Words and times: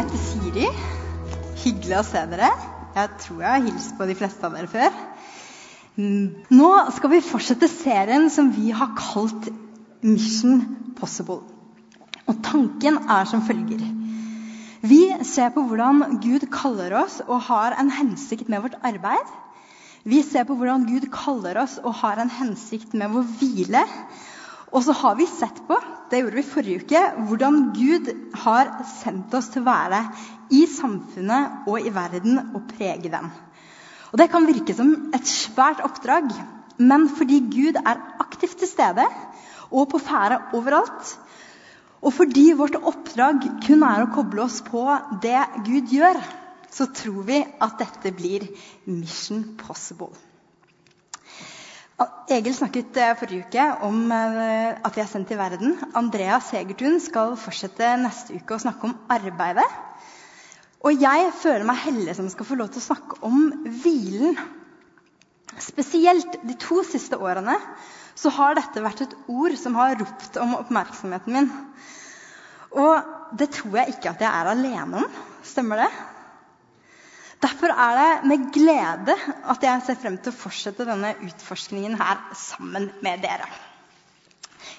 heter 0.00 0.20
Siri. 0.22 0.68
Hyggelig 1.60 1.96
å 1.98 2.06
se 2.06 2.20
dere. 2.30 2.50
Jeg 2.94 3.16
tror 3.20 3.42
jeg 3.42 3.52
har 3.52 3.64
hilst 3.66 3.96
på 3.98 4.06
de 4.08 4.16
fleste 4.16 4.46
av 4.46 4.54
dere 4.56 4.70
før. 4.70 4.94
Mm, 6.00 6.46
nå 6.56 6.68
skal 6.96 7.12
vi 7.12 7.24
fortsette 7.24 7.68
serien 7.68 8.30
som 8.32 8.48
vi 8.54 8.70
har 8.72 8.94
kalt 8.96 9.50
Mission 10.00 10.62
Possible. 10.96 11.42
Og 12.24 12.38
tanken 12.46 12.96
er 13.10 13.28
som 13.28 13.44
følger. 13.44 13.82
Vi 14.80 15.02
ser 15.28 15.52
på 15.52 15.66
hvordan 15.68 16.20
Gud 16.24 16.46
kaller 16.54 16.96
oss 17.02 17.18
og 17.26 17.44
har 17.50 17.76
en 17.76 17.92
hensikt 17.92 18.48
med 18.48 18.64
vårt 18.64 18.78
arbeid. 18.86 19.36
Vi 20.08 20.22
ser 20.24 20.46
på 20.48 20.56
hvordan 20.56 20.86
Gud 20.88 21.10
kaller 21.12 21.60
oss 21.60 21.76
og 21.82 21.98
har 22.00 22.22
en 22.22 22.32
hensikt 22.32 22.96
med 22.96 23.12
vår 23.12 23.28
hvile. 23.36 23.84
Og 24.70 24.84
så 24.86 24.94
har 24.94 25.16
vi 25.18 25.26
sett 25.26 25.58
på 25.66 25.78
det 26.10 26.24
gjorde 26.24 26.40
vi 26.40 26.46
forrige 26.46 26.82
uke, 26.82 27.00
hvordan 27.28 27.58
Gud 27.74 28.08
har 28.42 28.70
sendt 28.98 29.34
oss 29.38 29.50
til 29.52 29.62
å 29.62 29.68
være 29.68 30.00
i 30.50 30.64
samfunnet 30.66 31.68
og 31.70 31.86
i 31.86 31.92
verden 31.94 32.40
og 32.50 32.64
prege 32.72 33.12
den. 33.12 33.28
Og 34.10 34.18
Det 34.18 34.26
kan 34.32 34.46
virke 34.48 34.74
som 34.74 34.90
et 35.14 35.26
svært 35.30 35.82
oppdrag, 35.86 36.32
men 36.82 37.06
fordi 37.14 37.38
Gud 37.52 37.78
er 37.78 38.02
aktivt 38.18 38.58
til 38.58 38.70
stede 38.70 39.06
og 39.70 39.86
på 39.92 40.00
ferde 40.02 40.40
overalt, 40.58 41.14
og 42.00 42.14
fordi 42.16 42.48
vårt 42.58 42.78
oppdrag 42.80 43.44
kun 43.66 43.84
er 43.86 44.02
å 44.02 44.10
koble 44.10 44.42
oss 44.48 44.58
på 44.66 44.82
det 45.22 45.38
Gud 45.66 45.94
gjør, 45.94 46.18
så 46.74 46.88
tror 46.96 47.22
vi 47.28 47.42
at 47.60 47.78
dette 47.78 48.10
blir 48.16 48.48
mission 48.88 49.44
possible. 49.60 50.10
Egil 52.30 52.54
snakket 52.56 52.96
eh, 52.96 53.12
forrige 53.18 53.44
uke 53.44 53.64
om 53.84 54.12
eh, 54.14 54.78
at 54.86 54.94
vi 54.96 55.02
er 55.02 55.08
sendt 55.10 55.28
til 55.28 55.40
verden. 55.40 55.74
Andrea 55.98 56.38
Segertun 56.44 56.96
skal 57.02 57.34
fortsette 57.36 57.90
neste 58.00 58.38
uke 58.38 58.56
å 58.56 58.62
snakke 58.62 58.88
om 58.88 58.94
arbeidet. 59.12 59.66
Og 60.80 60.96
jeg 60.96 61.32
føler 61.42 61.66
meg 61.68 61.82
heldig 61.82 62.14
som 62.16 62.30
skal 62.32 62.48
få 62.48 62.56
lov 62.56 62.70
til 62.72 62.80
å 62.80 62.86
snakke 62.86 63.18
om 63.26 63.50
hvilen. 63.82 64.38
Spesielt 65.60 66.38
de 66.46 66.56
to 66.62 66.80
siste 66.88 67.18
årene 67.20 67.58
så 68.16 68.32
har 68.32 68.56
dette 68.56 68.84
vært 68.84 69.04
et 69.04 69.18
ord 69.28 69.56
som 69.60 69.76
har 69.76 69.98
ropt 70.00 70.38
om 70.40 70.56
oppmerksomheten 70.56 71.36
min. 71.36 71.50
Og 72.80 73.36
det 73.36 73.50
tror 73.58 73.82
jeg 73.82 73.96
ikke 73.96 74.14
at 74.14 74.24
jeg 74.24 74.30
er 74.30 74.54
alene 74.54 75.04
om. 75.04 75.20
Stemmer 75.44 75.84
det? 75.84 75.90
Derfor 77.40 77.72
er 77.72 77.96
det 77.96 78.28
med 78.28 78.50
glede 78.52 79.14
at 79.48 79.62
jeg 79.64 79.82
ser 79.86 79.96
frem 80.02 80.18
til 80.20 80.32
å 80.32 80.36
fortsette 80.36 80.84
denne 80.84 81.14
utforskningen 81.24 81.96
her 81.96 82.20
sammen 82.36 82.90
med 83.00 83.22
dere. 83.24 83.48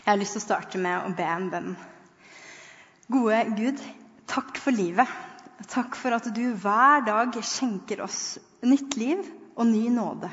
Jeg 0.02 0.12
har 0.12 0.20
lyst 0.22 0.38
til 0.38 0.44
å 0.44 0.46
starte 0.46 0.82
med 0.82 1.08
å 1.08 1.16
be 1.18 1.26
en 1.26 1.50
bønn. 1.50 1.72
Gode 3.12 3.42
Gud, 3.58 3.82
takk 4.30 4.62
for 4.62 4.78
livet. 4.78 5.10
Takk 5.74 5.98
for 5.98 6.14
at 6.18 6.30
du 6.34 6.44
hver 6.62 7.02
dag 7.06 7.36
skjenker 7.42 8.06
oss 8.06 8.38
nytt 8.66 8.98
liv 8.98 9.26
og 9.56 9.66
ny 9.70 9.88
nåde. 9.94 10.30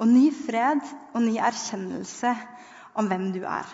Og 0.00 0.08
ny 0.08 0.28
fred 0.32 0.80
og 1.12 1.20
ny 1.24 1.36
erkjennelse 1.36 2.32
om 2.98 3.08
hvem 3.10 3.28
du 3.34 3.42
er. 3.44 3.68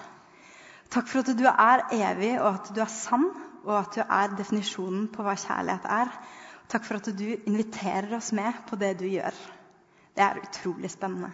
Takk 0.91 1.11
for 1.11 1.22
at 1.22 1.34
du 1.39 1.47
er 1.50 1.87
evig, 1.95 2.34
og 2.41 2.48
at 2.59 2.70
du 2.75 2.81
er 2.83 2.91
sann, 2.91 3.27
og 3.65 3.75
at 3.78 3.97
du 3.97 4.03
er 4.05 4.34
definisjonen 4.39 5.09
på 5.12 5.25
hva 5.27 5.34
kjærlighet 5.39 5.87
er. 5.91 6.11
Takk 6.69 6.87
for 6.87 6.98
at 6.98 7.11
du 7.17 7.27
inviterer 7.34 8.17
oss 8.17 8.33
med 8.33 8.65
på 8.69 8.79
det 8.81 8.95
du 9.01 9.07
gjør. 9.09 9.37
Det 10.15 10.23
er 10.25 10.43
utrolig 10.43 10.91
spennende. 10.93 11.31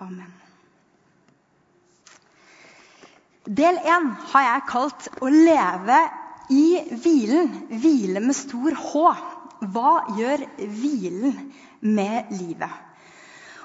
Amen. 0.00 0.32
Del 3.44 3.76
én 3.82 4.10
har 4.32 4.42
jeg 4.46 4.68
kalt 4.68 5.08
'Å 5.20 5.28
leve 5.28 5.98
i 6.50 6.66
hvilen'. 6.92 7.54
Hvile 7.68 8.20
med 8.20 8.36
stor 8.36 8.76
H. 8.76 9.02
Hva 9.72 9.92
gjør 10.16 10.44
hvilen 10.58 11.52
med 11.80 12.30
livet? 12.30 12.89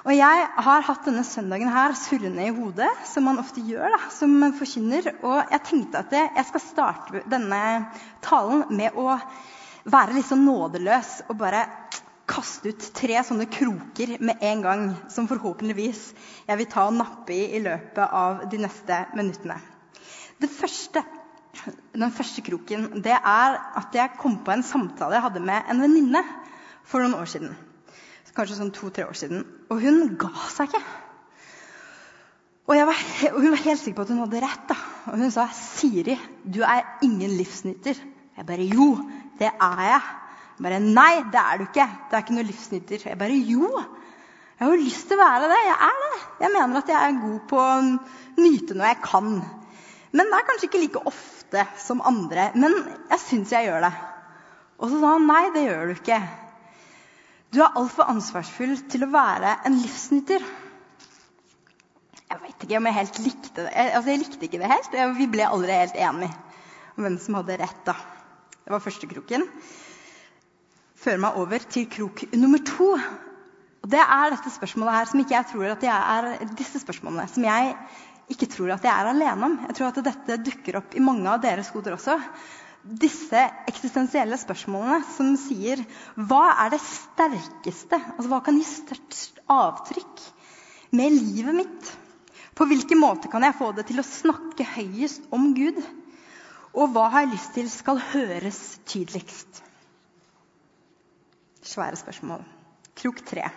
Og 0.06 0.14
jeg 0.14 0.42
har 0.62 0.84
hatt 0.86 1.06
denne 1.08 1.24
søndagen 1.26 1.70
her 1.74 1.94
surrende 1.98 2.44
i 2.46 2.52
hodet, 2.54 2.92
som 3.10 3.24
man 3.26 3.40
ofte 3.42 3.64
gjør 3.66 3.90
da, 3.90 3.98
som 4.14 4.36
forkynner. 4.54 5.08
Og 5.26 5.50
jeg 5.50 5.62
tenkte 5.66 6.02
at 6.04 6.14
jeg 6.14 6.46
skal 6.46 6.62
starte 6.62 7.22
denne 7.26 7.58
talen 8.22 8.62
med 8.78 8.94
å 8.94 9.16
være 9.90 10.14
litt 10.14 10.28
sånn 10.28 10.46
nådeløs 10.46 11.24
og 11.26 11.40
bare 11.42 11.64
kaste 12.30 12.70
ut 12.70 12.86
tre 12.94 13.18
sånne 13.26 13.48
kroker 13.50 14.14
med 14.22 14.46
en 14.46 14.62
gang, 14.62 14.86
som 15.10 15.26
forhåpentligvis 15.30 16.06
jeg 16.46 16.62
vil 16.62 16.70
ta 16.70 16.86
og 16.86 16.96
nappe 17.00 17.34
i 17.34 17.42
i 17.58 17.64
løpet 17.66 18.02
av 18.06 18.46
de 18.50 18.62
neste 18.62 19.02
minuttene. 19.18 19.58
Første, 20.38 21.02
den 21.98 22.14
første 22.14 22.46
kroken 22.46 22.92
det 23.02 23.14
er 23.16 23.58
at 23.82 23.94
jeg 23.94 24.18
kom 24.22 24.38
på 24.46 24.54
en 24.54 24.66
samtale 24.66 25.18
jeg 25.18 25.26
hadde 25.32 25.48
med 25.50 25.70
en 25.72 25.82
venninne 25.82 26.22
for 26.86 27.02
noen 27.02 27.18
år 27.18 27.30
siden 27.30 27.56
kanskje 28.34 28.58
sånn 28.58 28.72
to-tre 28.74 29.06
år 29.06 29.16
siden. 29.18 29.44
Og 29.70 29.82
hun 29.82 30.16
ga 30.20 30.32
seg 30.52 30.70
ikke. 30.70 30.82
Og, 32.66 32.74
var, 32.74 33.02
hun 33.36 33.52
var 33.52 33.62
helt 33.62 33.78
sikker 33.78 34.00
på 34.00 34.06
at 34.06 34.10
hun 34.10 34.22
hadde 34.24 34.42
rett. 34.42 34.64
da. 34.68 34.76
Og 35.12 35.20
hun 35.22 35.30
sa, 35.30 35.46
'Siri, 35.54 36.16
du 36.42 36.62
er 36.66 36.98
ingen 37.02 37.36
livsnyter.' 37.38 38.02
Jeg 38.36 38.46
bare 38.46 38.66
'Jo, 38.66 38.88
det 39.38 39.46
er 39.46 39.82
jeg'. 39.86 40.08
Jeg 40.58 40.62
bare 40.62 40.80
'Nei, 40.80 41.14
det 41.32 41.40
er 41.40 41.56
du 41.58 41.62
ikke. 41.62 41.88
Det 42.10 42.16
er 42.16 42.24
ikke 42.24 42.34
noe 42.34 42.50
livsnyter'. 42.50 43.06
Jeg 43.06 43.18
bare 43.18 43.38
'Jo, 43.38 43.70
jeg 44.58 44.66
har 44.66 44.72
jo 44.72 44.82
lyst 44.82 45.06
til 45.08 45.18
å 45.18 45.20
være 45.20 45.48
det. 45.52 45.60
Jeg 45.66 45.76
er 45.84 45.96
det. 46.02 46.18
Jeg 46.40 46.50
mener 46.52 46.76
at 46.78 46.88
jeg 46.88 46.96
er 46.96 47.20
god 47.20 47.40
på 47.48 47.56
å 47.60 47.72
nyte 48.40 48.74
når 48.74 48.86
jeg 48.86 49.00
kan. 49.04 49.26
Men 50.16 50.30
det 50.32 50.38
er 50.38 50.46
kanskje 50.48 50.68
ikke 50.70 50.80
like 50.80 51.06
ofte 51.06 51.66
som 51.76 52.00
andre. 52.00 52.50
Men 52.54 52.72
jeg 53.10 53.20
syns 53.20 53.52
jeg 53.52 53.68
gjør 53.68 53.84
det. 53.84 53.92
Og 54.78 54.90
så 54.90 55.00
sa 55.00 55.12
han 55.12 55.26
'Nei, 55.28 55.44
det 55.54 55.66
gjør 55.68 55.86
du 55.86 55.94
ikke'. 55.94 56.45
Du 57.56 57.62
er 57.64 57.76
altfor 57.80 58.04
ansvarsfull 58.12 58.74
til 58.92 59.06
å 59.06 59.08
være 59.08 59.54
en 59.64 59.78
livsnyter. 59.80 60.42
Jeg 62.26 62.40
vet 62.42 62.64
ikke 62.66 62.76
om 62.76 62.88
jeg 62.90 62.96
helt 62.98 63.20
likte 63.24 63.62
det. 63.62 63.70
Jeg, 63.70 63.92
altså, 63.96 64.10
jeg 64.12 64.20
likte 64.20 64.44
ikke 64.44 64.60
det 64.60 64.68
helt. 64.68 64.96
Vi 65.16 65.28
ble 65.32 65.46
aldri 65.48 65.78
helt 65.78 65.96
enige 65.96 66.34
om 66.98 67.06
hvem 67.06 67.16
som 67.22 67.38
hadde 67.38 67.56
rett. 67.62 67.78
da. 67.86 67.94
Det 68.60 68.74
var 68.74 68.82
første 68.84 69.08
kroken. 69.08 69.46
Fører 71.00 71.22
meg 71.24 71.38
over 71.40 71.64
til 71.64 71.88
krok 71.96 72.26
nummer 72.36 72.60
to. 72.60 72.90
Og 72.92 73.88
det 73.94 74.04
er 74.04 74.36
dette 74.36 74.52
spørsmålet 74.52 74.98
her 74.98 75.10
som 75.14 75.24
ikke 75.24 75.38
jeg 75.38 75.50
tror 75.54 75.72
at 75.78 75.88
jeg 75.88 76.12
er 76.18 76.54
disse 76.60 76.84
spørsmålene 76.84 77.24
som 77.32 77.48
jeg 77.48 77.72
ikke 78.36 78.50
tror 78.52 78.74
at 78.76 78.84
jeg 78.84 78.92
er 78.92 79.12
alene 79.14 79.48
om. 79.48 79.58
Jeg 79.70 79.80
tror 79.80 79.94
at 79.94 80.04
dette 80.10 80.42
dukker 80.50 80.82
opp 80.82 80.92
i 80.92 81.06
mange 81.08 81.32
av 81.32 81.40
deres 81.46 81.72
hoder 81.72 81.96
også 81.96 82.20
disse 82.86 83.42
eksistensielle 83.66 84.38
spørsmålene 84.38 85.00
som 85.16 85.32
sier 85.40 85.82
hva 86.14 86.44
er 86.64 86.72
det 86.74 86.80
sterkeste 86.84 87.98
altså 87.98 88.30
Hva 88.30 88.40
kan 88.46 88.58
gi 88.58 88.66
størst 88.68 89.40
avtrykk 89.50 90.24
med 90.96 91.16
livet 91.16 91.58
mitt? 91.58 91.92
På 92.56 92.64
hvilken 92.68 93.00
måte 93.02 93.28
kan 93.32 93.44
jeg 93.44 93.58
få 93.58 93.72
det 93.76 93.88
til 93.90 94.00
å 94.00 94.06
snakke 94.06 94.68
høyest 94.76 95.26
om 95.34 95.50
Gud? 95.56 95.82
Og 96.76 96.92
hva 96.92 97.08
har 97.12 97.26
jeg 97.26 97.34
lyst 97.34 97.54
til 97.56 97.68
skal 97.72 98.00
høres 98.12 98.60
tydeligst? 98.88 99.62
Svære 101.66 101.98
spørsmål. 101.98 102.44
Krok 102.96 103.24
tre. 103.26 103.48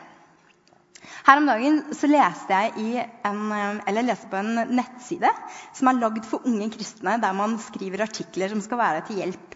Her 1.30 1.38
om 1.38 1.46
dagen 1.46 1.76
så 1.94 2.08
leste 2.10 2.58
jeg, 2.58 3.04
en, 3.28 3.42
eh, 3.54 3.98
leste 4.02 4.26
på 4.32 4.40
en 4.40 4.64
nettside 4.74 5.30
som 5.78 5.92
er 5.92 6.00
lagd 6.00 6.26
for 6.26 6.42
unge 6.50 6.72
kristne, 6.74 7.20
der 7.22 7.36
man 7.38 7.54
skriver 7.62 8.02
artikler 8.02 8.50
som 8.50 8.64
skal 8.66 8.80
være 8.82 9.04
til 9.06 9.20
hjelp 9.22 9.54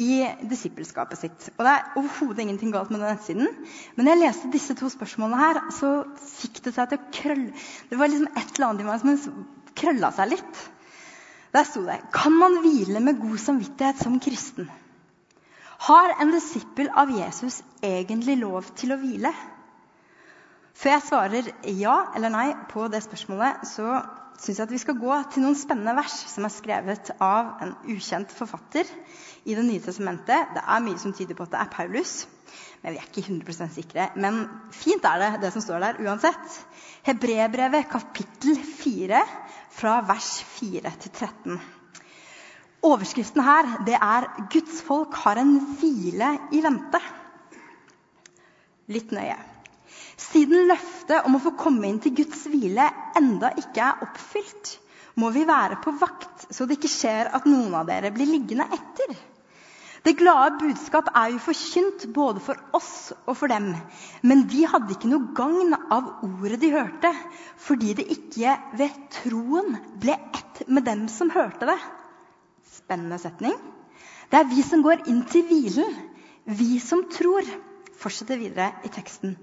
i 0.00 0.24
disippelskapet 0.48 1.20
sitt. 1.20 1.50
Og 1.58 1.66
Det 1.66 1.74
er 1.74 2.00
overhodet 2.00 2.40
ingenting 2.46 2.72
galt 2.72 2.88
med 2.88 3.04
den 3.04 3.12
nettsiden. 3.12 3.52
Men 3.96 4.06
når 4.06 4.14
jeg 4.14 4.22
leste 4.22 4.52
disse 4.54 4.78
to 4.80 4.88
spørsmålene 4.88 5.42
her, 5.42 5.60
så 5.76 5.92
fikk 6.16 6.62
det 6.64 6.72
seg 6.78 6.88
til 6.88 7.02
å 7.02 7.12
krølle 7.12 7.52
Det 7.90 8.00
var 8.00 8.08
liksom 8.08 8.32
et 8.32 8.56
eller 8.56 8.68
annet 8.70 8.80
i 8.80 8.88
meg 8.88 9.04
som 9.04 9.46
krølla 9.76 10.12
seg 10.16 10.32
litt. 10.38 10.64
Der 11.52 11.68
sto 11.68 11.84
det 11.84 12.00
Kan 12.16 12.32
man 12.32 12.62
hvile 12.64 13.04
med 13.04 13.20
god 13.20 13.36
samvittighet 13.44 14.00
som 14.00 14.16
kristen? 14.24 14.72
Har 15.84 16.16
en 16.16 16.32
disippel 16.32 16.88
av 16.96 17.12
Jesus 17.12 17.60
egentlig 17.84 18.40
lov 18.40 18.72
til 18.72 18.96
å 18.96 19.02
hvile? 19.04 19.36
Før 20.80 20.94
jeg 20.94 21.04
svarer 21.04 21.48
ja 21.76 21.94
eller 22.16 22.32
nei 22.32 22.46
på 22.70 22.86
det 22.88 23.02
spørsmålet, 23.04 23.66
så 23.68 23.98
syns 24.40 24.56
jeg 24.56 24.64
at 24.64 24.72
vi 24.72 24.80
skal 24.80 24.96
gå 24.96 25.16
til 25.32 25.44
noen 25.44 25.58
spennende 25.58 25.92
vers 25.98 26.14
som 26.30 26.46
er 26.48 26.52
skrevet 26.54 27.10
av 27.20 27.50
en 27.60 27.74
ukjent 27.92 28.32
forfatter 28.32 28.88
i 29.44 29.56
Det 29.56 29.64
nye 29.66 29.82
testamentet. 29.84 30.54
Det 30.54 30.62
er 30.64 30.84
mye 30.84 31.00
som 31.00 31.12
tyder 31.16 31.36
på 31.36 31.44
at 31.44 31.52
det 31.52 31.60
er 31.60 31.72
Paulus, 31.74 32.14
men 32.80 32.94
vi 32.94 33.00
er 33.00 33.10
ikke 33.10 33.26
100 33.26 33.68
sikre. 33.74 34.08
Men 34.16 34.40
fint 34.72 35.04
er 35.04 35.20
det, 35.20 35.30
det 35.44 35.52
som 35.52 35.64
står 35.64 35.84
der 35.84 36.00
uansett. 36.06 36.56
Hebrebrevet 37.04 37.88
kapittel 37.92 38.56
4, 38.80 39.20
fra 39.76 39.98
vers 40.08 40.32
4 40.56 40.96
til 41.04 41.12
13. 41.12 41.60
Overskriften 42.88 43.44
her 43.44 43.68
det 43.84 44.00
er 44.00 44.28
'Guds 44.48 44.80
folk 44.82 45.14
har 45.24 45.36
en 45.36 45.58
hvile 45.76 46.38
i 46.52 46.64
vente'. 46.64 47.04
Litt 48.88 49.12
nøye. 49.12 49.49
Siden 50.20 50.68
løftet 50.68 51.24
om 51.26 51.38
å 51.38 51.42
få 51.42 51.54
komme 51.58 51.88
inn 51.88 51.98
til 52.02 52.14
Guds 52.18 52.44
hvile 52.50 52.86
enda 53.18 53.54
ikke 53.60 53.82
er 53.86 54.04
oppfylt, 54.04 54.76
må 55.20 55.30
vi 55.34 55.46
være 55.48 55.80
på 55.82 55.94
vakt 56.00 56.46
så 56.54 56.66
det 56.66 56.78
ikke 56.78 56.92
skjer 56.92 57.32
at 57.36 57.48
noen 57.48 57.74
av 57.76 57.88
dere 57.88 58.12
blir 58.14 58.28
liggende 58.28 58.66
etter. 58.76 59.16
Det 60.00 60.14
glade 60.16 60.56
budskap 60.62 61.10
er 61.12 61.34
jo 61.34 61.40
forkynt 61.44 62.06
både 62.16 62.40
for 62.40 62.60
oss 62.76 63.10
og 63.26 63.34
for 63.36 63.52
dem. 63.52 63.68
Men 64.24 64.46
de 64.48 64.62
hadde 64.68 64.94
ikke 64.94 65.10
noe 65.10 65.34
gagn 65.36 65.74
av 65.76 66.22
ordet 66.24 66.60
de 66.62 66.70
hørte, 66.72 67.10
fordi 67.60 67.92
det 67.98 68.06
ikke 68.14 68.54
ved 68.80 68.96
troen 69.18 69.76
ble 70.00 70.16
ett 70.16 70.62
med 70.68 70.88
dem 70.88 71.04
som 71.12 71.32
hørte 71.34 71.68
det. 71.68 71.76
Spennende 72.78 73.20
setning. 73.20 73.56
Det 74.32 74.40
er 74.40 74.48
vi 74.48 74.64
som 74.64 74.80
går 74.84 75.04
inn 75.10 75.20
til 75.28 75.44
hvilen, 75.50 75.92
vi 76.48 76.78
som 76.80 77.04
tror. 77.12 77.44
Fortsetter 78.00 78.38
videre 78.40 78.70
i 78.86 78.90
teksten. 78.92 79.34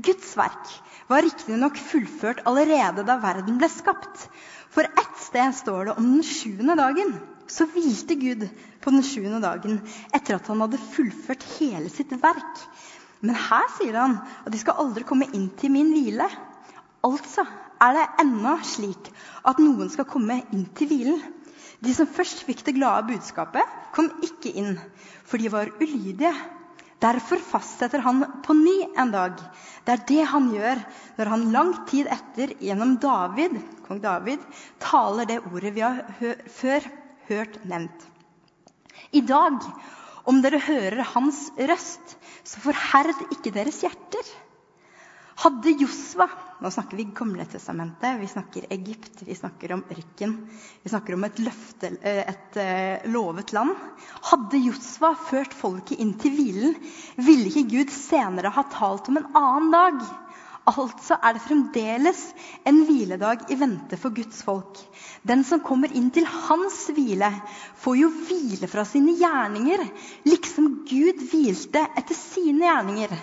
Guds 0.00 0.30
verk 0.38 0.70
var 1.10 1.24
riktignok 1.26 1.76
fullført 1.76 2.40
allerede 2.48 3.04
da 3.04 3.18
verden 3.20 3.58
ble 3.60 3.68
skapt. 3.68 4.26
For 4.72 4.88
ett 4.88 5.18
sted 5.20 5.52
står 5.58 5.90
det 5.90 5.96
om 6.00 6.06
den 6.14 6.24
sjuende 6.24 6.78
dagen. 6.80 7.12
Så 7.46 7.68
hvilte 7.70 8.16
Gud 8.18 8.46
på 8.82 8.94
den 8.94 9.04
sjuende 9.06 9.42
dagen 9.44 9.78
etter 10.16 10.38
at 10.38 10.48
han 10.50 10.64
hadde 10.64 10.80
fullført 10.94 11.44
hele 11.58 11.92
sitt 11.92 12.14
verk. 12.22 12.64
Men 13.20 13.36
her 13.36 13.68
sier 13.76 14.00
han 14.00 14.18
at 14.44 14.50
de 14.52 14.60
skal 14.60 14.80
aldri 14.82 15.04
komme 15.06 15.28
inn 15.36 15.50
til 15.60 15.72
min 15.76 15.92
hvile. 15.92 16.26
Altså 17.06 17.44
er 17.84 17.96
det 17.96 18.08
ennå 18.24 18.56
slik 18.64 19.12
at 19.46 19.60
noen 19.60 19.92
skal 19.92 20.08
komme 20.08 20.40
inn 20.56 20.66
til 20.76 20.88
hvilen. 20.90 21.20
De 21.84 21.92
som 21.92 22.08
først 22.08 22.46
fikk 22.48 22.64
det 22.64 22.78
glade 22.78 23.10
budskapet, 23.10 23.62
kom 23.92 24.08
ikke 24.24 24.54
inn, 24.56 24.78
for 25.28 25.36
de 25.36 25.52
var 25.52 25.68
ulydige. 25.76 26.32
Derfor 27.02 27.40
fastsetter 27.44 28.00
han 28.04 28.22
på 28.44 28.54
ny 28.56 28.76
en 28.96 29.10
dag. 29.12 29.40
Det 29.84 29.92
er 29.92 30.04
det 30.08 30.22
han 30.32 30.46
gjør 30.54 30.80
når 31.18 31.30
han 31.32 31.44
lang 31.52 31.72
tid 31.90 32.08
etter 32.08 32.54
gjennom 32.62 32.96
David, 33.02 33.58
kong 33.84 34.00
David 34.00 34.44
taler 34.82 35.28
det 35.28 35.42
ordet 35.44 35.74
vi 35.76 35.84
har 35.84 36.00
hør, 36.20 36.40
før 36.48 36.88
hørt 37.28 37.60
nevnt. 37.68 38.06
I 39.12 39.20
dag, 39.20 39.60
om 40.26 40.40
dere 40.42 40.62
hører 40.64 41.04
hans 41.12 41.50
røst, 41.58 42.16
så 42.46 42.62
forherd 42.64 43.12
ikke 43.28 43.52
deres 43.54 43.82
hjerter. 43.84 44.32
Hadde 45.36 45.70
Josva 45.76 46.28
Nå 46.64 46.70
snakker 46.72 46.96
vi 46.96 47.04
Gamle 47.04 47.44
testamentet, 47.44 48.16
vi 48.20 48.26
snakker 48.26 48.66
Egypt, 48.72 49.18
vi 49.20 49.34
snakker 49.36 49.74
om 49.74 49.82
ørken. 49.92 50.30
Vi 50.82 50.88
snakker 50.88 51.14
om 51.14 51.26
et, 51.28 51.40
løfte, 51.44 51.90
eh, 52.00 52.22
et 52.32 52.56
uh, 52.56 53.10
lovet 53.12 53.52
land. 53.52 53.74
Hadde 54.30 54.62
Josva 54.64 55.10
ført 55.28 55.52
folket 55.52 56.00
inn 56.00 56.14
til 56.16 56.32
hvilen, 56.32 56.78
ville 57.20 57.50
ikke 57.50 57.66
Gud 57.74 57.92
senere 57.92 58.54
ha 58.56 58.64
talt 58.72 59.12
om 59.12 59.20
en 59.20 59.28
annen 59.36 59.68
dag. 59.74 60.00
Altså 60.66 61.20
er 61.20 61.36
det 61.36 61.44
fremdeles 61.44 62.24
en 62.66 62.80
hviledag 62.88 63.44
i 63.52 63.60
vente 63.60 64.00
for 64.00 64.16
Guds 64.16 64.40
folk. 64.42 64.80
Den 65.28 65.44
som 65.46 65.60
kommer 65.62 65.92
inn 65.92 66.08
til 66.10 66.24
hans 66.26 66.86
hvile, 66.96 67.28
får 67.84 68.00
jo 68.00 68.08
hvile 68.16 68.66
fra 68.72 68.82
sine 68.88 69.14
gjerninger, 69.20 69.84
liksom 70.26 70.72
Gud 70.88 71.20
hvilte 71.28 71.84
etter 72.00 72.18
sine 72.18 72.64
gjerninger. 72.64 73.14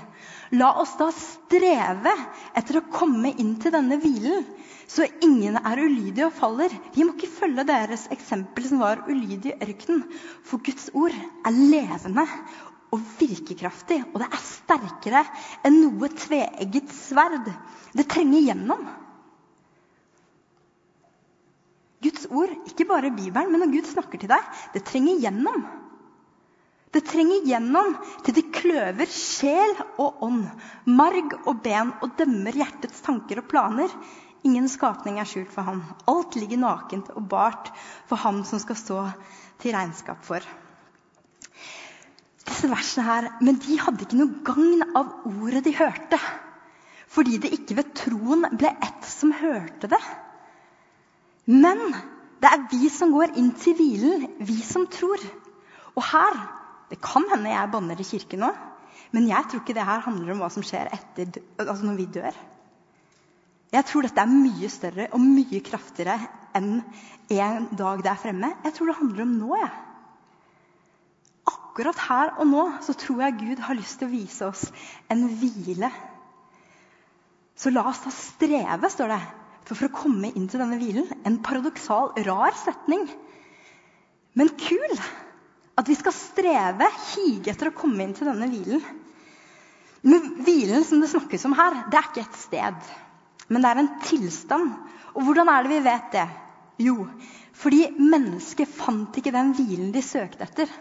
La 0.52 0.74
oss 0.82 0.98
da 1.00 1.08
streve 1.16 2.14
etter 2.58 2.80
å 2.80 2.88
komme 2.92 3.32
inn 3.40 3.56
til 3.62 3.74
denne 3.74 3.98
hvilen, 4.02 4.44
så 4.90 5.08
ingen 5.26 5.56
er 5.58 5.80
ulydige 5.80 6.28
og 6.28 6.36
faller. 6.38 6.74
Vi 6.94 7.06
må 7.08 7.16
ikke 7.16 7.32
følge 7.32 7.66
deres 7.66 8.06
eksempel 8.14 8.68
som 8.68 8.82
var 8.84 9.06
ulydig 9.08 9.54
i 9.54 9.58
ørkenen. 9.64 10.04
For 10.46 10.62
Guds 10.66 10.90
ord 10.94 11.16
er 11.16 11.56
levende 11.56 12.28
og 12.94 13.02
virkekraftig, 13.18 14.04
og 14.12 14.20
det 14.22 14.28
er 14.28 14.44
sterkere 14.46 15.24
enn 15.66 15.80
noe 15.82 16.12
tveegget 16.14 16.92
sverd. 16.94 17.50
Det 17.96 18.06
trenger 18.12 18.52
gjennom. 18.52 18.84
Guds 22.04 22.28
ord, 22.30 22.52
ikke 22.68 22.86
bare 22.90 23.14
Bibelen, 23.16 23.50
men 23.54 23.64
når 23.64 23.72
Gud 23.78 23.90
snakker 23.94 24.20
til 24.22 24.30
deg, 24.30 24.52
det 24.76 24.84
trenger 24.90 25.22
gjennom. 25.24 25.64
Det 26.94 27.02
trenger 27.10 27.48
gjennom 27.50 27.96
til 28.26 28.36
det 28.38 28.50
kløver 28.54 29.10
sjel 29.10 29.72
og 29.98 30.22
ånd, 30.28 30.44
marg 30.86 31.34
og 31.50 31.64
ben 31.66 31.90
og 32.06 32.14
dømmer 32.20 32.54
hjertets 32.54 33.02
tanker 33.02 33.42
og 33.42 33.48
planer. 33.50 33.90
Ingen 34.46 34.68
skapning 34.70 35.18
er 35.18 35.26
skjult 35.26 35.50
for 35.56 35.66
ham. 35.66 35.82
Alt 36.12 36.38
ligger 36.38 36.62
nakent 36.62 37.10
og 37.16 37.26
bart 37.32 37.72
for 38.10 38.22
ham 38.22 38.44
som 38.46 38.62
skal 38.62 38.78
stå 38.78 39.00
til 39.64 39.74
regnskap 39.74 40.22
for. 40.28 40.46
Disse 42.44 42.70
versene 42.70 43.06
her, 43.08 43.30
Men 43.42 43.56
de 43.56 43.80
hadde 43.80 44.04
ikke 44.04 44.20
noe 44.20 44.44
gagn 44.46 44.84
av 44.94 45.14
ordet 45.32 45.64
de 45.64 45.74
hørte. 45.78 46.20
Fordi 47.08 47.38
det 47.38 47.54
ikke 47.56 47.78
ved 47.80 47.94
troen 47.96 48.46
ble 48.54 48.70
ett 48.70 49.08
som 49.08 49.32
hørte 49.32 49.90
det. 49.90 50.02
Men 51.46 51.80
det 52.44 52.52
er 52.52 52.68
vi 52.70 52.90
som 52.92 53.14
går 53.16 53.38
inn 53.40 53.54
til 53.58 53.78
hvilen, 53.80 54.28
vi 54.40 54.60
som 54.62 54.86
tror. 54.92 55.24
Og 55.96 56.04
her 56.10 56.38
det 56.94 57.02
kan 57.02 57.26
hende 57.32 57.50
jeg 57.50 57.72
banner 57.74 57.98
i 57.98 58.06
kirken 58.06 58.44
nå, 58.46 58.52
men 59.14 59.30
jeg 59.30 59.50
tror 59.50 59.62
ikke 59.64 59.76
det 59.78 59.86
her 59.88 60.04
handler 60.06 60.34
om 60.34 60.42
hva 60.44 60.50
som 60.54 60.66
skjer 60.66 60.92
etter, 60.94 61.40
altså 61.58 61.88
når 61.88 61.96
vi 61.98 62.06
dør. 62.20 62.36
Jeg 63.74 63.88
tror 63.90 64.06
dette 64.06 64.22
er 64.22 64.30
mye 64.30 64.70
større 64.70 65.08
og 65.18 65.22
mye 65.24 65.62
kraftigere 65.66 66.20
enn 66.54 66.76
en 67.34 67.66
dag 67.74 68.04
der 68.06 68.20
fremme. 68.22 68.52
Jeg 68.62 68.76
tror 68.76 68.92
det 68.92 68.98
handler 69.00 69.24
om 69.26 69.32
nå. 69.40 69.56
jeg. 69.58 69.72
Akkurat 71.50 72.04
her 72.06 72.36
og 72.38 72.46
nå 72.52 72.68
så 72.86 72.94
tror 72.94 73.24
jeg 73.26 73.40
Gud 73.40 73.64
har 73.66 73.80
lyst 73.80 73.98
til 73.98 74.12
å 74.12 74.14
vise 74.14 74.46
oss 74.46 74.68
en 75.10 75.26
hvile. 75.42 75.90
Så 77.58 77.74
la 77.74 77.88
oss 77.90 78.04
da 78.06 78.14
streve, 78.14 78.94
står 78.94 79.16
det, 79.16 79.20
for, 79.66 79.74
for 79.74 79.90
å 79.90 79.98
komme 80.04 80.30
inn 80.34 80.46
til 80.52 80.62
denne 80.62 80.78
hvilen. 80.78 81.10
En 81.26 81.42
paradoksal, 81.42 82.14
rar 82.30 82.54
setning. 82.62 83.08
Men 84.38 84.54
kul! 84.62 84.98
At 85.80 85.90
vi 85.90 85.96
skal 85.98 86.14
streve, 86.14 86.90
hige 87.14 87.54
etter 87.54 87.72
å 87.72 87.76
komme 87.76 88.04
inn 88.06 88.14
til 88.18 88.30
denne 88.30 88.50
hvilen. 88.52 88.84
Men 90.04 90.28
hvilen 90.44 90.84
som 90.86 91.02
det 91.02 91.10
snakkes 91.14 91.46
om 91.48 91.56
her, 91.58 91.86
det 91.90 91.98
er 91.98 92.10
ikke 92.10 92.26
et 92.26 92.40
sted. 92.42 92.90
Men 93.50 93.64
det 93.64 93.70
er 93.72 93.82
en 93.82 93.94
tilstand. 94.04 94.74
Og 95.14 95.26
hvordan 95.26 95.50
er 95.50 95.64
det 95.64 95.74
vi 95.74 95.84
vet 95.86 96.10
det? 96.14 96.28
Jo, 96.84 97.08
fordi 97.58 97.86
mennesket 98.02 98.70
fant 98.70 99.18
ikke 99.18 99.34
den 99.34 99.54
hvilen 99.58 99.92
de 99.94 100.02
søkte 100.06 100.46
etter. 100.46 100.72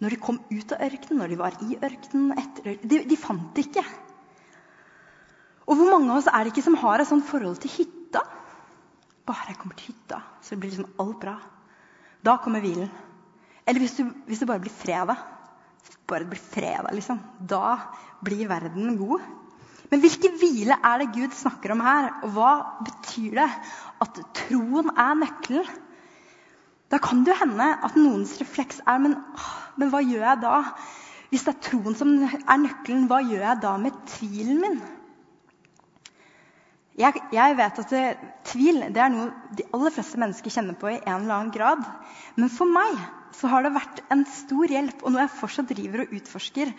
Når 0.00 0.14
de 0.14 0.20
kom 0.20 0.38
ut 0.48 0.72
av 0.72 0.84
ørkenen, 0.86 1.20
når 1.20 1.32
de 1.32 1.40
var 1.40 1.56
i 1.60 1.76
ørkenen 1.76 2.32
etter 2.40 2.70
ørkenen. 2.72 2.92
De, 2.92 3.02
de 3.10 3.18
fant 3.20 3.50
det 3.56 3.66
ikke. 3.68 3.84
Og 5.68 5.76
hvor 5.78 5.92
mange 5.92 6.10
av 6.10 6.18
oss 6.22 6.30
er 6.32 6.42
det 6.42 6.54
ikke 6.54 6.66
som 6.66 6.78
har 6.80 7.02
et 7.02 7.08
sånt 7.08 7.28
forhold 7.28 7.60
til 7.62 7.72
hytta? 7.76 8.24
Bare 9.28 9.52
jeg 9.52 9.60
kommer 9.60 9.76
til 9.78 9.92
hytta, 9.92 10.22
så 10.42 10.56
blir 10.56 10.72
liksom 10.72 10.88
alt 11.04 11.20
bra. 11.22 11.36
Da 12.26 12.40
kommer 12.42 12.64
hvilen. 12.64 12.90
Eller 13.66 13.82
hvis, 13.82 13.98
du, 13.98 14.08
hvis 14.26 14.40
det 14.42 14.48
bare 14.48 14.62
blir 14.62 14.74
freda. 14.74 15.16
Bare 16.10 16.28
blir 16.28 16.40
freda, 16.40 16.90
liksom. 16.94 17.20
Da 17.38 17.76
blir 18.24 18.48
verden 18.50 18.96
god. 19.00 19.26
Men 19.90 20.02
hvilken 20.04 20.36
hvile 20.38 20.76
er 20.86 21.02
det 21.02 21.12
Gud 21.16 21.34
snakker 21.34 21.74
om 21.74 21.82
her? 21.82 22.10
Og 22.24 22.34
hva 22.36 22.50
betyr 22.86 23.40
det 23.40 23.48
at 24.04 24.20
troen 24.44 24.92
er 24.94 25.18
nøkkelen? 25.24 25.78
Da 26.90 26.98
kan 26.98 27.22
det 27.22 27.34
jo 27.34 27.42
hende 27.44 27.66
at 27.86 27.98
noens 27.98 28.32
refleks 28.40 28.80
er 28.82 28.98
men, 28.98 29.12
men 29.78 29.92
hva 29.92 30.00
gjør 30.02 30.24
jeg 30.26 30.40
da? 30.42 30.54
Hvis 31.30 31.44
det 31.46 31.52
er 31.52 31.60
troen 31.68 31.94
som 31.94 32.16
er 32.26 32.58
nøkkelen, 32.64 33.06
hva 33.10 33.20
gjør 33.22 33.44
jeg 33.44 33.62
da 33.62 33.76
med 33.78 34.00
tvilen 34.10 34.58
min? 34.64 34.80
Jeg, 36.98 37.22
jeg 37.32 37.56
vet 37.56 37.78
at 37.80 37.92
det, 37.94 38.02
tvil 38.50 38.82
det 38.92 39.00
er 39.00 39.12
noe 39.14 39.30
de 39.56 39.64
aller 39.70 39.94
fleste 39.94 40.18
mennesker 40.20 40.52
kjenner 40.52 40.76
på 40.76 40.90
i 40.90 40.98
en 40.98 41.22
eller 41.22 41.36
annen 41.36 41.54
grad. 41.54 41.86
Men 42.34 42.50
for 42.52 42.68
meg 42.68 42.98
så 43.36 43.50
har 43.52 43.64
det 43.64 43.74
vært 43.74 44.02
en 44.12 44.24
stor 44.28 44.72
hjelp, 44.72 45.02
og 45.02 45.12
noe 45.12 45.24
jeg 45.24 45.34
fortsatt 45.38 45.70
driver 45.70 46.04
og 46.04 46.14
utforsker. 46.18 46.72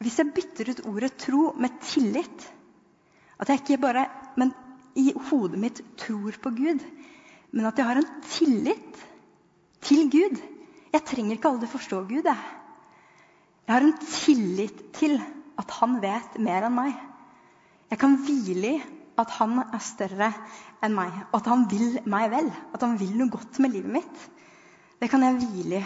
Hvis 0.00 0.18
jeg 0.20 0.32
bytter 0.36 0.72
ut 0.72 0.82
ordet 0.88 1.12
tro 1.20 1.50
med 1.60 1.76
tillit 1.84 2.46
At 3.40 3.48
jeg 3.48 3.60
ikke 3.60 3.80
bare 3.80 4.04
men 4.36 4.52
i 4.98 5.12
hodet 5.30 5.58
mitt 5.60 5.80
tror 6.00 6.36
på 6.42 6.50
Gud, 6.52 6.82
men 7.52 7.66
at 7.66 7.78
jeg 7.78 7.86
har 7.86 8.00
en 8.00 8.08
tillit 8.28 9.04
til 9.86 10.10
Gud. 10.12 10.40
Jeg 10.92 11.06
trenger 11.06 11.36
ikke 11.36 11.52
aldri 11.52 11.68
forstå 11.70 12.02
Gud. 12.08 12.26
Jeg. 12.26 12.36
jeg 13.66 13.74
har 13.74 13.86
en 13.86 13.98
tillit 14.02 14.82
til 14.98 15.16
at 15.60 15.70
han 15.78 16.00
vet 16.02 16.38
mer 16.42 16.66
enn 16.66 16.74
meg. 16.74 16.98
Jeg 17.90 17.98
kan 18.02 18.18
hvile 18.26 18.74
i 18.74 18.82
at 19.20 19.32
han 19.36 19.58
er 19.62 19.82
større 19.84 20.30
enn 20.84 20.94
meg, 20.96 21.16
og 21.30 21.40
at 21.40 21.48
han 21.50 21.66
vil 21.70 21.98
meg 22.08 22.30
vel. 22.32 22.50
At 22.74 22.84
han 22.86 22.98
vil 23.00 23.16
noe 23.18 23.32
godt 23.32 23.58
med 23.62 23.74
livet 23.74 23.94
mitt. 24.00 24.22
Det 25.00 25.08
kan 25.08 25.22
jeg 25.24 25.40
hvile 25.40 25.80
i, 25.80 25.84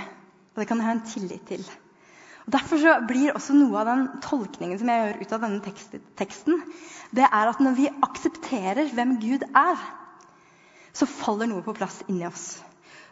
og 0.54 0.60
det 0.62 0.68
kan 0.68 0.80
jeg 0.80 0.86
ha 0.88 0.94
en 0.96 1.06
tillit 1.06 1.46
til. 1.46 1.64
Og 2.44 2.52
Derfor 2.52 2.80
så 2.82 2.94
blir 3.08 3.32
også 3.32 3.54
noe 3.56 3.80
av 3.80 3.88
den 3.88 4.06
tolkningen 4.24 4.78
som 4.80 4.90
jeg 4.90 5.04
gjør 5.04 5.20
ut 5.22 5.34
av 5.36 5.44
denne 5.46 5.74
teksten, 6.18 6.62
det 7.14 7.24
er 7.24 7.50
at 7.50 7.60
når 7.62 7.76
vi 7.78 7.90
aksepterer 8.04 8.90
hvem 8.94 9.16
Gud 9.22 9.46
er, 9.56 9.84
så 10.94 11.08
faller 11.10 11.48
noe 11.50 11.64
på 11.66 11.74
plass 11.74 12.02
inni 12.08 12.26
oss. 12.26 12.58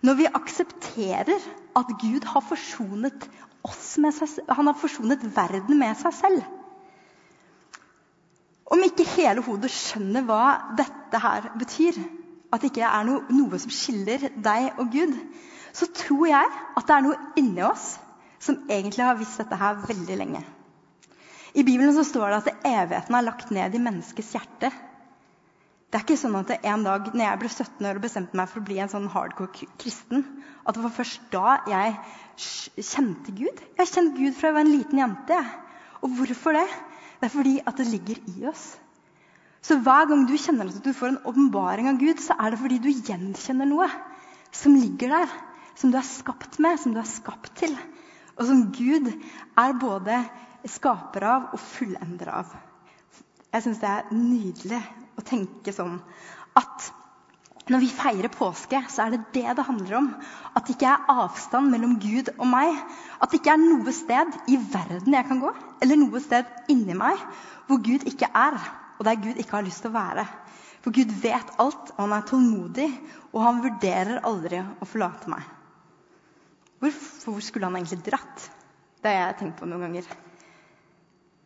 Når 0.02 0.18
vi 0.18 0.26
aksepterer 0.26 1.46
at 1.78 1.94
Gud 2.02 2.26
har 2.26 2.44
forsonet, 2.44 3.28
oss 3.62 3.94
med 4.02 4.14
seg, 4.16 4.40
han 4.50 4.66
har 4.66 4.78
forsonet 4.78 5.22
verden 5.36 5.78
med 5.78 5.94
seg 6.00 6.16
selv 6.18 6.40
Om 8.72 8.80
ikke 8.82 9.04
hele 9.12 9.44
hodet 9.46 9.70
skjønner 9.70 10.24
hva 10.26 10.72
dette 10.74 11.20
her 11.22 11.46
betyr, 11.60 11.98
at 12.50 12.62
det 12.62 12.72
ikke 12.72 12.88
er 12.88 13.04
noe, 13.06 13.22
noe 13.30 13.60
som 13.62 13.70
skiller 13.70 14.24
deg 14.42 14.80
og 14.82 14.90
Gud, 14.90 15.14
så 15.72 15.88
tror 15.96 16.26
jeg 16.28 16.48
at 16.76 16.88
det 16.88 16.96
er 16.96 17.04
noe 17.06 17.18
inni 17.40 17.62
oss 17.66 17.94
som 18.42 18.64
egentlig 18.68 19.04
har 19.06 19.18
visst 19.18 19.40
dette 19.40 19.58
her 19.58 19.78
veldig 19.86 20.18
lenge. 20.18 20.42
I 21.52 21.64
Bibelen 21.64 21.92
så 21.94 22.04
står 22.06 22.32
det 22.32 22.38
at 22.40 22.66
evigheten 22.68 23.16
er 23.16 23.26
lagt 23.26 23.52
ned 23.54 23.74
i 23.76 23.82
menneskets 23.82 24.32
hjerte. 24.34 24.72
Det 25.92 25.98
er 25.98 26.04
ikke 26.06 26.16
sånn 26.16 26.38
at 26.38 26.54
en 26.56 26.84
dag 26.86 27.10
når 27.12 27.26
jeg 27.26 27.40
ble 27.42 27.48
17 27.52 27.88
år 27.90 27.98
og 27.98 28.04
bestemte 28.06 28.38
meg 28.38 28.48
for 28.48 28.62
å 28.62 28.64
bli 28.64 28.78
en 28.80 28.88
sånn 28.88 29.10
hardcore 29.12 29.66
kristen, 29.80 30.24
at 30.64 30.78
det 30.78 30.84
var 30.86 30.94
først 30.96 31.26
da 31.34 31.58
jeg 31.68 31.98
kjente 32.80 33.34
Gud. 33.36 33.60
Jeg 33.60 33.82
har 33.82 33.90
kjent 33.90 34.16
Gud 34.16 34.38
fra 34.38 34.48
jeg 34.48 34.56
var 34.56 34.64
en 34.64 34.72
liten 34.72 35.02
jente. 35.02 35.40
Og 36.00 36.16
hvorfor 36.16 36.56
det? 36.56 36.64
Det 37.20 37.28
er 37.28 37.34
fordi 37.36 37.54
at 37.68 37.76
det 37.78 37.86
ligger 37.90 38.22
i 38.32 38.48
oss. 38.48 38.64
Så 39.62 39.76
hver 39.84 40.08
gang 40.10 40.24
du 40.26 40.32
kjenner 40.40 40.72
at 40.72 40.80
du 40.82 40.90
får 40.96 41.12
en 41.12 41.20
åpenbaring 41.28 41.92
av 41.92 42.00
Gud, 42.00 42.18
så 42.24 42.34
er 42.40 42.50
det 42.50 42.62
fordi 42.64 42.80
du 42.82 42.88
gjenkjenner 42.90 43.68
noe 43.68 43.86
som 44.50 44.74
ligger 44.74 45.12
der. 45.12 45.36
Som 45.78 45.92
du 45.92 45.98
er 45.98 46.06
skapt 46.06 46.58
med, 46.62 46.80
som 46.80 46.94
du 46.94 47.00
er 47.00 47.08
skapt 47.08 47.52
til. 47.58 47.76
Og 48.36 48.46
som 48.48 48.64
Gud 48.74 49.10
er 49.10 49.78
både 49.80 50.22
skaper 50.68 51.26
av 51.26 51.52
og 51.52 51.60
fullender 51.60 52.30
av. 52.32 52.50
Jeg 53.52 53.64
syns 53.66 53.80
det 53.82 53.90
er 53.90 54.10
nydelig 54.14 54.80
å 55.18 55.24
tenke 55.26 55.74
sånn 55.74 55.98
at 56.56 56.90
når 57.70 57.84
vi 57.84 57.88
feirer 57.94 58.32
påske, 58.32 58.80
så 58.90 59.04
er 59.04 59.12
det 59.14 59.20
det 59.36 59.56
det 59.56 59.64
handler 59.68 59.96
om. 60.00 60.08
At 60.56 60.66
det 60.66 60.74
ikke 60.74 60.90
er 60.90 61.12
avstand 61.22 61.70
mellom 61.70 61.94
Gud 62.02 62.32
og 62.34 62.46
meg. 62.50 62.74
At 63.22 63.30
det 63.30 63.38
ikke 63.38 63.54
er 63.54 63.62
noe 63.62 63.94
sted 63.94 64.38
i 64.50 64.58
verden 64.72 65.14
jeg 65.14 65.28
kan 65.28 65.42
gå, 65.42 65.52
eller 65.84 66.00
noe 66.00 66.22
sted 66.24 66.48
inni 66.72 66.96
meg 66.98 67.20
hvor 67.68 67.78
Gud 67.84 68.02
ikke 68.10 68.28
er 68.34 68.58
og 69.02 69.06
der 69.06 69.18
Gud 69.18 69.38
ikke 69.40 69.56
har 69.56 69.66
lyst 69.66 69.82
til 69.82 69.90
å 69.90 69.96
være. 69.96 70.26
For 70.82 70.94
Gud 70.94 71.10
vet 71.22 71.48
alt, 71.62 71.90
og 71.94 71.98
han 72.04 72.12
er 72.14 72.26
tålmodig, 72.26 72.88
og 73.32 73.42
han 73.42 73.62
vurderer 73.64 74.22
aldri 74.26 74.60
å 74.62 74.86
forlate 74.86 75.30
meg. 75.30 75.46
Hvorfor 76.82 77.36
hvor 77.36 77.44
skulle 77.46 77.68
han 77.68 77.78
egentlig 77.78 78.02
dratt? 78.02 78.48
Det 79.02 79.10
har 79.10 79.28
jeg 79.30 79.38
tenkt 79.38 79.60
på 79.60 79.68
noen 79.70 79.86
ganger. 79.86 80.06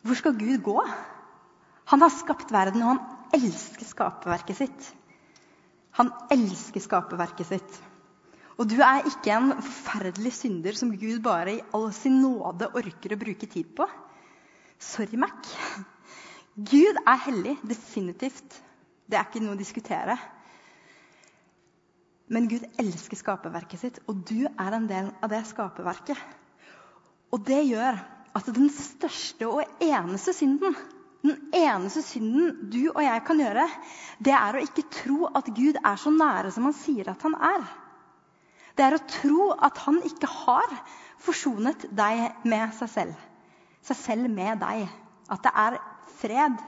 Hvor 0.07 0.17
skal 0.17 0.37
Gud 0.39 0.63
gå? 0.65 0.77
Han 1.93 2.03
har 2.03 2.15
skapt 2.15 2.53
verden, 2.55 2.83
og 2.83 2.95
han 2.95 3.37
elsker 3.37 3.85
skaperverket 3.85 4.59
sitt. 4.59 4.89
Han 6.01 6.11
elsker 6.33 6.83
skaperverket 6.83 7.51
sitt. 7.51 7.79
Og 8.57 8.69
du 8.71 8.79
er 8.81 9.05
ikke 9.09 9.35
en 9.35 9.53
forferdelig 9.61 10.33
synder 10.39 10.77
som 10.79 10.95
Gud 10.97 11.21
bare 11.25 11.59
i 11.59 11.65
all 11.77 11.91
sin 11.93 12.17
nåde 12.23 12.71
orker 12.79 13.13
å 13.13 13.21
bruke 13.21 13.49
tid 13.53 13.75
på. 13.77 13.85
Sorry, 14.81 15.21
Mac. 15.21 15.53
Gud 16.57 16.97
er 17.03 17.21
hellig, 17.27 17.59
definitivt. 17.69 18.57
Det 19.05 19.21
er 19.21 19.29
ikke 19.29 19.45
noe 19.45 19.57
å 19.57 19.61
diskutere. 19.61 20.17
Men 22.33 22.49
Gud 22.51 22.65
elsker 22.83 23.19
skaperverket 23.19 23.81
sitt, 23.81 24.03
og 24.11 24.25
du 24.27 24.49
er 24.49 24.75
en 24.75 24.89
del 24.91 25.13
av 25.23 25.31
det 25.31 25.45
skaperverket. 25.47 26.19
Og 27.35 27.43
det 27.47 27.63
gjør 27.69 28.01
at 28.37 28.51
den 28.57 28.69
største 28.73 29.49
og 29.49 29.83
eneste 29.83 30.35
synden, 30.37 30.75
den 31.27 31.39
eneste 31.57 32.03
synden 32.07 32.69
du 32.71 32.91
og 32.93 33.01
jeg 33.03 33.23
kan 33.27 33.41
gjøre, 33.41 33.65
det 34.23 34.35
er 34.37 34.59
å 34.59 34.63
ikke 34.63 34.85
tro 34.95 35.31
at 35.39 35.49
Gud 35.55 35.79
er 35.81 35.99
så 35.99 36.13
nære 36.15 36.53
som 36.55 36.69
han 36.69 36.77
sier 36.77 37.11
at 37.11 37.25
han 37.27 37.35
er. 37.39 37.65
Det 38.77 38.85
er 38.85 38.99
å 38.99 39.05
tro 39.09 39.49
at 39.65 39.79
han 39.87 40.03
ikke 40.05 40.29
har 40.29 40.77
forsonet 41.25 41.87
deg 41.97 42.45
med 42.47 42.75
seg 42.77 42.93
selv. 42.93 43.27
Seg 43.87 43.99
selv 44.03 44.31
med 44.31 44.61
deg. 44.61 44.85
At 45.33 45.43
det 45.47 45.53
er 45.59 45.79
fred. 46.21 46.59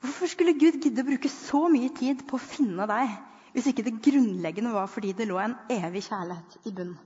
Hvorfor 0.00 0.32
skulle 0.32 0.56
Gud 0.58 0.80
gidde 0.82 1.04
å 1.04 1.08
bruke 1.08 1.30
så 1.32 1.66
mye 1.72 1.92
tid 1.96 2.24
på 2.28 2.36
å 2.36 2.42
finne 2.42 2.88
deg 2.90 3.12
hvis 3.54 3.70
ikke 3.70 3.84
det 3.86 3.98
grunnleggende 4.04 4.74
var 4.74 4.90
fordi 4.90 5.14
det 5.16 5.28
lå 5.30 5.38
en 5.42 5.56
evig 5.72 6.04
kjærlighet 6.06 6.68
i 6.68 6.74
bunnen? 6.74 6.98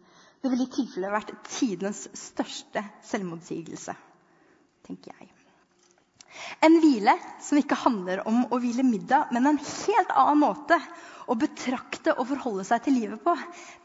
Det 0.45 0.51
ville 0.53 0.67
i 0.67 0.73
tilfelle 0.75 1.09
vært 1.09 1.31
tidenes 1.49 2.03
største 2.21 2.83
selvmotsigelse, 3.09 3.95
tenker 4.85 5.15
jeg. 5.15 5.31
En 6.67 6.77
hvile 6.83 7.15
som 7.41 7.57
ikke 7.61 7.79
handler 7.81 8.21
om 8.29 8.43
å 8.53 8.59
hvile 8.61 8.85
middag, 8.85 9.31
men 9.33 9.49
en 9.49 9.61
helt 9.63 10.13
annen 10.13 10.43
måte 10.43 10.77
å 11.31 11.37
betrakte 11.41 12.13
og 12.19 12.29
forholde 12.29 12.67
seg 12.69 12.85
til 12.85 12.99
livet 12.99 13.23
på, 13.25 13.33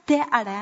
det 0.10 0.20
er 0.20 0.48
det 0.50 0.60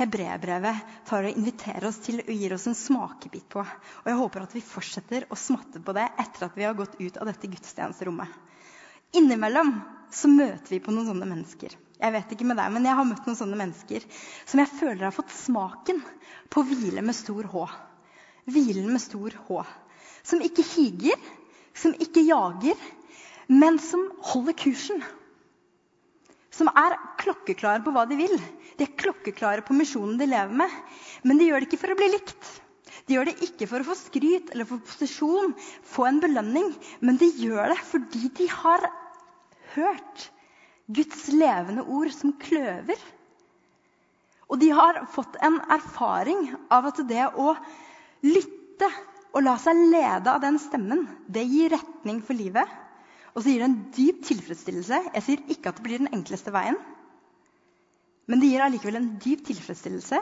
hebreerbrevet 0.00 0.92
tar 1.06 1.28
og 1.28 1.38
inviterer 1.38 1.86
oss 1.86 2.00
til 2.02 2.22
og 2.24 2.32
gir 2.32 2.54
oss 2.56 2.66
en 2.66 2.78
smakebit 2.78 3.46
på. 3.52 3.62
Og 3.62 4.08
jeg 4.08 4.18
håper 4.18 4.46
at 4.46 4.54
vi 4.56 4.64
fortsetter 4.64 5.26
å 5.28 5.38
smatte 5.38 5.82
på 5.84 5.94
det 5.96 6.08
etter 6.18 6.48
at 6.48 6.56
vi 6.58 6.66
har 6.66 6.78
gått 6.78 6.96
ut 6.98 7.18
av 7.20 7.28
dette 7.28 7.50
gudstjenesterommet. 7.52 8.38
Innimellom 9.20 9.74
så 10.12 10.28
møter 10.30 10.74
vi 10.74 10.80
på 10.82 10.92
noen 10.92 11.08
sånne 11.08 11.28
mennesker. 11.28 11.74
Jeg 12.02 12.14
vet 12.16 12.32
ikke 12.34 12.46
med 12.48 12.58
deg, 12.58 12.72
men 12.74 12.86
jeg 12.88 12.98
har 12.98 13.06
møtt 13.06 13.28
noen 13.28 13.38
sånne 13.38 13.58
mennesker 13.58 14.04
som 14.50 14.60
jeg 14.62 14.72
føler 14.80 15.06
har 15.06 15.14
fått 15.14 15.32
smaken 15.36 16.00
på 16.52 16.64
hvile 16.66 17.04
med 17.04 17.16
stor 17.16 17.46
H. 17.52 17.66
Hvilen 18.50 18.88
med 18.90 19.02
stor 19.02 19.36
H. 19.46 19.62
Som 20.26 20.42
ikke 20.42 20.64
higer, 20.66 21.18
som 21.78 21.94
ikke 21.94 22.24
jager, 22.26 22.78
men 23.52 23.78
som 23.82 24.02
holder 24.32 24.56
kursen. 24.58 25.02
Som 26.52 26.68
er 26.68 26.98
klokkeklare 27.22 27.82
på 27.84 27.94
hva 27.94 28.04
de 28.10 28.18
vil. 28.18 28.34
De 28.76 28.84
er 28.84 28.98
klokkeklare 28.98 29.64
på 29.64 29.76
misjonen 29.76 30.18
de 30.20 30.28
lever 30.28 30.58
med. 30.62 30.74
Men 31.24 31.38
de 31.40 31.48
gjør 31.48 31.62
det 31.62 31.70
ikke 31.70 31.80
for 31.84 31.94
å 31.94 31.98
bli 31.98 32.10
likt. 32.12 32.50
De 33.06 33.16
gjør 33.16 33.30
det 33.30 33.38
ikke 33.46 33.68
for 33.70 33.82
å 33.82 33.86
få 33.88 33.96
skryt 33.98 34.50
eller 34.52 34.68
få 34.68 34.78
posisjon, 34.84 35.54
få 35.94 36.06
en 36.08 36.20
belønning. 36.22 36.68
Men 37.00 37.18
de 37.20 37.30
gjør 37.40 37.72
det 37.72 37.78
fordi 37.88 38.28
de 38.42 38.50
har 38.52 38.84
hørt 39.74 40.28
Guds 40.92 41.28
levende 41.32 41.84
ord 41.86 42.12
som 42.14 42.34
kløver. 42.40 42.98
Og 44.52 44.60
de 44.60 44.68
har 44.74 45.04
fått 45.14 45.38
en 45.40 45.56
erfaring 45.72 46.50
av 46.72 46.90
at 46.90 47.00
det 47.08 47.24
å 47.40 47.54
lytte 48.26 48.90
og 49.32 49.44
la 49.46 49.54
seg 49.60 49.78
lede 49.88 50.28
av 50.28 50.42
den 50.42 50.58
stemmen, 50.60 51.06
det 51.24 51.46
gir 51.48 51.72
retning 51.72 52.20
for 52.24 52.36
livet. 52.36 52.68
Og 53.32 53.40
så 53.40 53.48
gir 53.48 53.62
det 53.62 53.68
en 53.70 53.78
dyp 53.96 54.18
tilfredsstillelse. 54.28 54.98
Jeg 55.14 55.24
sier 55.24 55.46
ikke 55.54 55.70
at 55.70 55.78
det 55.78 55.86
blir 55.86 56.02
den 56.02 56.12
enkleste 56.12 56.52
veien. 56.52 56.76
Men 58.28 58.42
det 58.42 58.50
gir 58.52 58.64
allikevel 58.64 58.98
en 59.00 59.08
dyp 59.22 59.46
tilfredsstillelse, 59.48 60.20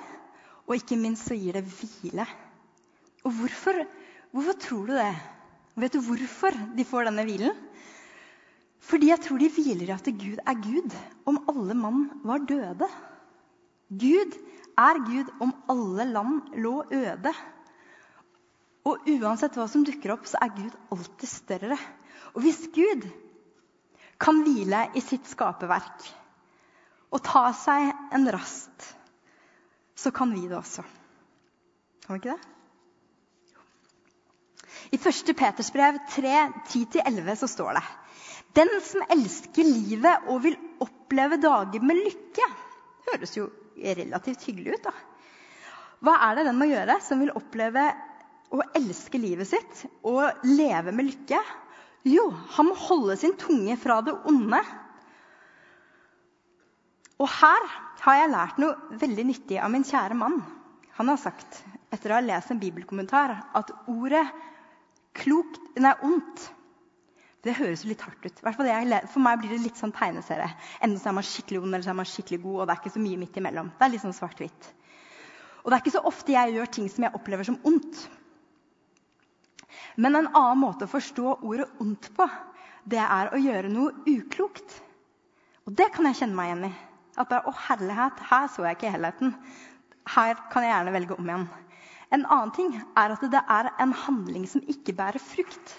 og 0.69 0.77
ikke 0.77 0.99
minst 1.01 1.27
så 1.27 1.35
gir 1.35 1.59
det 1.59 1.65
hvile. 1.67 2.27
Og 3.27 3.35
hvorfor, 3.35 3.83
hvorfor 4.31 4.61
tror 4.63 4.87
du 4.87 4.95
det? 4.95 5.11
Vet 5.81 5.97
du 5.97 6.01
hvorfor 6.07 6.55
de 6.77 6.87
får 6.87 7.11
denne 7.11 7.27
hvilen? 7.27 7.59
Fordi 8.81 9.11
jeg 9.11 9.21
tror 9.25 9.41
de 9.41 9.51
hviler 9.53 9.91
i 9.91 9.95
at 9.95 10.09
Gud 10.19 10.41
er 10.41 10.61
Gud 10.65 10.95
om 11.29 11.41
alle 11.53 11.77
mann 11.77 12.07
var 12.25 12.45
døde. 12.49 12.89
Gud 13.91 14.37
er 14.79 15.01
Gud 15.05 15.33
om 15.45 15.53
alle 15.69 16.07
land 16.09 16.55
lå 16.65 16.75
øde. 16.89 17.33
Og 18.89 19.11
uansett 19.13 19.59
hva 19.59 19.67
som 19.69 19.85
dukker 19.85 20.15
opp, 20.15 20.25
så 20.27 20.41
er 20.41 20.55
Gud 20.57 20.79
alltid 20.95 21.29
større. 21.29 21.77
Og 22.33 22.41
hvis 22.45 22.63
Gud 22.73 23.05
kan 24.21 24.41
hvile 24.45 24.87
i 24.97 25.03
sitt 25.05 25.29
skaperverk, 25.29 26.09
og 27.11 27.23
ta 27.27 27.51
seg 27.57 27.91
en 28.15 28.29
rast, 28.33 28.87
så 29.99 30.13
kan 30.15 30.33
vi 30.33 30.47
det 30.49 30.57
også. 30.57 30.85
Kan 32.07 32.17
vi 32.17 32.21
ikke 32.23 32.37
det? 32.37 32.47
I 34.91 34.99
1. 34.99 35.33
Peters 35.37 35.71
brev 35.75 35.99
3, 36.15 36.37
10-11 36.71 37.35
så 37.43 37.49
står 37.51 37.77
det 37.77 37.83
Den 38.57 38.71
som 38.83 39.05
elsker 39.15 39.67
livet 39.67 40.29
og 40.31 40.43
vil 40.47 40.57
oppleve 40.83 41.39
dager 41.41 41.85
med 41.87 42.01
lykke 42.01 42.49
Høres 43.11 43.33
jo 43.37 43.47
relativt 43.81 44.45
hyggelig 44.47 44.77
ut, 44.77 44.89
da. 44.91 44.93
Hva 46.05 46.15
er 46.29 46.37
det 46.39 46.45
den 46.51 46.59
må 46.61 46.69
gjøre 46.69 46.99
som 47.03 47.21
vil 47.23 47.33
oppleve 47.37 47.87
å 48.53 48.61
elske 48.77 49.19
livet 49.21 49.49
sitt 49.49 49.85
og 50.07 50.45
leve 50.47 50.93
med 50.95 51.09
lykke? 51.09 51.41
Jo, 52.09 52.27
han 52.57 52.69
må 52.69 52.77
holde 52.79 53.17
sin 53.21 53.35
tunge 53.41 53.77
fra 53.81 53.99
det 54.05 54.15
onde 54.29 54.61
og 57.21 57.29
her 57.29 57.67
har 58.01 58.17
jeg 58.17 58.33
lært 58.33 58.61
noe 58.63 58.97
veldig 59.01 59.25
nyttig 59.29 59.59
av 59.61 59.69
min 59.73 59.85
kjære 59.85 60.17
mann. 60.17 60.39
Han 60.97 61.11
har 61.13 61.19
sagt, 61.21 61.59
etter 61.93 62.13
å 62.13 62.17
ha 62.17 62.25
lest 62.25 62.53
en 62.53 62.61
bibelkommentar, 62.63 63.35
at 63.57 63.73
ordet 63.93 64.25
klokt, 65.21 65.61
nei, 65.77 65.93
ondt 66.07 66.47
det 67.45 67.57
høres 67.57 67.85
jo 67.85 67.89
litt 67.89 68.03
hardt 68.05 68.27
ut. 68.27 68.41
For 68.43 69.23
meg 69.25 69.41
blir 69.41 69.55
det 69.55 69.63
litt 69.63 69.79
sånn 69.81 69.95
tegneserie. 69.97 70.51
Enten 70.85 71.01
så 71.01 71.11
er 71.11 71.17
man 71.17 71.27
skikkelig 71.27 71.63
ond 71.63 71.73
eller 71.73 71.87
så 71.87 71.95
er 71.95 72.01
man 72.03 72.09
skikkelig 72.09 72.43
god. 72.43 72.59
og 72.61 72.67
det 72.67 72.75
er 72.75 72.83
ikke 72.83 72.97
så 72.97 73.05
mye 73.05 73.21
midt 73.21 73.41
imellom. 73.41 73.71
Det 73.79 73.87
er 73.87 73.93
litt 73.95 74.05
sånn 74.05 74.17
svart-hvitt. 74.17 74.69
Og 75.63 75.71
det 75.71 75.77
er 75.77 75.83
ikke 75.85 75.97
så 75.97 76.05
ofte 76.09 76.35
jeg 76.35 76.55
gjør 76.57 76.71
ting 76.77 76.91
som 76.93 77.07
jeg 77.07 77.17
opplever 77.17 77.49
som 77.49 77.59
ondt. 77.69 78.05
Men 79.97 80.17
en 80.17 80.31
annen 80.31 80.61
måte 80.61 80.87
å 80.87 80.93
forstå 80.93 81.41
ordet 81.41 81.69
ondt 81.83 82.11
på, 82.17 82.29
det 82.91 83.01
er 83.01 83.33
å 83.33 83.41
gjøre 83.41 83.73
noe 83.73 83.93
uklokt. 84.09 84.77
Og 85.69 85.75
det 85.77 85.91
kan 85.95 86.09
jeg 86.09 86.21
kjenne 86.21 86.37
meg 86.37 86.51
igjen 86.51 86.71
i. 86.71 86.73
At 87.21 87.29
bare, 87.29 87.51
å 87.51 87.57
herlighet, 87.69 88.21
her 88.31 88.49
så 88.53 88.65
jeg 88.65 88.79
ikke 88.79 88.93
helheten. 88.95 89.35
Her 90.09 90.39
kan 90.53 90.65
jeg 90.65 90.73
gjerne 90.73 90.95
velge 90.95 91.17
om 91.17 91.29
igjen. 91.29 91.49
En 92.11 92.25
annen 92.27 92.53
ting 92.57 92.73
er 92.99 93.15
at 93.15 93.23
det 93.33 93.43
er 93.57 93.71
en 93.83 93.93
handling 94.07 94.47
som 94.51 94.65
ikke 94.73 94.97
bærer 94.99 95.23
frukt. 95.23 95.77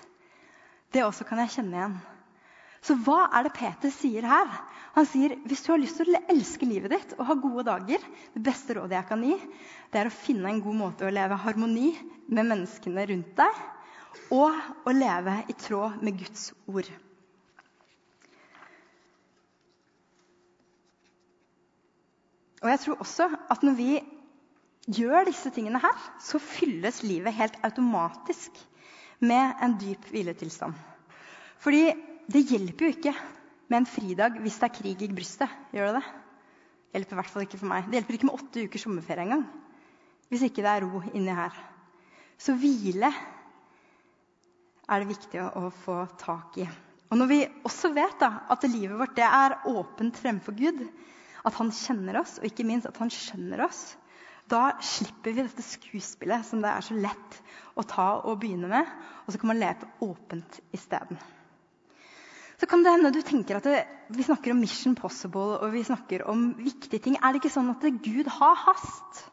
Det 0.91 1.03
også 1.05 1.25
kan 1.27 1.39
jeg 1.43 1.53
kjenne 1.55 1.77
igjen. 1.77 1.99
Så 2.81 2.95
hva 3.05 3.27
er 3.37 3.45
det 3.45 3.53
Peter 3.55 3.91
sier 3.93 4.25
her? 4.25 4.49
Han 4.95 5.05
sier 5.07 5.35
hvis 5.47 5.61
du 5.63 5.69
har 5.71 5.79
lyst 5.79 5.99
til 6.01 6.15
å 6.17 6.21
elske 6.33 6.67
livet 6.67 6.91
ditt 6.91 7.13
og 7.15 7.27
ha 7.29 7.35
gode 7.39 7.63
dager 7.69 8.01
Det 8.33 8.41
beste 8.43 8.75
rådet 8.75 8.97
jeg 8.97 9.07
kan 9.07 9.21
gi, 9.23 9.37
det 9.93 10.01
er 10.01 10.09
å 10.09 10.15
finne 10.15 10.49
en 10.49 10.63
god 10.65 10.79
måte 10.79 11.05
å 11.07 11.13
leve 11.13 11.37
harmoni 11.43 11.93
med 12.27 12.49
menneskene 12.49 13.05
rundt 13.11 13.31
deg, 13.37 13.61
og 14.33 14.87
å 14.87 14.95
leve 14.95 15.37
i 15.51 15.55
tråd 15.61 16.01
med 16.03 16.17
Guds 16.19 16.49
ord. 16.67 16.89
Og 22.61 22.69
jeg 22.69 22.81
tror 22.83 22.99
også 23.05 23.29
at 23.51 23.63
når 23.65 23.77
vi 23.79 23.93
gjør 24.99 25.25
disse 25.29 25.49
tingene 25.53 25.81
her, 25.81 25.95
så 26.21 26.41
fylles 26.41 27.01
livet 27.05 27.37
helt 27.37 27.57
automatisk 27.65 28.59
med 29.21 29.61
en 29.61 29.77
dyp 29.79 30.07
hviletilstand. 30.11 30.75
Fordi 31.61 31.83
det 32.31 32.45
hjelper 32.49 32.87
jo 32.87 32.93
ikke 32.95 33.13
med 33.71 33.81
en 33.81 33.89
fridag 33.89 34.39
hvis 34.41 34.57
det 34.59 34.67
er 34.67 34.75
krig 34.75 35.03
i 35.05 35.11
brystet. 35.13 35.51
Gjør 35.75 35.91
det 35.91 35.99
det? 35.99 36.05
Hjelper 36.95 37.15
i 37.15 37.19
hvert 37.21 37.31
fall 37.31 37.45
ikke 37.45 37.59
for 37.61 37.71
meg. 37.71 37.87
Det 37.87 37.99
hjelper 37.99 38.17
ikke 38.17 38.27
med 38.27 38.39
åtte 38.39 38.65
ukers 38.67 38.85
sommerferie 38.85 39.27
engang. 39.27 39.45
Hvis 40.31 40.45
ikke 40.47 40.63
det 40.63 40.71
er 40.71 40.85
ro 40.87 41.03
inni 41.13 41.35
her. 41.35 41.55
Så 42.41 42.55
hvile 42.57 43.11
er 44.91 45.03
det 45.03 45.11
viktig 45.11 45.43
å 45.43 45.69
få 45.83 46.01
tak 46.19 46.57
i. 46.59 46.67
Og 47.11 47.19
når 47.19 47.27
vi 47.29 47.39
også 47.67 47.91
vet 47.95 48.17
da, 48.19 48.31
at 48.51 48.63
livet 48.67 48.97
vårt 48.99 49.19
er 49.21 49.57
åpent 49.67 50.19
fremfor 50.19 50.55
Gud, 50.55 50.85
at 51.43 51.57
han 51.57 51.71
kjenner 51.75 52.21
oss, 52.21 52.37
og 52.39 52.47
ikke 52.47 52.65
minst 52.67 52.87
at 52.87 52.99
han 53.01 53.11
skjønner 53.11 53.65
oss, 53.65 53.81
da 54.51 54.63
slipper 54.83 55.33
vi 55.33 55.45
dette 55.45 55.63
skuespillet 55.65 56.45
som 56.47 56.63
det 56.63 56.71
er 56.71 56.85
så 56.85 56.97
lett 56.97 57.37
å 57.79 57.85
ta 57.87 58.07
og 58.19 58.41
begynne 58.41 58.69
med. 58.71 58.89
Og 59.25 59.33
så 59.33 59.41
kan 59.41 59.53
man 59.53 59.61
leve 59.61 59.87
åpent 60.03 60.59
isteden. 60.75 61.19
Så 62.61 62.67
kan 62.69 62.83
det 62.85 62.93
hende 62.93 63.09
du 63.09 63.23
tenker 63.25 63.57
at 63.57 63.67
vi 64.13 64.23
snakker 64.27 64.53
om 64.53 64.59
Mission 64.61 64.93
Possible 64.93 65.57
og 65.57 65.71
vi 65.73 65.81
snakker 65.87 66.27
om 66.29 66.51
viktige 66.59 67.01
ting. 67.01 67.15
Er 67.17 67.33
det 67.33 67.41
ikke 67.41 67.55
sånn 67.55 67.71
at 67.73 67.87
Gud 68.05 68.29
har 68.35 68.59
hast? 68.67 69.23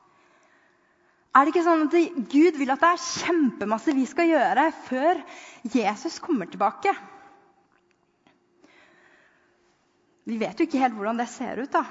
Er 1.36 1.44
det 1.44 1.52
ikke 1.52 1.66
sånn 1.66 1.84
at 1.84 2.24
Gud 2.32 2.56
vil 2.56 2.72
at 2.72 2.80
det 2.80 2.94
er 2.94 3.04
kjempemasse 3.04 3.92
vi 3.94 4.06
skal 4.08 4.30
gjøre 4.30 4.64
før 4.86 5.20
Jesus 5.74 6.16
kommer 6.24 6.48
tilbake? 6.48 6.94
Vi 10.28 10.40
vet 10.40 10.56
jo 10.56 10.64
ikke 10.68 10.80
helt 10.80 10.96
hvordan 10.96 11.20
det 11.20 11.28
ser 11.32 11.60
ut, 11.60 11.72
da. 11.72 11.84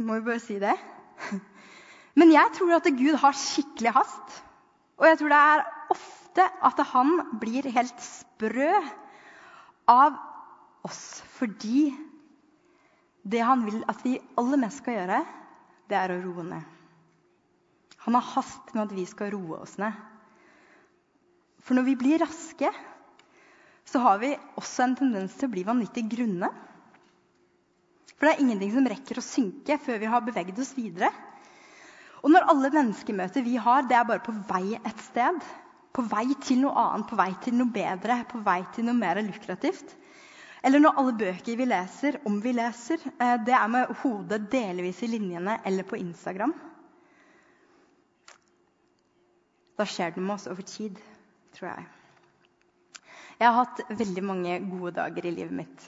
Må 0.00 0.18
jo 0.18 0.26
bare 0.26 0.40
si 0.40 0.56
det. 0.60 0.74
Men 2.18 2.32
jeg 2.34 2.52
tror 2.56 2.76
at 2.76 2.88
Gud 2.96 3.16
har 3.20 3.36
skikkelig 3.36 3.94
hast. 3.96 4.42
Og 5.00 5.08
jeg 5.08 5.18
tror 5.20 5.32
det 5.32 5.40
er 5.40 5.64
ofte 5.94 6.48
at 6.68 6.82
han 6.92 7.14
blir 7.40 7.68
helt 7.74 8.04
sprø 8.04 8.70
av 9.90 10.18
oss 10.86 11.02
fordi 11.36 11.90
det 13.22 13.42
han 13.44 13.64
vil 13.66 13.82
at 13.90 14.00
vi 14.04 14.16
aller 14.40 14.60
mest 14.60 14.82
skal 14.82 14.96
gjøre, 14.98 15.18
det 15.90 15.98
er 15.98 16.14
å 16.14 16.20
roe 16.22 16.44
ned. 16.46 16.62
Han 18.06 18.16
har 18.18 18.30
hast 18.34 18.72
med 18.74 18.84
at 18.88 18.94
vi 18.96 19.04
skal 19.06 19.30
roe 19.34 19.60
oss 19.62 19.76
ned. 19.78 19.94
For 21.62 21.78
når 21.78 21.86
vi 21.86 21.98
blir 22.00 22.22
raske, 22.22 22.70
så 23.86 24.02
har 24.02 24.18
vi 24.22 24.32
også 24.58 24.86
en 24.86 24.96
tendens 24.98 25.36
til 25.38 25.46
å 25.46 25.52
bli 25.52 25.62
vanvittig 25.66 26.08
grunne. 26.10 26.50
For 28.16 28.26
det 28.26 28.32
er 28.34 28.42
ingenting 28.42 28.72
som 28.74 28.88
rekker 28.90 29.18
å 29.18 29.26
synke 29.26 29.78
før 29.82 30.02
vi 30.02 30.10
har 30.10 30.26
beveget 30.26 30.58
oss 30.62 30.74
videre. 30.74 31.12
Og 32.22 32.30
når 32.30 32.46
alle 32.52 32.70
menneskemøter 32.70 33.42
vi 33.42 33.56
har, 33.58 33.82
det 33.88 33.96
er 33.98 34.06
bare 34.06 34.22
på 34.22 34.34
vei 34.48 34.76
et 34.78 35.00
sted, 35.02 35.42
på 35.92 36.04
vei 36.08 36.26
til 36.44 36.62
noe 36.62 36.74
annet, 36.78 37.08
på 37.10 37.18
vei 37.18 37.32
til 37.42 37.56
noe 37.58 37.72
bedre, 37.74 38.20
på 38.30 38.40
vei 38.46 38.60
til 38.74 38.86
noe 38.88 38.96
mer 38.96 39.20
lukrativt 39.26 39.96
Eller 40.62 40.78
når 40.78 40.98
alle 41.00 41.12
bøker 41.18 41.56
vi 41.58 41.66
leser, 41.66 42.20
om 42.24 42.38
vi 42.40 42.52
leser, 42.54 43.02
eh, 43.18 43.34
det 43.44 43.54
er 43.58 43.68
med 43.68 43.90
hodet 44.02 44.44
delvis 44.52 45.02
i 45.02 45.10
linjene 45.10 45.58
eller 45.66 45.82
på 45.84 45.98
Instagram 45.98 46.54
Da 49.76 49.88
skjer 49.88 50.14
det 50.14 50.22
med 50.22 50.36
oss 50.36 50.46
over 50.46 50.62
tid, 50.62 51.00
tror 51.56 51.72
jeg. 51.72 51.84
Jeg 53.40 53.48
har 53.48 53.56
hatt 53.58 53.80
veldig 53.98 54.22
mange 54.22 54.58
gode 54.70 54.92
dager 55.00 55.26
i 55.26 55.32
livet 55.34 55.56
mitt. 55.56 55.86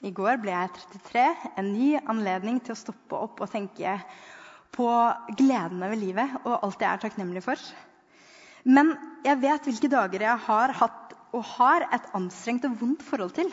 I 0.00 0.12
går 0.14 0.38
ble 0.40 0.54
jeg 0.54 0.70
33. 0.78 1.24
En 1.60 1.68
ny 1.74 1.90
anledning 2.00 2.62
til 2.64 2.72
å 2.72 2.78
stoppe 2.78 3.18
opp 3.26 3.42
og 3.44 3.50
tenke 3.52 3.82
på 4.74 4.88
gledene 5.38 5.90
ved 5.92 6.00
livet 6.02 6.38
og 6.42 6.56
alt 6.56 6.82
jeg 6.82 6.90
er 6.90 7.02
takknemlig 7.02 7.42
for. 7.44 7.60
Men 8.64 8.94
jeg 9.24 9.40
vet 9.42 9.68
hvilke 9.68 9.90
dager 9.92 10.24
jeg 10.26 10.44
har 10.46 10.74
hatt 10.80 11.14
og 11.34 11.42
har 11.56 11.86
et 11.92 12.10
anstrengt 12.16 12.66
og 12.68 12.76
vondt 12.80 13.02
forhold 13.04 13.34
til. 13.36 13.50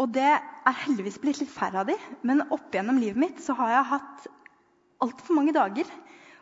Og 0.00 0.10
det 0.14 0.26
er 0.26 0.80
heldigvis 0.84 1.20
blitt 1.22 1.42
litt 1.42 1.52
færre 1.52 1.82
av 1.82 1.90
de, 1.90 1.94
men 2.26 2.42
opp 2.54 2.72
gjennom 2.74 2.98
livet 2.98 3.20
mitt 3.20 3.42
så 3.44 3.54
har 3.58 3.70
jeg 3.70 3.90
hatt 3.92 4.26
altfor 5.04 5.36
mange 5.36 5.54
dager 5.54 5.88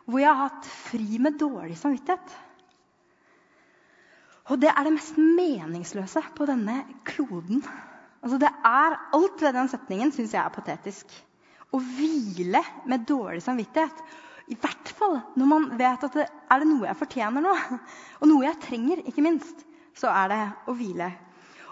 hvor 0.07 0.19
jeg 0.19 0.31
har 0.31 0.49
hatt 0.49 0.67
fri 0.67 1.19
med 1.21 1.37
dårlig 1.39 1.77
samvittighet. 1.79 2.33
Og 4.51 4.59
det 4.59 4.71
er 4.73 4.83
det 4.83 4.95
mest 4.97 5.19
meningsløse 5.19 6.23
på 6.35 6.47
denne 6.49 6.81
kloden. 7.07 7.61
Altså 8.23 8.39
det 8.41 8.49
er, 8.49 8.97
alt 9.15 9.43
ved 9.43 9.55
den 9.55 9.69
setningen 9.71 10.11
syns 10.15 10.33
jeg 10.35 10.43
er 10.43 10.55
patetisk 10.55 11.13
å 11.73 11.81
hvile 11.81 12.61
med 12.89 13.05
dårlig 13.09 13.41
samvittighet. 13.43 14.01
I 14.51 14.57
hvert 14.59 14.89
fall 14.97 15.19
når 15.39 15.49
man 15.49 15.67
vet 15.79 16.05
at 16.05 16.17
det, 16.19 16.25
er 16.27 16.61
det 16.61 16.69
noe 16.69 16.87
jeg 16.89 16.99
fortjener 16.99 17.43
nå, 17.43 17.53
og 18.21 18.29
noe 18.29 18.47
jeg 18.47 18.61
trenger, 18.65 19.03
ikke 19.09 19.25
minst, 19.25 19.63
så 19.97 20.11
er 20.13 20.33
det 20.33 20.41
å 20.69 20.75
hvile. 20.77 21.11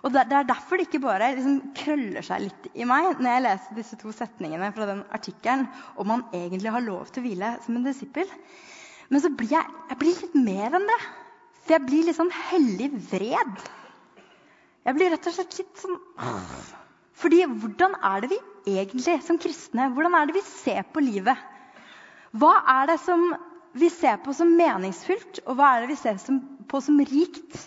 Og 0.01 0.09
Det, 0.13 0.23
er 0.33 0.47
derfor 0.49 0.79
det 0.79 0.87
ikke 0.87 1.03
bare 1.03 1.27
liksom 1.35 1.59
krøller 1.77 2.25
seg 2.25 2.47
litt 2.47 2.69
i 2.73 2.87
meg 2.89 3.19
når 3.19 3.35
jeg 3.35 3.43
leser 3.45 3.77
disse 3.77 3.97
to 4.01 4.13
setningene 4.15 4.71
fra 4.73 4.87
den 4.89 5.03
artikkelen 5.13 5.67
om 6.01 6.09
man 6.09 6.23
egentlig 6.33 6.73
har 6.73 6.81
lov 6.81 7.11
til 7.11 7.21
å 7.21 7.27
hvile 7.27 7.51
som 7.61 7.77
en 7.77 7.85
disippel. 7.85 8.31
Men 9.13 9.21
så 9.21 9.29
blir 9.29 9.53
jeg, 9.53 9.77
jeg 9.91 9.99
blir 10.01 10.23
litt 10.23 10.39
mer 10.41 10.79
enn 10.79 10.89
det. 10.89 10.99
For 11.61 11.75
jeg 11.75 11.85
blir 11.85 12.07
litt 12.07 12.17
sånn 12.17 12.33
hellig 12.49 12.89
vred. 13.11 13.65
Jeg 14.87 14.97
blir 14.97 15.13
rett 15.13 15.27
og 15.29 15.35
slett 15.35 15.59
litt 15.59 15.83
sånn 15.83 15.99
fordi 17.19 17.43
hvordan 17.45 17.95
er 18.07 18.23
det 18.23 18.31
vi 18.31 18.39
egentlig 18.77 19.19
som 19.25 19.39
kristne 19.41 19.89
hvordan 19.93 20.15
er 20.17 20.29
det 20.29 20.37
vi 20.37 20.43
ser 20.47 20.85
på 20.93 21.03
livet? 21.03 21.37
Hva 22.31 22.53
er 22.79 22.93
det 22.93 22.99
som 23.03 23.33
vi 23.75 23.89
ser 23.91 24.19
på 24.23 24.33
som 24.35 24.51
meningsfylt, 24.55 25.41
og 25.47 25.55
hva 25.55 25.75
er 25.75 25.83
det 25.83 25.93
vi 25.93 25.99
ser 25.99 26.19
på 26.71 26.81
som 26.83 26.99
rikt? 26.99 27.57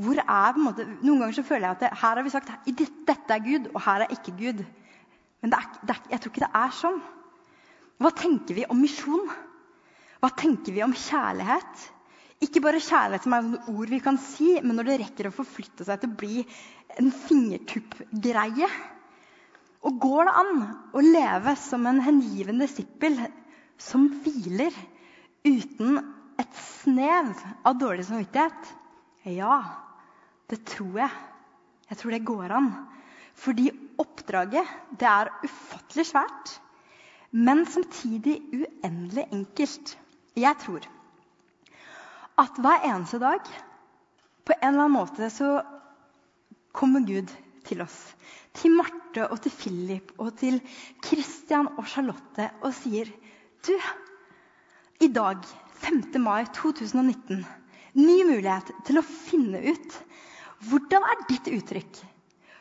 Hvor 0.00 0.16
er, 0.16 0.52
på 0.54 0.60
en 0.60 0.64
måte, 0.64 0.86
noen 1.04 1.20
ganger 1.20 1.36
så 1.36 1.44
føler 1.46 1.66
jeg 1.66 1.76
at 1.76 1.82
det, 1.84 1.90
her 2.00 2.16
har 2.16 2.24
vi 2.24 2.32
sagt 2.32 2.52
at 2.54 2.68
dette 2.70 3.34
er 3.34 3.42
Gud, 3.44 3.70
og 3.74 3.82
her 3.84 4.04
er 4.06 4.14
ikke 4.14 4.36
Gud. 4.38 4.62
Men 5.42 5.52
det 5.52 5.58
er, 5.58 5.66
det 5.82 5.96
er, 5.96 6.04
jeg 6.14 6.22
tror 6.22 6.32
ikke 6.32 6.44
det 6.46 6.60
er 6.62 6.76
sånn. 6.78 7.00
Hva 8.00 8.12
tenker 8.16 8.56
vi 8.56 8.64
om 8.72 8.80
misjon? 8.80 9.26
Hva 10.20 10.30
tenker 10.36 10.72
vi 10.72 10.84
om 10.84 10.96
kjærlighet? 10.96 11.84
Ikke 12.40 12.62
bare 12.64 12.80
kjærlighet 12.80 13.26
som 13.26 13.34
er 13.36 13.48
et 13.50 13.66
ord 13.68 13.90
vi 13.92 13.98
kan 14.00 14.16
si, 14.20 14.54
men 14.64 14.78
når 14.78 14.88
det 14.88 14.98
rekker 15.02 15.28
å 15.28 15.34
forflytte 15.34 15.84
seg 15.84 16.00
til 16.00 16.08
å 16.08 16.18
bli 16.22 16.44
en 17.00 17.10
fingertuppgreie. 17.26 18.68
Og 19.84 19.98
går 20.00 20.28
det 20.28 20.36
an 20.40 20.62
å 20.96 21.02
leve 21.04 21.54
som 21.60 21.84
en 21.88 22.00
hengiven 22.04 22.60
disippel 22.60 23.18
som 23.80 24.06
hviler 24.24 24.72
uten 25.44 26.00
et 26.40 26.56
snev 26.80 27.32
av 27.68 27.76
dårlig 27.80 28.06
samvittighet? 28.08 28.72
Ja, 29.28 29.60
det 30.48 30.62
tror 30.68 31.02
jeg. 31.02 31.12
Jeg 31.90 32.00
tror 32.00 32.14
det 32.16 32.22
går 32.28 32.54
an. 32.56 32.70
Fordi 33.40 33.68
oppdraget 34.00 34.68
det 35.00 35.08
er 35.08 35.32
ufattelig 35.44 36.06
svært, 36.08 36.54
men 37.36 37.66
samtidig 37.68 38.38
uendelig 38.52 39.26
enkelt. 39.28 39.94
Jeg 40.40 40.56
tror 40.64 40.88
at 42.38 42.58
hver 42.60 42.86
eneste 42.86 43.20
dag 43.22 43.42
på 44.46 44.54
en 44.56 44.68
eller 44.68 44.86
annen 44.86 44.96
måte 44.96 45.30
så 45.32 45.60
kommer 46.76 47.04
Gud 47.06 47.30
til 47.66 47.82
oss. 47.84 47.96
Til 48.56 48.74
Marte 48.74 49.26
og 49.30 49.40
til 49.44 49.54
Philip 49.54 50.12
og 50.18 50.34
til 50.40 50.60
Christian 51.04 51.68
og 51.76 51.86
Charlotte 51.90 52.50
og 52.62 52.74
sier 52.76 53.10
Du, 53.66 53.74
i 55.04 55.08
dag, 55.12 55.42
5. 55.84 56.16
mai 56.24 56.46
2019, 56.56 57.42
ny 58.00 58.16
mulighet 58.24 58.70
til 58.88 59.00
å 59.00 59.04
finne 59.04 59.60
ut 59.68 59.98
hvordan 60.70 61.04
er 61.08 61.24
ditt 61.28 61.50
uttrykk 61.52 62.00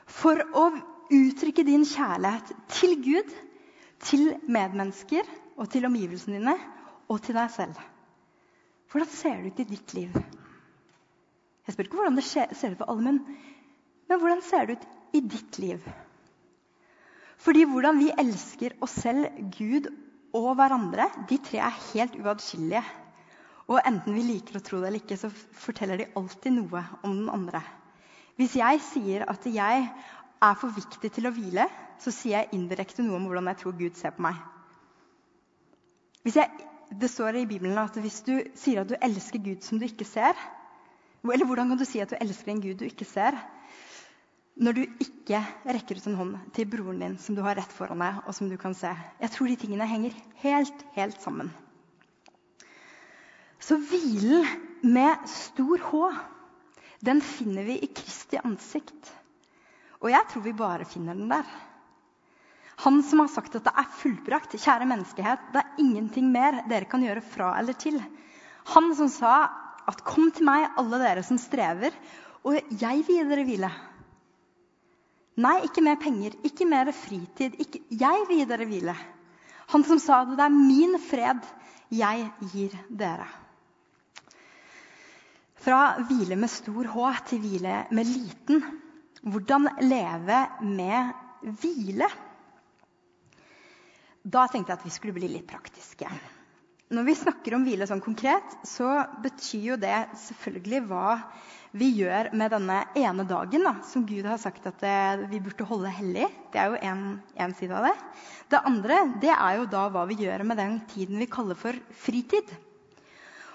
for 0.09 0.41
å 0.55 0.65
uttrykke 1.13 1.63
din 1.67 1.85
kjærlighet 1.87 2.51
til 2.75 2.97
Gud, 3.03 3.31
til 4.03 4.33
medmennesker 4.47 5.27
og 5.59 5.67
til 5.71 5.87
omgivelsene 5.89 6.39
dine 6.39 6.55
og 7.09 7.19
til 7.23 7.35
deg 7.39 7.51
selv. 7.51 7.79
Hvordan 8.89 9.09
ser 9.13 9.37
det 9.37 9.53
ut 9.53 9.61
i 9.61 9.69
ditt 9.69 9.93
liv? 9.93 10.19
Jeg 11.65 11.75
spør 11.75 11.85
ikke 11.85 11.99
hvordan 11.99 12.17
det 12.17 12.25
ser 12.25 12.71
ut 12.73 12.79
for 12.79 12.89
alle, 12.89 13.05
men, 13.05 13.19
men 14.09 14.21
hvordan 14.21 14.41
ser 14.45 14.65
det 14.65 14.79
ut 14.79 14.87
i 15.13 15.21
ditt 15.21 15.59
liv? 15.61 15.83
Fordi 17.39 17.65
hvordan 17.69 17.99
vi 18.01 18.09
elsker 18.19 18.75
oss 18.83 18.97
selv, 19.03 19.27
Gud 19.55 19.91
og 20.35 20.55
hverandre, 20.57 21.05
de 21.29 21.37
tre 21.45 21.61
er 21.63 21.77
helt 21.91 22.17
uatskillelige. 22.19 22.83
Og 23.69 23.77
enten 23.85 24.15
vi 24.17 24.25
liker 24.25 24.57
å 24.57 24.63
tro 24.65 24.79
det 24.81 24.89
eller 24.89 25.03
ikke, 25.03 25.17
så 25.21 25.29
forteller 25.29 26.01
de 26.01 26.09
alltid 26.17 26.55
noe 26.55 26.81
om 27.05 27.13
den 27.13 27.29
andre. 27.31 27.61
Hvis 28.39 28.55
jeg 28.57 28.81
sier 28.81 29.27
at 29.29 29.45
jeg 29.45 29.85
er 30.39 30.57
for 30.57 30.73
viktig 30.73 31.11
til 31.13 31.29
å 31.29 31.33
hvile, 31.35 31.67
så 32.01 32.13
sier 32.15 32.39
jeg 32.39 32.57
indirekte 32.57 33.03
noe 33.05 33.19
om 33.19 33.27
hvordan 33.29 33.51
jeg 33.51 33.59
tror 33.61 33.77
Gud 33.77 33.99
ser 33.99 34.15
på 34.15 34.25
meg. 34.25 34.39
Hvis 36.23 36.39
Jeg, 36.39 36.49
det 36.89 37.09
står 37.11 37.37
i 37.41 37.47
Bibelen 37.49 37.77
at 37.77 37.97
hvis 38.01 38.21
du 38.25 38.33
sier 38.57 38.81
at 38.81 38.89
du 38.89 38.97
elsker 38.97 39.41
Gud 39.43 39.63
som 39.65 39.79
du 39.79 39.85
ikke 39.85 40.07
ser 40.07 40.37
Eller 41.23 41.45
hvordan 41.45 41.69
kan 41.69 41.77
du 41.77 41.85
si 41.85 42.01
at 42.01 42.09
du 42.09 42.17
elsker 42.19 42.53
en 42.53 42.61
Gud 42.63 42.79
du 42.79 42.85
ikke 42.87 43.05
ser, 43.05 43.35
når 44.55 44.75
du 44.75 44.81
ikke 45.03 45.41
rekker 45.67 45.99
ut 45.99 46.07
en 46.07 46.15
hånd 46.15 46.37
til 46.55 46.67
broren 46.67 47.01
din 47.03 47.17
som 47.19 47.35
du 47.35 47.41
har 47.43 47.59
rett 47.59 47.73
foran 47.75 47.99
deg, 47.99 48.21
og 48.25 48.35
som 48.35 48.49
du 48.49 48.55
kan 48.57 48.73
se? 48.75 48.91
Jeg 49.19 49.33
tror 49.35 49.51
de 49.51 49.57
tingene 49.59 49.87
henger 49.87 50.15
helt, 50.43 50.85
helt 50.95 51.19
sammen. 51.21 51.51
Så 53.59 53.75
hvilen 53.83 54.47
med 54.83 55.27
stor 55.27 55.83
H, 55.91 56.03
den 57.03 57.19
finner 57.21 57.67
vi 57.67 57.81
i 57.83 57.91
Kristi 57.91 58.39
ansikt. 58.39 59.11
Og 59.99 60.11
jeg 60.13 60.23
tror 60.31 60.47
vi 60.47 60.55
bare 60.55 60.87
finner 60.87 61.19
den 61.19 61.31
der. 61.31 61.47
Han 62.85 63.01
som 63.03 63.19
har 63.23 63.27
sagt 63.31 63.57
at 63.59 63.65
det 63.67 63.73
er 63.75 63.89
fullbrakt. 63.99 64.55
Kjære 64.55 64.87
menneskehet, 64.87 65.49
det 65.53 65.61
er 65.61 65.81
ingenting 65.83 66.29
mer 66.31 66.61
dere 66.69 66.87
kan 66.87 67.03
gjøre 67.03 67.23
fra 67.25 67.53
eller 67.59 67.75
til. 67.75 67.99
Han 68.73 68.93
som 68.95 69.09
sa 69.11 69.33
at 69.89 70.03
'kom 70.05 70.31
til 70.31 70.45
meg, 70.45 70.69
alle 70.77 70.99
dere 70.99 71.23
som 71.23 71.37
strever, 71.37 71.91
og 72.45 72.55
jeg 72.55 73.03
vil 73.07 73.15
gi 73.15 73.29
dere 73.29 73.45
hvile'. 73.45 73.71
Nei, 75.39 75.61
ikke 75.63 75.81
mer 75.81 75.95
penger, 75.95 76.35
ikke 76.43 76.65
mer 76.67 76.91
fritid. 76.91 77.55
Ikke, 77.59 77.79
jeg 77.89 78.25
vil 78.27 78.37
gi 78.37 78.45
dere 78.45 78.65
hvile. 78.65 78.95
Han 79.71 79.83
som 79.83 79.99
sa 79.99 80.21
at 80.21 80.33
det 80.35 80.45
er 80.45 80.49
min 80.49 80.97
fred 80.99 81.43
jeg 81.91 82.31
gir 82.51 82.75
dere. 82.89 83.27
Fra 85.59 85.99
hvile 86.07 86.35
med 86.39 86.49
stor 86.49 86.87
H 86.87 87.25
til 87.29 87.39
hvile 87.39 87.85
med 87.91 88.05
liten 88.05 88.63
hvordan 89.23 89.67
leve 89.81 90.47
med 90.63 91.13
hvile? 91.41 92.07
Da 94.23 94.47
tenkte 94.51 94.73
jeg 94.73 94.79
at 94.81 94.85
vi 94.85 94.91
skulle 94.93 95.15
bli 95.15 95.29
litt 95.31 95.47
praktiske. 95.47 96.09
Når 96.89 97.05
vi 97.05 97.13
snakker 97.19 97.53
om 97.53 97.63
hvile 97.67 97.85
sånn 97.87 98.01
konkret, 98.01 98.55
så 98.65 99.03
betyr 99.21 99.65
jo 99.73 99.75
det 99.79 99.97
selvfølgelig 100.25 100.81
hva 100.89 101.11
vi 101.77 101.91
gjør 101.99 102.31
med 102.33 102.49
denne 102.49 102.79
ene 102.97 103.25
dagen 103.29 103.67
da, 103.67 103.75
som 103.85 104.07
Gud 104.09 104.25
har 104.25 104.39
sagt 104.41 104.65
at 104.65 104.81
vi 105.29 105.41
burde 105.45 105.67
holde 105.69 105.91
hellig. 105.93 106.25
Det 106.49 106.59
er 106.63 106.73
jo 106.73 106.79
én 106.81 107.53
side 107.59 107.77
av 107.77 107.85
det. 107.85 107.93
Det 108.49 108.63
andre 108.71 108.97
det 109.21 109.31
er 109.35 109.59
jo 109.59 109.69
da 109.69 109.85
hva 109.93 110.07
vi 110.09 110.17
gjør 110.23 110.43
med 110.49 110.57
den 110.57 110.79
tiden 110.89 111.21
vi 111.21 111.29
kaller 111.29 111.59
for 111.59 111.77
fritid. 112.01 112.49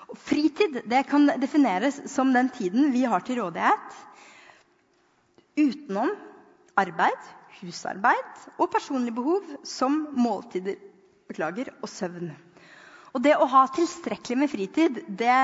Og 0.06 0.20
fritid 0.22 0.84
det 0.86 1.02
kan 1.10 1.26
defineres 1.42 2.04
som 2.12 2.30
den 2.32 2.52
tiden 2.54 2.92
vi 2.94 3.02
har 3.10 3.24
til 3.26 3.42
rådighet 3.42 4.02
utenom 5.58 6.14
arbeid, 6.78 7.18
husarbeid 7.64 8.44
og 8.58 8.70
personlige 8.72 9.16
behov 9.16 9.54
som 9.66 10.04
måltider 10.16 10.76
beklager, 11.28 11.70
og 11.80 11.88
søvn. 11.88 12.32
Og 13.14 13.22
det 13.24 13.36
å 13.38 13.48
ha 13.48 13.64
tilstrekkelig 13.72 14.38
med 14.40 14.50
fritid, 14.50 14.98
det, 15.08 15.36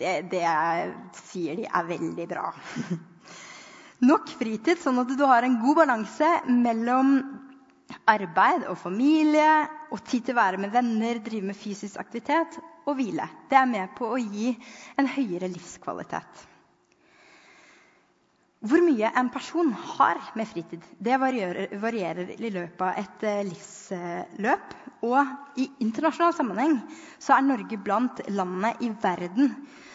det, 0.00 0.14
det 0.32 0.42
er, 0.48 0.94
sier 1.28 1.58
de 1.60 1.66
er 1.68 1.90
veldig 1.90 2.26
bra. 2.30 2.48
Nok 4.08 4.30
fritid, 4.38 4.78
sånn 4.80 5.00
at 5.02 5.10
du 5.18 5.24
har 5.26 5.44
en 5.44 5.58
god 5.62 5.82
balanse 5.82 6.28
mellom 6.48 7.18
arbeid 8.08 8.66
og 8.68 8.78
familie 8.80 9.48
og 9.92 10.02
tid 10.06 10.28
til 10.28 10.36
å 10.36 10.40
være 10.40 10.60
med 10.62 10.72
venner, 10.72 11.20
drive 11.24 11.50
med 11.50 11.58
fysisk 11.58 11.98
aktivitet 12.00 12.58
og 12.88 12.96
hvile. 12.98 13.26
Det 13.50 13.58
er 13.58 13.68
med 13.68 13.92
på 13.98 14.12
å 14.14 14.20
gi 14.20 14.52
en 15.00 15.08
høyere 15.10 15.50
livskvalitet. 15.52 16.46
Hvor 18.58 18.82
mye 18.82 19.06
en 19.14 19.28
person 19.30 19.68
har 19.70 20.18
med 20.34 20.48
fritid, 20.50 20.82
det 20.98 21.18
varierer, 21.22 21.76
varierer 21.78 22.32
i 22.34 22.50
løpet 22.50 22.80
av 22.82 22.96
et 22.98 23.26
eh, 23.28 23.44
livsløp. 23.46 24.74
Og 25.06 25.60
i 25.62 25.68
internasjonal 25.84 26.34
sammenheng 26.34 26.74
så 27.22 27.36
er 27.36 27.46
Norge 27.46 27.78
blant 27.78 28.18
landene 28.26 28.72
i 28.82 28.90
verden 28.98 29.52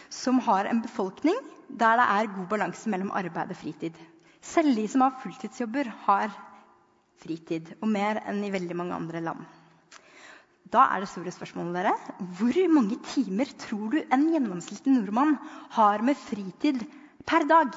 som 0.07 0.39
har 0.45 0.69
en 0.69 0.79
befolkning 0.85 1.35
der 1.67 1.99
det 1.99 2.07
er 2.15 2.31
god 2.37 2.47
balanse 2.53 2.87
mellom 2.91 3.11
arbeid 3.11 3.51
og 3.51 3.59
fritid. 3.59 3.99
Selv 4.43 4.75
de 4.77 4.87
som 4.87 5.03
har 5.03 5.19
fulltidsjobber, 5.19 5.89
har 6.05 6.31
fritid, 7.23 7.73
og 7.81 7.89
mer 7.91 8.19
enn 8.29 8.43
i 8.43 8.51
veldig 8.53 8.77
mange 8.79 8.95
andre 8.95 9.21
land. 9.23 9.43
Da 10.71 10.87
er 10.93 11.03
det 11.03 11.11
store 11.11 11.31
spørsmålet 11.33 11.81
dere. 11.81 11.93
Hvor 12.37 12.59
mange 12.71 12.99
timer 13.11 13.49
tror 13.59 13.91
du 13.93 13.99
en 14.03 14.29
gjennomsnittlig 14.31 14.95
nordmann 14.95 15.35
har 15.75 16.03
med 16.05 16.19
fritid 16.19 16.85
per 17.27 17.47
dag? 17.49 17.75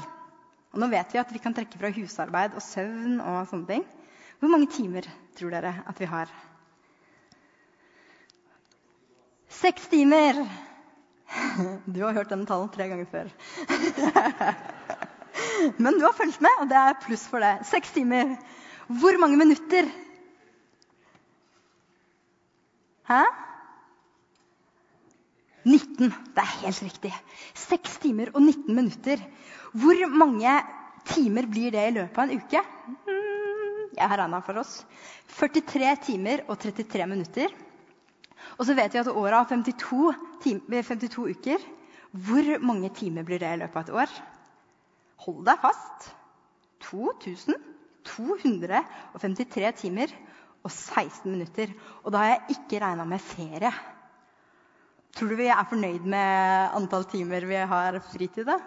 Og 0.77 0.83
nå 0.83 0.91
vet 0.93 1.09
vi 1.15 1.17
at 1.17 1.31
vi 1.33 1.41
kan 1.41 1.55
trekke 1.57 1.79
fra 1.81 1.89
husarbeid 1.89 2.53
og 2.53 2.61
søvn 2.61 3.15
og 3.25 3.47
sånne 3.49 3.65
ting. 3.71 3.85
Hvor 4.37 4.51
mange 4.53 4.69
timer 4.69 5.07
tror 5.39 5.55
dere 5.55 5.71
at 5.89 6.03
vi 6.03 6.09
har? 6.11 6.29
Seks 9.49 9.89
timer! 9.89 10.43
Du 11.89 12.03
har 12.05 12.13
hørt 12.13 12.29
denne 12.29 12.45
tallen 12.45 12.69
tre 12.75 12.91
ganger 12.91 13.09
før. 13.09 13.33
Men 15.83 15.97
du 15.97 16.05
har 16.05 16.13
fulgt 16.19 16.45
med, 16.45 16.61
og 16.61 16.69
det 16.69 16.77
er 16.77 17.01
pluss 17.07 17.25
for 17.33 17.41
det. 17.41 17.55
Seks 17.73 17.97
timer. 17.97 18.37
Hvor 19.01 19.17
mange 19.23 19.41
minutter? 19.41 19.89
Hæ? 23.09 23.25
19. 25.67 26.15
Det 26.35 26.43
er 26.43 26.59
helt 26.63 26.83
riktig. 26.87 27.13
6 27.59 27.99
timer 28.05 28.27
og 28.35 28.41
19 28.43 28.75
minutter. 28.75 29.17
Hvor 29.75 30.09
mange 30.15 30.63
timer 31.11 31.47
blir 31.51 31.71
det 31.75 31.89
i 31.89 31.95
løpet 31.97 32.19
av 32.19 32.25
en 32.25 32.37
uke? 32.39 32.61
Hmm, 33.07 33.91
jeg 33.97 34.07
har 34.07 34.19
regna 34.23 34.39
for 34.47 34.55
oss. 34.63 34.73
43 35.37 35.97
timer 36.07 36.37
og 36.47 36.55
33 36.63 37.07
minutter. 37.11 37.49
Og 38.57 38.63
så 38.69 38.73
vet 38.79 38.93
vi 38.95 39.03
at 39.03 39.11
året 39.11 39.35
har 39.35 39.51
52, 39.51 40.15
time, 40.45 40.83
52 40.87 41.23
uker. 41.35 41.59
Hvor 42.17 42.45
mange 42.63 42.89
timer 42.95 43.23
blir 43.27 43.39
det 43.43 43.51
i 43.53 43.61
løpet 43.65 43.77
av 43.77 43.83
et 43.83 43.97
år? 44.05 44.11
Hold 45.27 45.43
deg 45.49 45.57
fast. 45.65 45.99
2253 46.87 49.73
timer 49.83 50.09
og 50.63 50.71
16 50.71 51.27
minutter. 51.27 51.67
Og 52.05 52.09
da 52.15 52.19
har 52.23 52.31
jeg 52.37 52.47
ikke 52.57 52.83
regna 52.87 53.05
med 53.09 53.21
ferie. 53.21 53.73
Tror 55.17 55.31
du 55.33 55.37
vi 55.39 55.47
er 55.49 55.65
fornøyd 55.65 56.05
med 56.13 56.75
antall 56.77 57.07
timer 57.09 57.47
vi 57.49 57.57
har 57.57 57.97
fritid? 58.13 58.45
da? 58.45 58.59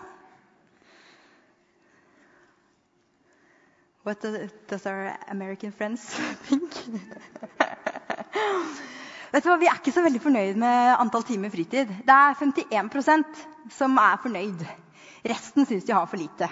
What 4.04 4.24
does 4.68 4.86
our 4.90 5.14
American 5.30 5.72
friends 5.72 6.08
think? 6.48 6.74
Vet 9.30 9.46
du 9.46 9.50
hva, 9.52 9.60
Vi 9.62 9.70
er 9.70 9.78
ikke 9.78 9.94
så 9.94 10.02
veldig 10.02 10.24
fornøyd 10.24 10.58
med 10.58 10.96
antall 10.98 11.28
timer 11.28 11.54
fritid. 11.54 11.92
Det 12.08 12.16
er 12.16 12.34
51% 12.42 13.46
som 13.76 14.02
er 14.02 14.18
fornøyd. 14.24 14.66
Resten 15.30 15.70
syns 15.70 15.86
de 15.86 15.94
har 15.94 16.10
for 16.10 16.18
lite. 16.18 16.50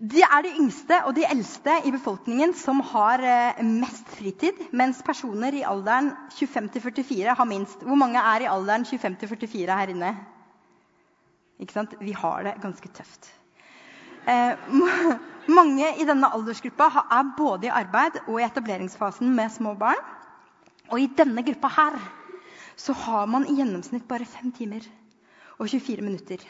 De 0.00 0.22
er 0.24 0.44
de 0.46 0.54
yngste 0.56 0.96
og 1.04 1.12
de 1.12 1.26
eldste 1.28 1.74
i 1.84 1.90
befolkningen 1.92 2.54
som 2.56 2.78
har 2.88 3.20
eh, 3.20 3.58
mest 3.60 4.06
fritid, 4.16 4.56
mens 4.72 5.02
personer 5.04 5.52
i 5.58 5.64
alderen 5.68 6.14
25-44 6.32 7.34
har 7.36 7.48
minst. 7.48 7.82
Hvor 7.84 7.98
mange 8.00 8.16
er 8.16 8.46
i 8.46 8.48
alderen 8.48 8.86
25-44 8.88 9.76
her 9.76 9.92
inne? 9.92 10.14
Ikke 11.60 11.76
sant? 11.76 11.92
Vi 12.00 12.14
har 12.16 12.46
det 12.46 12.54
ganske 12.62 12.88
tøft. 12.96 13.28
Eh, 14.24 14.56
mange 15.60 15.90
i 16.00 16.06
denne 16.08 16.30
aldersgruppa 16.32 16.88
er 17.04 17.34
både 17.36 17.68
i 17.68 17.74
arbeid 17.82 18.22
og 18.22 18.38
i 18.38 18.46
etableringsfasen 18.46 19.28
med 19.36 19.52
små 19.52 19.74
barn. 19.76 20.00
Og 20.88 20.96
i 21.02 21.10
denne 21.12 21.44
gruppa 21.44 21.68
her 21.76 21.98
så 22.80 22.96
har 22.96 23.28
man 23.28 23.44
i 23.44 23.58
gjennomsnitt 23.58 24.08
bare 24.08 24.24
fem 24.24 24.48
timer 24.56 24.88
og 25.58 25.68
24 25.68 26.08
minutter. 26.08 26.48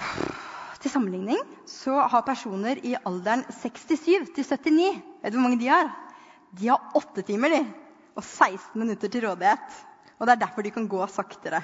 Til 0.82 0.90
sammenligning 0.90 1.38
så 1.70 1.94
har 2.10 2.24
personer 2.26 2.80
i 2.82 2.96
alderen 2.98 3.44
67 3.54 4.32
til 4.34 4.46
79 4.48 4.88
Vet 5.22 5.30
du 5.30 5.38
hvor 5.38 5.44
mange 5.44 5.60
de 5.60 5.70
har? 5.70 5.92
De 6.58 6.68
har 6.68 6.96
åtte 6.98 7.22
timer 7.24 7.54
de, 7.54 7.60
og 8.18 8.24
16 8.26 8.74
minutter 8.82 9.08
til 9.08 9.22
rådighet. 9.24 9.78
Og 10.18 10.26
Det 10.26 10.34
er 10.34 10.42
derfor 10.42 10.66
de 10.66 10.74
kan 10.74 10.88
gå 10.90 11.06
saktere. 11.06 11.62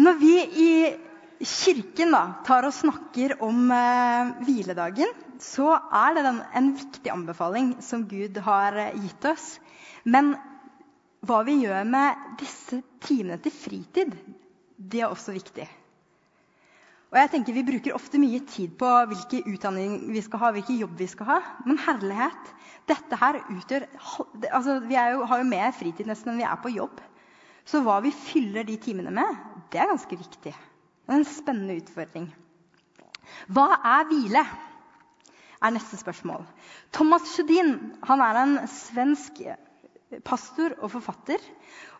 Når 0.00 0.16
vi 0.22 0.36
i 0.38 0.70
kirken 1.42 2.14
da, 2.14 2.22
tar 2.46 2.68
og 2.68 2.72
snakker 2.76 3.34
om 3.42 3.66
eh, 3.74 4.30
hviledagen, 4.46 5.10
så 5.42 5.74
er 5.74 6.14
det 6.14 6.24
den, 6.28 6.40
en 6.56 6.70
viktig 6.78 7.10
anbefaling 7.12 7.72
som 7.84 8.06
Gud 8.08 8.38
har 8.46 8.78
eh, 8.78 8.96
gitt 9.02 9.26
oss. 9.32 9.48
Men 10.04 10.36
hva 11.26 11.42
vi 11.44 11.58
gjør 11.64 11.84
med 11.90 12.36
disse 12.40 12.80
timene 13.04 13.40
til 13.42 13.52
fritid, 13.52 14.14
det 14.80 15.02
er 15.04 15.12
også 15.12 15.34
viktig. 15.36 15.66
Og 17.10 17.18
jeg 17.18 17.30
tenker 17.32 17.56
Vi 17.56 17.66
bruker 17.66 17.96
ofte 17.96 18.20
mye 18.22 18.40
tid 18.46 18.76
på 18.78 18.88
hvilken 19.10 19.48
utdanning 19.50 19.94
vi 20.14 20.22
skal 20.22 20.44
ha, 20.44 20.50
hvilken 20.54 20.78
jobb 20.78 20.98
vi 21.00 21.08
skal 21.10 21.26
ha. 21.26 21.38
Men 21.66 21.80
herlighet, 21.82 22.52
dette 22.88 23.18
her 23.18 23.40
utgjør 23.42 23.88
altså 24.52 24.78
Vi 24.86 24.96
jo, 24.96 25.24
har 25.26 25.42
jo 25.42 25.48
mer 25.50 25.74
fritid 25.76 26.10
nesten 26.10 26.32
enn 26.32 26.42
vi 26.42 26.46
er 26.46 26.60
på 26.62 26.72
jobb. 26.74 27.02
Så 27.66 27.82
hva 27.84 27.98
vi 28.02 28.14
fyller 28.14 28.64
de 28.66 28.78
timene 28.80 29.12
med, 29.14 29.42
det 29.70 29.82
er 29.82 29.90
ganske 29.90 30.16
viktig. 30.16 30.54
Det 30.54 31.12
er 31.12 31.18
en 31.18 31.28
spennende 31.28 31.76
utfordring. 31.82 32.30
Hva 33.52 33.68
er 33.78 34.08
hvile? 34.08 34.44
er 35.60 35.74
neste 35.74 35.98
spørsmål. 36.00 36.46
Thomas 36.92 37.26
Sjødin 37.34 37.74
er 38.08 38.38
en 38.40 38.54
svensk 38.70 39.42
pastor 40.26 40.74
og 40.80 40.90
forfatter. 40.96 41.42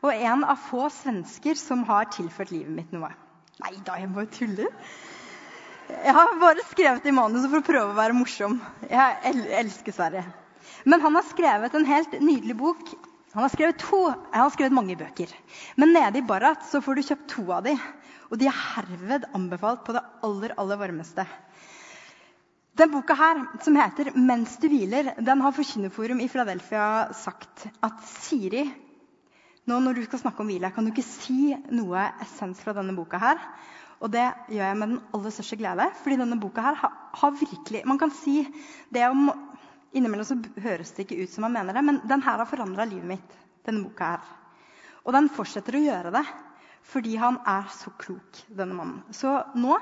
Og 0.02 0.10
en 0.12 0.44
av 0.48 0.60
få 0.68 0.88
svensker 0.94 1.58
som 1.58 1.84
har 1.88 2.10
tilført 2.14 2.52
livet 2.54 2.72
mitt 2.74 2.94
noe. 2.94 3.12
Nei 3.60 3.76
da, 3.84 3.98
jeg 4.00 4.12
bare 4.14 4.32
tuller. 4.32 4.70
Jeg 5.90 6.14
har 6.14 6.36
bare 6.40 6.64
skrevet 6.70 7.06
i 7.06 7.14
manuset 7.14 7.50
for 7.50 7.60
å 7.60 7.66
prøve 7.66 7.92
å 7.92 7.98
være 7.98 8.16
morsom. 8.16 8.60
Jeg 8.88 9.34
elsker 9.60 9.94
Sverre. 9.94 10.24
Men 10.88 11.02
han 11.02 11.16
har 11.18 11.26
skrevet 11.28 11.74
en 11.74 11.88
helt 11.88 12.14
nydelig 12.22 12.56
bok. 12.56 12.92
Han 13.34 13.44
har 13.44 13.52
skrevet 13.52 13.78
to, 13.78 14.00
han 14.10 14.42
har 14.42 14.52
skrevet 14.54 14.74
mange 14.74 14.96
bøker. 14.98 15.30
Men 15.78 15.92
nede 15.94 16.18
i 16.18 16.26
Barrat 16.26 16.64
så 16.66 16.80
får 16.82 16.98
du 16.98 17.06
kjøpt 17.06 17.28
to 17.34 17.44
av 17.54 17.66
dem. 17.66 17.78
Og 18.30 18.38
de 18.38 18.46
er 18.46 18.54
herved 18.74 19.26
anbefalt 19.34 19.84
på 19.86 19.94
det 19.94 20.02
aller, 20.26 20.54
aller 20.58 20.78
varmeste. 20.80 21.26
Den 22.80 22.88
boka 22.88 23.12
her, 23.12 23.42
som 23.60 23.76
heter 23.76 24.08
'Mens 24.14 24.56
du 24.56 24.68
hviler', 24.68 25.12
den 25.20 25.40
har 25.40 25.52
Forkynnerforum 25.52 26.20
i 26.20 26.28
Philadelphia 26.28 27.12
sagt 27.12 27.66
at 27.82 27.98
Siri 28.08 28.62
nå 29.68 29.80
når 29.80 29.98
du 29.98 30.04
skal 30.06 30.18
snakke 30.22 30.40
om 30.40 30.48
hvile, 30.48 30.70
kan 30.72 30.84
du 30.84 30.90
ikke 30.90 31.04
si 31.04 31.52
noe 31.76 32.06
essens 32.24 32.62
fra 32.64 32.72
denne 32.72 32.96
boka 32.96 33.18
her. 33.20 33.36
Og 34.00 34.10
det 34.10 34.24
gjør 34.48 34.64
jeg 34.64 34.78
med 34.80 34.88
den 34.88 35.02
aller 35.12 35.30
største 35.30 35.58
glede. 35.60 35.90
fordi 36.02 36.16
denne 36.16 36.40
boka 36.40 36.60
her 36.62 36.74
har, 36.74 36.92
har 37.12 37.30
virkelig 37.30 37.82
Man 37.84 37.98
kan 37.98 38.10
si 38.10 38.48
det 38.90 39.04
om 39.10 39.30
Innimellom 39.92 40.24
så 40.24 40.38
høres 40.62 40.92
det 40.92 41.04
ikke 41.04 41.22
ut 41.22 41.30
som 41.30 41.42
man 41.42 41.52
mener 41.52 41.74
det, 41.74 41.84
men 41.84 42.00
den 42.08 42.22
her 42.22 42.38
har 42.38 42.46
forandra 42.46 42.84
livet 42.84 43.04
mitt. 43.04 43.36
denne 43.66 43.84
boka 43.84 44.04
her. 44.04 44.20
Og 45.04 45.12
den 45.12 45.28
fortsetter 45.28 45.76
å 45.76 45.84
gjøre 45.84 46.12
det 46.12 46.24
fordi 46.82 47.16
han 47.16 47.36
er 47.46 47.68
så 47.68 47.90
klok, 47.98 48.46
denne 48.48 48.74
mannen. 48.74 49.02
Så 49.12 49.44
nå 49.54 49.76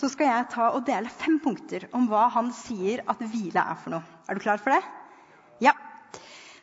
så 0.00 0.10
skal 0.10 0.30
jeg 0.30 0.50
ta 0.52 0.70
og 0.74 0.84
dele 0.86 1.10
fem 1.12 1.38
punkter 1.42 1.86
om 1.94 2.08
hva 2.10 2.26
han 2.34 2.50
sier 2.54 3.04
at 3.10 3.22
hvile 3.22 3.62
er 3.62 3.78
for 3.80 3.94
noe. 3.94 4.16
Er 4.28 4.36
du 4.36 4.42
klar 4.42 4.62
for 4.62 4.74
det? 4.74 4.82
Ja. 5.62 5.74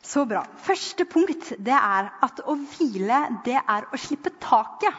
Så 0.02 0.24
bra. 0.28 0.42
Første 0.66 1.06
punkt 1.06 1.52
det 1.62 1.76
er 1.76 2.10
at 2.26 2.42
å 2.44 2.56
hvile, 2.58 3.20
det 3.46 3.56
er 3.60 3.86
å 3.86 4.00
slippe 4.00 4.34
taket. 4.42 4.92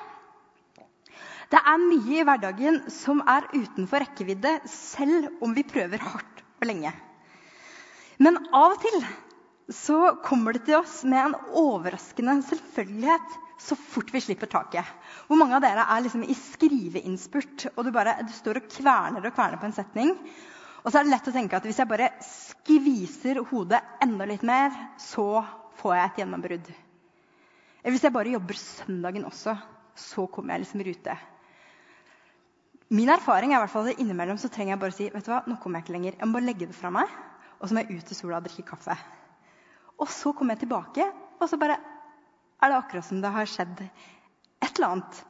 Det 1.52 1.60
er 1.60 1.82
mye 1.84 2.22
i 2.22 2.24
hverdagen 2.26 2.80
som 2.89 3.19
er 3.30 3.46
utenfor 3.54 4.02
rekkevidde, 4.02 4.56
selv 4.65 5.43
om 5.43 5.52
vi 5.54 5.65
prøver 5.67 6.02
hardt 6.02 6.41
og 6.58 6.65
lenge. 6.65 6.93
Men 8.24 8.39
av 8.50 8.74
og 8.74 8.80
til 8.82 9.04
så 9.71 10.15
kommer 10.23 10.58
det 10.58 10.65
til 10.67 10.82
oss 10.82 11.02
med 11.08 11.19
en 11.21 11.36
overraskende 11.60 12.41
selvfølgelighet 12.49 13.39
så 13.63 13.78
fort 13.80 14.12
vi 14.12 14.21
slipper 14.21 14.49
taket. 14.52 14.88
Hvor 15.28 15.39
mange 15.39 15.56
av 15.56 15.63
dere 15.63 15.86
er 15.88 16.04
liksom 16.04 16.26
i 16.28 16.36
skriveinnspurt, 16.36 17.69
og 17.78 17.86
du, 17.86 17.91
bare, 17.95 18.17
du 18.26 18.34
står 18.36 18.60
og 18.60 18.71
kverner 18.71 19.23
og 19.23 19.36
kverner 19.36 19.62
på 19.62 19.69
en 19.69 19.76
setning? 19.76 20.12
Og 20.84 20.91
så 20.91 20.99
er 20.99 21.08
det 21.08 21.13
lett 21.13 21.30
å 21.32 21.36
tenke 21.36 21.56
at 21.56 21.67
hvis 21.67 21.80
jeg 21.80 21.88
bare 21.88 22.10
skviser 22.28 23.39
hodet 23.54 23.80
enda 24.04 24.28
litt 24.28 24.43
mer, 24.43 24.73
så 24.99 25.45
får 25.80 25.95
jeg 25.95 26.10
et 26.10 26.19
gjennombrudd. 26.23 26.73
Eller 27.84 27.95
hvis 27.95 28.04
jeg 28.04 28.15
bare 28.15 28.36
jobber 28.36 28.60
søndagen 28.60 29.30
også, 29.30 29.56
så 29.95 30.28
kommer 30.28 30.56
jeg 30.56 30.65
liksom 30.65 30.84
i 30.84 30.89
rute. 30.89 31.17
Min 32.93 33.10
erfaring 33.15 33.54
er 33.54 33.62
i 33.62 33.63
hvert 33.63 33.71
fall 33.73 33.88
at 33.89 33.99
innimellom 34.04 34.38
så 34.41 34.52
trenger 34.52 34.76
jeg 34.76 34.84
bare 34.84 34.93
å 34.93 34.97
si 34.99 35.08
vet 35.13 35.26
du 35.26 35.32
hva, 35.32 35.43
nå 35.47 35.56
kommer 35.63 35.80
jeg 35.80 35.88
ikke 35.88 35.95
lenger. 35.95 36.19
Jeg 36.19 36.28
må 36.28 36.36
bare 36.36 36.49
legge 36.52 36.67
det 36.67 36.78
fra 36.78 36.91
meg, 36.93 37.19
og 37.60 37.69
så 37.69 37.76
må 37.78 37.86
jeg 37.86 38.04
ut 38.04 38.12
i 38.12 38.17
sola 38.17 38.41
og 38.41 38.49
drikke 38.49 38.67
kaffe. 38.67 38.97
Og 40.04 40.10
så 40.12 40.34
kommer 40.36 40.58
jeg 40.58 40.66
tilbake, 40.66 41.06
og 41.39 41.48
så 41.50 41.60
bare 41.60 41.78
er 42.63 42.72
det 42.72 42.80
akkurat 42.80 43.08
som 43.08 43.22
det 43.24 43.32
har 43.32 43.48
skjedd 43.50 43.84
et 43.84 44.74
eller 44.74 44.89
annet 44.89 45.22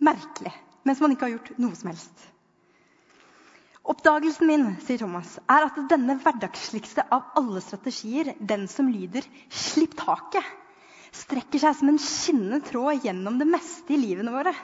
merkelig 0.00 0.52
mens 0.88 1.00
man 1.02 1.12
ikke 1.12 1.26
har 1.26 1.34
gjort 1.34 1.58
noe 1.60 1.76
som 1.76 1.90
helst. 1.90 2.22
Oppdagelsen 3.90 4.48
min 4.48 4.66
sier 4.84 5.00
Thomas, 5.00 5.34
er 5.50 5.66
at 5.66 5.78
denne 5.90 6.16
hverdagsligste 6.22 7.04
av 7.12 7.34
alle 7.36 7.60
strategier, 7.64 8.34
den 8.38 8.66
som 8.68 8.88
lyder 8.92 9.24
'slipp 9.48 9.96
taket', 9.98 10.46
strekker 11.12 11.60
seg 11.60 11.76
som 11.76 11.88
en 11.90 12.00
skinnende 12.00 12.60
tråd 12.64 13.04
gjennom 13.04 13.38
det 13.40 13.48
meste 13.50 13.96
i 13.96 14.00
livene 14.00 14.32
våre. 14.32 14.54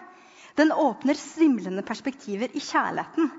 Den 0.56 0.72
åpner 0.72 1.18
svimlende 1.18 1.82
perspektiver 1.82 2.54
i 2.54 2.62
kjærligheten. 2.62 3.30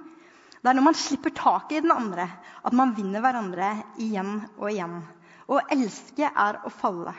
Det 0.61 0.69
er 0.69 0.75
når 0.75 0.87
man 0.89 0.97
slipper 0.97 1.33
taket 1.33 1.77
i 1.77 1.81
den 1.85 1.93
andre, 1.93 2.27
at 2.65 2.73
man 2.73 2.93
vinner 2.97 3.23
hverandre 3.23 3.71
igjen 3.97 4.41
og 4.57 4.69
igjen. 4.71 4.99
Å 5.47 5.61
elske 5.71 6.27
er 6.27 6.59
å 6.67 6.71
falle. 6.73 7.13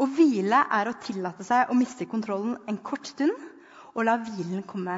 Å 0.00 0.06
hvile 0.06 0.62
er 0.70 0.88
å 0.88 0.98
tillate 1.02 1.44
seg 1.44 1.70
å 1.70 1.76
miste 1.76 2.06
kontrollen 2.08 2.54
en 2.70 2.78
kort 2.86 3.10
stund 3.10 3.34
og 3.90 4.04
la 4.06 4.14
hvilen 4.22 4.62
komme 4.68 4.96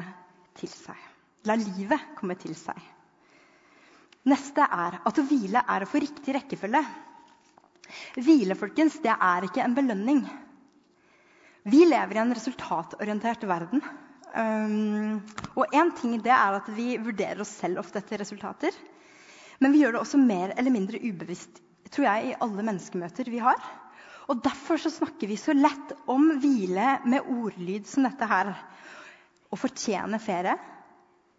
til 0.59 0.69
seg. 0.69 0.99
La 1.49 1.57
livet 1.59 2.13
komme 2.19 2.37
til 2.39 2.53
seg. 2.55 2.77
Neste 4.29 4.63
er 4.63 5.01
at 5.03 5.19
å 5.19 5.25
hvile 5.27 5.65
er 5.67 5.83
å 5.83 5.89
få 5.89 5.99
riktig 5.99 6.37
rekkefølge. 6.37 6.83
Hvile 8.23 8.55
folkens, 8.55 9.01
det 9.03 9.11
er 9.11 9.49
ikke 9.49 9.65
en 9.65 9.75
belønning. 9.75 10.21
Vi 11.67 11.83
lever 11.89 12.15
i 12.15 12.21
en 12.21 12.37
resultatorientert 12.37 13.43
verden. 13.49 13.83
Um, 14.33 15.19
og 15.57 15.75
én 15.75 15.91
ting 15.97 16.15
det 16.23 16.31
er 16.33 16.61
at 16.61 16.69
vi 16.73 16.95
vurderer 17.01 17.43
oss 17.43 17.51
selv 17.59 17.81
ofte 17.83 17.99
etter 17.99 18.21
resultater. 18.23 18.77
Men 19.59 19.73
vi 19.73 19.83
gjør 19.83 19.97
det 19.97 20.03
også 20.05 20.21
mer 20.21 20.55
eller 20.55 20.73
mindre 20.73 21.01
ubevisst 21.03 21.59
tror 21.93 22.07
jeg, 22.07 22.29
i 22.31 22.37
alle 22.41 22.65
menneskemøter 22.65 23.29
vi 23.31 23.41
har. 23.43 23.59
Og 24.31 24.39
Derfor 24.43 24.79
så 24.79 24.91
snakker 24.93 25.29
vi 25.29 25.37
så 25.39 25.55
lett 25.55 25.93
om 26.09 26.31
hvile 26.41 26.97
med 27.09 27.27
ordlyd 27.29 27.87
som 27.89 28.07
dette 28.07 28.27
her. 28.29 28.53
Å 29.51 29.59
fortjene 29.59 30.19
ferie. 30.23 30.55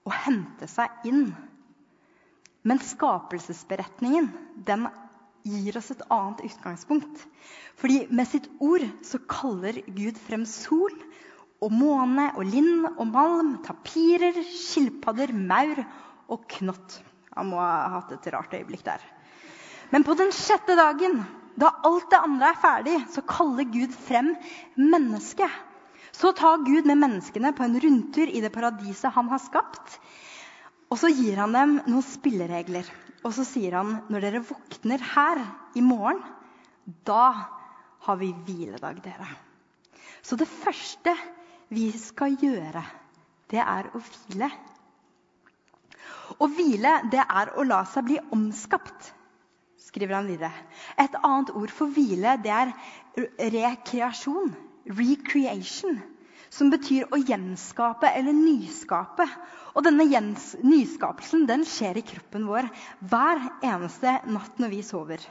Å 0.05 0.13
hente 0.27 0.69
seg 0.69 1.09
inn. 1.09 1.27
Men 2.65 2.81
skapelsesberetningen 2.81 4.29
den 4.69 4.87
gir 5.45 5.77
oss 5.77 5.91
et 5.93 6.05
annet 6.13 6.45
utgangspunkt. 6.47 7.25
Fordi 7.81 8.05
med 8.09 8.29
sitt 8.29 8.49
ord 8.65 8.85
så 9.05 9.21
kaller 9.29 9.81
Gud 9.97 10.21
frem 10.27 10.47
sol 10.49 10.95
og 11.65 11.73
måne 11.73 12.31
og 12.37 12.45
lind 12.49 12.87
og 12.95 13.07
malm, 13.09 13.57
tapirer, 13.65 14.37
skilpadder, 14.49 15.33
maur 15.33 15.81
og 16.33 16.47
knott. 16.59 17.01
Han 17.35 17.51
må 17.53 17.61
ha 17.61 17.99
hatt 17.99 18.13
et 18.17 18.33
rart 18.33 18.57
øyeblikk 18.57 18.85
der. 18.87 19.05
Men 19.95 20.03
på 20.03 20.17
den 20.19 20.33
sjette 20.35 20.75
dagen, 20.75 21.21
da 21.55 21.69
alt 21.87 22.09
det 22.11 22.19
andre 22.19 22.49
er 22.51 22.59
ferdig, 22.59 22.97
så 23.15 23.23
kaller 23.31 23.69
Gud 23.71 23.95
frem 23.95 24.33
mennesket. 24.75 25.53
Så 26.11 26.33
tar 26.35 26.65
Gud 26.67 26.89
med 26.91 26.99
menneskene 26.99 27.53
på 27.55 27.63
en 27.63 27.79
rundtur 27.79 28.27
i 28.27 28.43
det 28.43 28.51
paradiset 28.55 29.15
han 29.15 29.31
har 29.31 29.43
skapt. 29.43 30.01
Og 30.91 30.99
så 30.99 31.13
gir 31.15 31.39
han 31.39 31.55
dem 31.55 31.79
noen 31.87 32.07
spilleregler. 32.07 32.91
Og 33.23 33.39
så 33.39 33.47
sier 33.47 33.79
han 33.79 33.97
når 34.11 34.27
dere 34.27 34.43
våkner 34.51 35.07
her 35.15 35.45
i 35.79 35.87
morgen, 35.87 36.19
da 37.07 37.31
har 38.05 38.19
vi 38.19 38.35
hviledag, 38.35 38.99
dere. 39.07 39.31
Så 40.27 40.35
det 40.35 40.51
første 40.51 41.15
vi 41.71 41.93
skal 41.95 42.35
gjøre, 42.43 42.83
det 43.51 43.63
er 43.63 43.95
å 43.95 44.03
hvile. 44.03 44.51
Å 46.35 46.51
hvile, 46.51 47.01
det 47.15 47.23
er 47.23 47.55
å 47.55 47.65
la 47.67 47.85
seg 47.89 48.11
bli 48.11 48.25
omskapt, 48.35 49.15
skriver 49.95 50.17
han 50.19 50.27
videre. 50.27 50.51
Et 50.99 51.15
annet 51.23 51.53
ord 51.55 51.71
for 51.71 51.93
hvile, 51.95 52.35
det 52.43 52.51
er 52.51 52.73
rekreasjon. 53.55 54.51
Recreation. 54.91 56.01
Som 56.51 56.71
betyr 56.71 57.07
å 57.15 57.19
gjenskape 57.19 58.11
eller 58.11 58.35
nyskape. 58.35 59.27
Og 59.75 59.87
denne 59.87 60.07
nyskapelsen 60.67 61.47
den 61.47 61.63
skjer 61.67 61.99
i 61.99 62.07
kroppen 62.07 62.47
vår 62.51 62.69
hver 63.07 63.43
eneste 63.63 64.19
natt 64.31 64.59
når 64.63 64.75
vi 64.75 64.83
sover. 64.87 65.23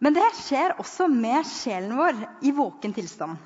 Men 0.00 0.16
det 0.16 0.26
skjer 0.40 0.76
også 0.80 1.08
med 1.12 1.44
sjelen 1.48 1.96
vår 1.96 2.18
i 2.44 2.52
våken 2.56 2.96
tilstand. 2.96 3.36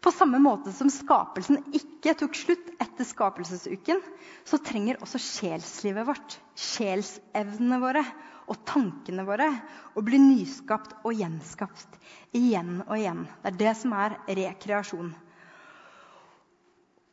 På 0.00 0.12
samme 0.14 0.38
måte 0.38 0.72
som 0.72 0.90
skapelsen 0.92 1.58
ikke 1.74 2.14
tok 2.20 2.36
slutt 2.38 2.68
etter 2.78 3.06
skapelsesuken, 3.06 3.98
så 4.46 4.60
trenger 4.62 5.00
også 5.02 5.18
sjelslivet 5.18 6.06
vårt, 6.06 6.36
sjelsevnene 6.54 7.80
våre 7.82 8.04
og 8.48 8.62
tankene 8.68 9.24
våre 9.26 9.48
å 9.98 10.04
bli 10.06 10.20
nyskapt 10.22 11.00
og 11.02 11.18
gjenskapt 11.18 11.98
igjen 12.36 12.78
og 12.86 12.94
igjen. 12.96 13.24
Det 13.42 13.50
er 13.52 13.58
det 13.64 13.74
som 13.80 13.96
er 13.98 14.16
rekreasjon. 14.38 15.10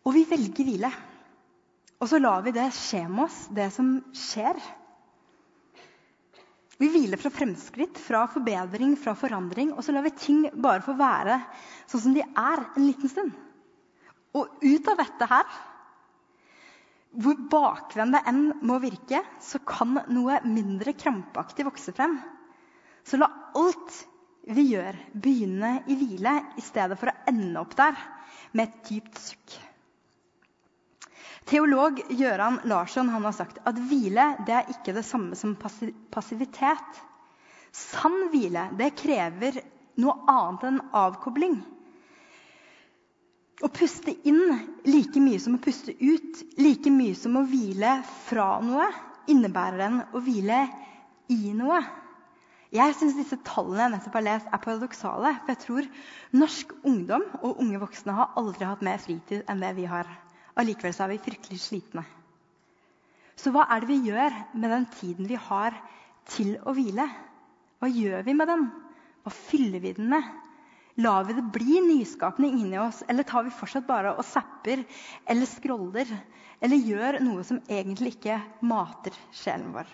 Og 0.05 0.13
vi 0.13 0.23
velger 0.29 0.69
hvile. 0.69 0.93
Og 1.97 2.09
så 2.11 2.19
lar 2.21 2.43
vi 2.45 2.53
det 2.53 2.67
skje 2.75 3.05
med 3.09 3.25
oss, 3.25 3.45
det 3.49 3.71
som 3.73 3.95
skjer. 4.13 4.59
Vi 6.81 6.89
hviler 6.91 7.19
fra 7.19 7.31
fremskritt, 7.31 7.99
fra 8.01 8.25
forbedring, 8.27 8.95
fra 8.99 9.13
forandring. 9.15 9.71
Og 9.75 9.83
så 9.85 9.95
lar 9.95 10.03
vi 10.03 10.11
ting 10.19 10.41
bare 10.51 10.83
få 10.83 10.97
være 10.99 11.39
sånn 11.87 12.03
som 12.07 12.15
de 12.17 12.25
er 12.25 12.65
en 12.65 12.87
liten 12.87 13.11
stund. 13.11 13.31
Og 14.35 14.59
ut 14.65 14.89
av 14.91 14.99
dette 14.99 15.29
her, 15.31 15.45
hvor 17.15 17.37
bakvendt 17.51 18.17
det 18.17 18.23
enn 18.27 18.41
må 18.67 18.81
virke, 18.83 19.21
så 19.39 19.61
kan 19.63 19.95
noe 20.11 20.41
mindre 20.43 20.95
krampaktig 20.99 21.63
vokse 21.67 21.95
frem. 21.95 22.17
Så 23.07 23.21
la 23.21 23.29
alt 23.55 24.01
vi 24.51 24.67
gjør, 24.73 24.97
begynne 25.15 25.77
i 25.87 25.95
hvile 25.97 26.35
i 26.59 26.65
stedet 26.65 26.99
for 26.99 27.09
å 27.09 27.15
ende 27.31 27.61
opp 27.61 27.77
der 27.79 27.95
med 28.51 28.67
et 28.67 28.91
dypt 28.91 29.21
sukk. 29.21 29.55
Teolog 31.45 31.99
Gøran 32.09 32.59
Larsson 32.65 33.09
har 33.13 33.33
sagt 33.37 33.59
at 33.69 33.77
hvile 33.89 34.31
det 34.47 34.55
er 34.57 34.71
ikke 34.73 34.95
det 34.97 35.05
samme 35.05 35.37
som 35.37 35.53
passivitet. 35.61 37.01
Sann 37.75 38.29
hvile 38.33 38.69
det 38.79 38.95
krever 38.97 39.59
noe 40.01 40.15
annet 40.31 40.65
enn 40.71 40.79
avkobling. 40.95 41.59
Å 43.63 43.69
puste 43.71 44.15
inn 44.27 44.41
like 44.89 45.21
mye 45.21 45.39
som 45.39 45.55
å 45.55 45.61
puste 45.63 45.93
ut, 45.93 46.41
like 46.59 46.91
mye 46.91 47.13
som 47.15 47.37
å 47.39 47.45
hvile 47.47 47.99
fra 48.25 48.57
noe, 48.65 48.89
innebærer 49.31 49.79
den 49.85 50.01
å 50.17 50.23
hvile 50.25 50.65
i 51.31 51.53
noe. 51.55 51.79
Jeg 52.75 52.97
syns 52.97 53.15
disse 53.15 53.37
tallene 53.47 53.85
jeg 53.85 53.93
nettopp 53.93 54.17
har 54.17 54.25
lest, 54.25 54.49
er 54.51 54.65
paradoksale. 54.65 55.31
For 55.45 55.53
jeg 55.53 55.61
tror 55.61 55.87
norsk 56.41 56.73
ungdom 56.83 57.23
og 57.39 57.61
unge 57.63 57.79
voksne 57.85 58.17
har 58.17 58.33
aldri 58.41 58.67
hatt 58.67 58.83
mer 58.83 58.99
fritid 58.99 59.45
enn 59.47 59.61
det 59.63 59.75
vi 59.77 59.85
har. 59.87 60.09
Allikevel 60.55 60.95
er 61.03 61.11
vi 61.11 61.23
fryktelig 61.25 61.59
slitne. 61.59 62.05
Så 63.35 63.51
hva 63.51 63.65
er 63.75 63.83
det 63.83 63.89
vi 63.89 63.97
gjør 64.07 64.35
med 64.55 64.71
den 64.71 64.85
tiden 64.95 65.27
vi 65.27 65.39
har 65.49 65.75
til 66.31 66.53
å 66.63 66.73
hvile? 66.77 67.05
Hva 67.83 67.89
gjør 67.91 68.23
vi 68.23 68.35
med 68.39 68.47
den? 68.47 68.63
Hva 69.25 69.33
fyller 69.35 69.83
vi 69.83 69.91
den 69.97 70.07
med? 70.13 70.29
Lar 71.03 71.25
vi 71.27 71.35
det 71.35 71.43
bli 71.51 71.81
nyskapende 71.83 72.47
inni 72.55 72.77
oss, 72.79 73.01
eller 73.11 73.27
tar 73.27 73.43
vi 73.43 73.51
fortsatt 73.51 73.83
bare 73.87 74.13
og 74.15 74.23
zapper 74.23 74.85
eller 75.27 75.49
scroller? 75.51 76.07
Eller 76.63 76.79
gjør 76.79 77.19
noe 77.19 77.43
som 77.43 77.59
egentlig 77.67 78.15
ikke 78.15 78.39
mater 78.63 79.17
sjelen 79.35 79.73
vår? 79.75 79.89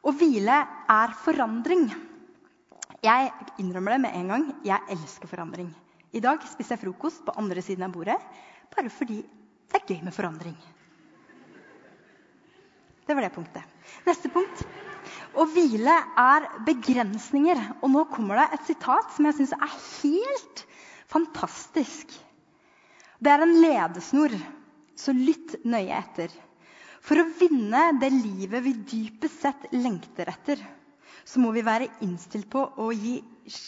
Å 0.00 0.14
hvile 0.16 0.62
er 0.88 1.12
forandring. 1.26 1.90
Jeg 3.04 3.28
innrømmer 3.60 3.98
det 3.98 4.04
med 4.06 4.16
en 4.16 4.32
gang. 4.32 4.46
Jeg 4.64 4.96
elsker 4.96 5.28
forandring. 5.28 5.68
I 6.16 6.24
dag 6.24 6.40
spiser 6.48 6.78
jeg 6.78 6.86
frokost 6.86 7.20
på 7.26 7.36
andre 7.38 7.60
siden 7.62 7.84
av 7.84 7.92
bordet 7.92 8.16
bare 8.74 8.92
fordi 8.92 9.20
det 9.70 9.78
er 9.78 9.88
gøy 9.88 10.04
med 10.06 10.14
forandring. 10.14 10.56
Det 13.06 13.16
var 13.16 13.26
det 13.26 13.34
punktet. 13.34 13.66
Neste 14.06 14.30
punkt 14.30 14.64
å 15.38 15.46
hvile 15.50 15.94
er 16.18 16.46
begrensninger. 16.66 17.60
Og 17.82 17.92
nå 17.92 18.04
kommer 18.12 18.40
det 18.40 18.48
et 18.54 18.72
sitat 18.72 19.14
som 19.14 19.28
jeg 19.28 19.38
syns 19.38 19.54
er 19.56 19.76
helt 19.76 20.64
fantastisk. 21.10 22.12
Det 23.20 23.32
er 23.32 23.44
en 23.44 23.56
ledesnor, 23.60 24.34
så 24.96 25.14
lytt 25.16 25.58
nøye 25.68 25.96
etter. 25.96 26.32
For 27.04 27.20
å 27.20 27.28
vinne 27.40 27.90
det 28.00 28.10
livet 28.12 28.64
vi 28.64 28.74
dypest 28.92 29.42
sett 29.44 29.70
lengter 29.72 30.28
etter, 30.30 30.60
så 31.24 31.40
må 31.40 31.52
vi 31.54 31.64
være 31.64 31.88
innstilt 32.04 32.48
på 32.52 32.62
å 32.80 32.90
gi, 32.92 33.18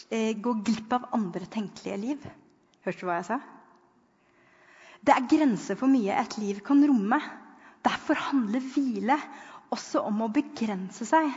eh, 0.09 0.33
gå 0.33 0.53
glipp 0.61 0.93
av 0.93 1.09
andre 1.13 1.45
tenkelige 1.45 1.97
liv. 1.97 2.29
Hørte 2.85 2.99
du 2.99 3.05
hva 3.07 3.19
jeg 3.19 3.29
sa? 3.31 3.39
Det 5.03 5.11
er 5.11 5.27
grenser 5.27 5.77
for 5.79 5.91
mye 5.91 6.15
et 6.15 6.37
liv 6.39 6.61
kan 6.63 6.83
romme. 6.87 7.19
Derfor 7.83 8.19
handler 8.29 8.63
hvile 8.63 9.17
også 9.73 10.03
om 10.07 10.21
å 10.23 10.31
begrense 10.31 11.05
seg 11.07 11.27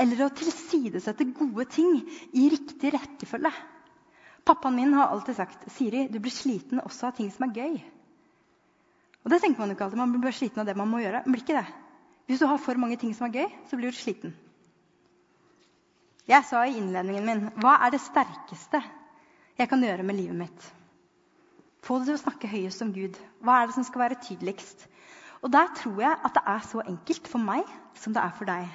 eller 0.00 0.24
å 0.24 0.32
tilsidesette 0.32 1.26
gode 1.36 1.66
ting 1.74 1.98
i 2.32 2.46
riktig 2.52 2.92
rekkefølge. 2.94 3.52
Pappaen 4.48 4.78
min 4.78 4.94
har 4.96 5.12
alltid 5.12 5.36
sagt 5.36 5.66
Siri, 5.74 6.06
du 6.08 6.18
blir 6.18 6.32
sliten 6.34 6.80
også 6.82 7.10
av 7.10 7.18
ting 7.18 7.28
som 7.34 7.46
er 7.46 7.58
gøy. 7.60 7.76
Og 9.22 9.30
det 9.30 9.38
tenker 9.42 9.62
Man 9.62 9.70
jo 9.70 9.76
ikke 9.76 9.86
alltid. 9.86 10.00
Man 10.00 10.16
blir 10.22 10.34
sliten 10.34 10.62
av 10.62 10.66
det 10.66 10.74
man 10.78 10.90
må 10.90 11.02
gjøre. 11.02 11.22
Men 11.24 11.36
blir 11.36 11.44
ikke 11.44 11.60
det. 11.60 11.68
Hvis 12.26 12.40
du 12.42 12.48
har 12.48 12.58
for 12.62 12.80
mange 12.80 12.98
ting 12.98 13.12
som 13.14 13.28
er 13.28 13.42
gøy, 13.42 13.54
så 13.70 13.78
blir 13.78 13.92
du 13.92 13.98
sliten. 13.98 14.34
Jeg 16.26 16.46
sa 16.46 16.62
i 16.66 16.76
innledningen 16.78 17.26
min 17.26 17.48
hva 17.62 17.76
er 17.84 17.94
det 17.94 18.02
sterkeste 18.02 18.78
jeg 19.58 19.68
kan 19.70 19.82
gjøre 19.82 20.06
med 20.06 20.18
livet 20.18 20.38
mitt? 20.38 20.68
Få 21.82 21.98
det 21.98 22.08
til 22.08 22.16
å 22.16 22.22
snakke 22.22 22.50
høyest 22.50 22.84
om 22.84 22.92
Gud. 22.94 23.16
Hva 23.42 23.58
er 23.58 23.68
det 23.68 23.76
som 23.76 23.86
skal 23.86 24.04
være 24.04 24.20
tydeligst? 24.22 24.86
Og 25.42 25.50
der 25.50 25.72
tror 25.74 25.98
jeg 26.04 26.18
at 26.28 26.36
det 26.36 26.42
er 26.52 26.62
så 26.68 26.84
enkelt 26.86 27.28
for 27.30 27.42
meg 27.42 27.66
som 27.98 28.14
det 28.14 28.22
er 28.22 28.36
for 28.38 28.46
deg. 28.46 28.68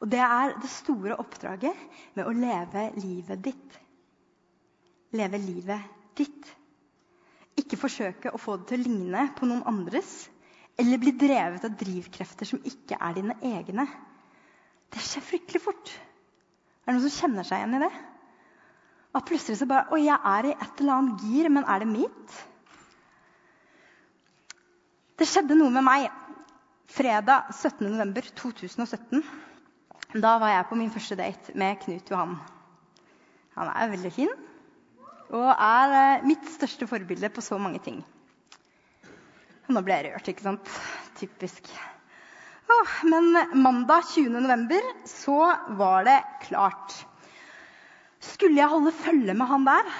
Og 0.00 0.10
det 0.10 0.22
er 0.24 0.56
det 0.58 0.72
store 0.72 1.18
oppdraget 1.20 1.86
med 2.16 2.26
å 2.26 2.34
leve 2.34 2.88
livet 2.98 3.44
ditt. 3.44 3.78
Leve 5.14 5.38
livet 5.38 5.86
ditt. 6.18 6.50
Ikke 7.60 7.78
forsøke 7.78 8.32
å 8.32 8.40
få 8.40 8.56
det 8.58 8.70
til 8.70 8.82
å 8.82 8.88
ligne 8.88 9.26
på 9.36 9.46
noen 9.46 9.66
andres 9.68 10.24
eller 10.80 11.00
bli 11.02 11.12
drevet 11.20 11.66
av 11.66 11.74
drivkrefter 11.76 12.48
som 12.48 12.62
ikke 12.66 12.96
er 12.96 13.18
dine 13.18 13.36
egne. 13.44 13.84
Det 14.90 15.02
skjer 15.04 15.26
fryktelig 15.26 15.62
fort. 15.62 15.92
Er 16.82 16.90
det 16.90 16.96
noen 16.96 17.10
som 17.10 17.18
kjenner 17.26 17.46
seg 17.46 17.60
igjen 17.60 17.76
i 17.76 17.82
det? 17.84 17.90
At 19.16 19.26
plutselig 19.26 19.58
så 19.58 19.66
bare 19.66 19.90
Oi, 19.94 20.04
jeg 20.06 20.18
er 20.32 20.48
i 20.50 20.54
et 20.54 20.82
eller 20.82 20.96
annet 20.96 21.24
gir, 21.26 21.48
men 21.50 21.66
er 21.66 21.82
det 21.82 21.90
mitt? 21.90 22.36
Det 25.18 25.28
skjedde 25.28 25.56
noe 25.58 25.72
med 25.74 25.84
meg 25.84 26.06
fredag 26.90 27.50
17.11.2017. 27.52 29.24
Da 30.20 30.36
var 30.42 30.54
jeg 30.54 30.68
på 30.70 30.78
min 30.78 30.94
første 30.94 31.18
date 31.18 31.54
med 31.58 31.82
Knut 31.82 32.08
Johan. 32.10 32.38
Han 33.58 33.74
er 33.74 33.92
veldig 33.92 34.14
fin 34.14 34.32
og 35.30 35.50
er 35.52 35.92
eh, 35.94 36.24
mitt 36.26 36.48
største 36.50 36.88
forbilde 36.90 37.30
på 37.30 37.42
så 37.44 37.58
mange 37.60 37.78
ting. 37.84 38.00
nå 39.70 39.82
ble 39.86 40.00
jeg 40.00 40.10
rørt, 40.10 40.30
ikke 40.32 40.42
sant? 40.42 40.72
Typisk. 41.20 41.68
Åh, 42.70 42.96
men 43.06 43.36
mandag 43.62 44.08
20.11. 44.10 44.80
så 45.06 45.38
var 45.78 46.08
det 46.08 46.18
klart. 46.48 46.96
Skulle 48.20 48.60
jeg 48.60 48.68
holde 48.68 48.92
følge 48.92 49.34
med 49.36 49.48
han 49.48 49.64
der, 49.64 49.90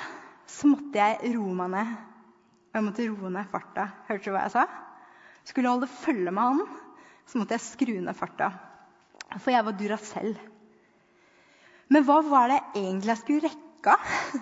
så 0.50 0.68
måtte 0.68 1.00
jeg 1.00 1.34
roe 1.38 1.56
meg 1.56 1.72
ned. 1.72 1.98
Og 2.70 2.78
jeg 2.78 2.86
måtte 2.86 3.08
roe 3.08 3.32
ned 3.32 3.50
farta. 3.50 3.88
Hørte 4.08 4.28
du 4.28 4.34
hva 4.34 4.46
jeg 4.46 4.56
sa? 4.58 4.68
skulle 5.50 5.66
jeg 5.66 5.76
holde 5.78 5.90
følge 6.00 6.32
med 6.34 6.42
han, 6.42 6.60
så 7.26 7.40
måtte 7.40 7.56
jeg 7.56 7.66
skru 7.66 7.94
ned 7.98 8.16
farta. 8.18 8.50
For 9.38 9.52
jeg 9.54 9.66
var 9.66 9.76
Duracell. 9.78 10.34
Men 11.90 12.06
hva 12.06 12.20
var 12.26 12.50
det 12.52 12.60
egentlig 12.78 13.14
jeg 13.14 13.22
skulle 13.24 13.48
rekke 13.50 13.96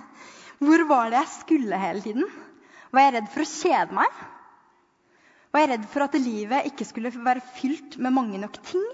Hvor 0.64 0.82
var 0.90 1.12
det 1.12 1.20
jeg 1.20 1.30
skulle 1.36 1.78
hele 1.78 2.02
tiden? 2.02 2.24
Var 2.90 3.04
jeg 3.04 3.12
redd 3.14 3.28
for 3.30 3.44
å 3.44 3.50
kjede 3.52 3.94
meg? 3.94 4.16
Var 5.54 5.62
jeg 5.62 5.70
redd 5.70 5.84
for 5.92 6.04
at 6.04 6.16
livet 6.18 6.66
ikke 6.72 6.86
skulle 6.88 7.12
være 7.14 7.44
fylt 7.54 7.94
med 8.02 8.16
mange 8.16 8.40
nok 8.42 8.58
ting? 8.66 8.88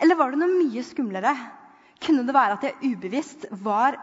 Eller 0.00 0.16
var 0.16 0.32
det 0.32 0.40
noe 0.40 0.54
mye 0.54 0.84
skumlere? 0.86 1.34
Kunne 2.00 2.26
det 2.26 2.34
være 2.36 2.56
at 2.58 2.68
jeg 2.68 2.92
ubevisst 2.94 3.48
var 3.64 3.98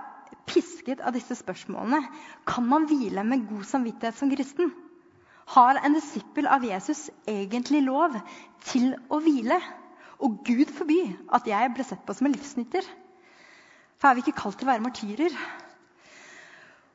pisket 0.48 1.02
av 1.02 1.16
disse 1.16 1.36
spørsmålene? 1.40 2.02
Kan 2.48 2.68
man 2.70 2.86
hvile 2.90 3.24
med 3.26 3.48
god 3.50 3.66
samvittighet 3.68 4.18
som 4.20 4.32
kristen? 4.34 4.74
har 5.54 5.80
en 5.80 5.96
disippel 5.96 6.48
av 6.52 6.66
Jesus 6.68 7.08
egentlig 7.28 7.84
lov 7.86 8.16
til 8.68 8.92
å 9.08 9.20
hvile? 9.24 9.60
Og 10.24 10.42
Gud 10.48 10.72
forby 10.74 11.00
at 11.36 11.48
jeg 11.48 11.74
ble 11.76 11.86
sett 11.86 12.04
på 12.06 12.16
som 12.18 12.28
en 12.28 12.36
livsnytter. 12.36 12.86
For 13.98 14.10
er 14.10 14.18
vi 14.18 14.26
ikke 14.26 14.40
kalt 14.42 14.58
til 14.60 14.68
å 14.68 14.72
være 14.74 14.84
martyrer? 14.84 15.36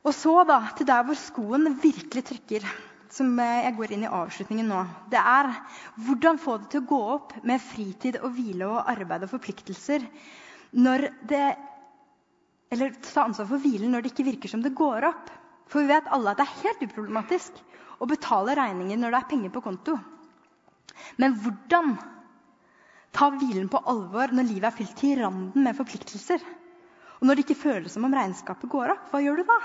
Og 0.03 0.15
så 0.19 0.35
da, 0.47 0.59
til 0.77 0.89
der 0.89 1.05
hvor 1.07 1.19
skoen 1.19 1.77
virkelig 1.83 2.25
trykker, 2.27 2.67
som 3.13 3.31
jeg 3.39 3.75
går 3.79 3.95
inn 3.95 4.05
i 4.07 4.11
avslutningen 4.11 4.69
nå. 4.73 4.81
Det 5.13 5.21
er 5.21 5.53
hvordan 6.03 6.41
få 6.43 6.59
det 6.59 6.73
til 6.73 6.83
å 6.83 6.89
gå 6.91 7.01
opp 7.15 7.37
med 7.47 7.63
fritid 7.63 8.19
og 8.21 8.35
hvile 8.35 8.69
og 8.69 8.91
arbeid 8.91 9.29
og 9.29 9.33
forpliktelser 9.37 10.09
når 10.73 11.09
det 11.29 11.45
Eller 12.73 12.95
ta 13.05 13.27
ansvar 13.27 13.45
for 13.51 13.61
hvilen 13.61 13.93
når 13.93 14.01
det 14.01 14.15
ikke 14.15 14.25
virker 14.25 14.49
som 14.49 14.63
det 14.65 14.73
går 14.73 15.05
opp. 15.05 15.27
For 15.69 15.85
vi 15.85 15.91
vet 15.91 16.07
alle 16.09 16.33
at 16.33 16.39
det 16.41 16.47
er 16.47 16.63
helt 16.63 16.87
uproblematisk 16.87 17.59
å 18.01 18.09
betale 18.09 18.55
regninger 18.57 18.97
når 18.97 19.13
det 19.13 19.19
er 19.19 19.29
penger 19.29 19.53
på 19.53 19.61
konto. 19.67 19.99
Men 21.21 21.37
hvordan 21.37 21.93
ta 23.13 23.29
hvilen 23.35 23.69
på 23.69 23.83
alvor 23.93 24.33
når 24.33 24.49
livet 24.49 24.71
er 24.71 24.77
fylt 24.79 24.97
til 24.97 25.21
randen 25.21 25.69
med 25.69 25.77
forpliktelser? 25.77 26.41
Og 27.21 27.29
når 27.29 27.39
det 27.39 27.45
ikke 27.45 27.61
føles 27.61 27.93
som 27.93 28.09
om 28.09 28.17
regnskapet 28.17 28.73
går 28.73 28.95
opp, 28.97 29.05
hva 29.13 29.21
gjør 29.21 29.43
du 29.43 29.45
da? 29.53 29.59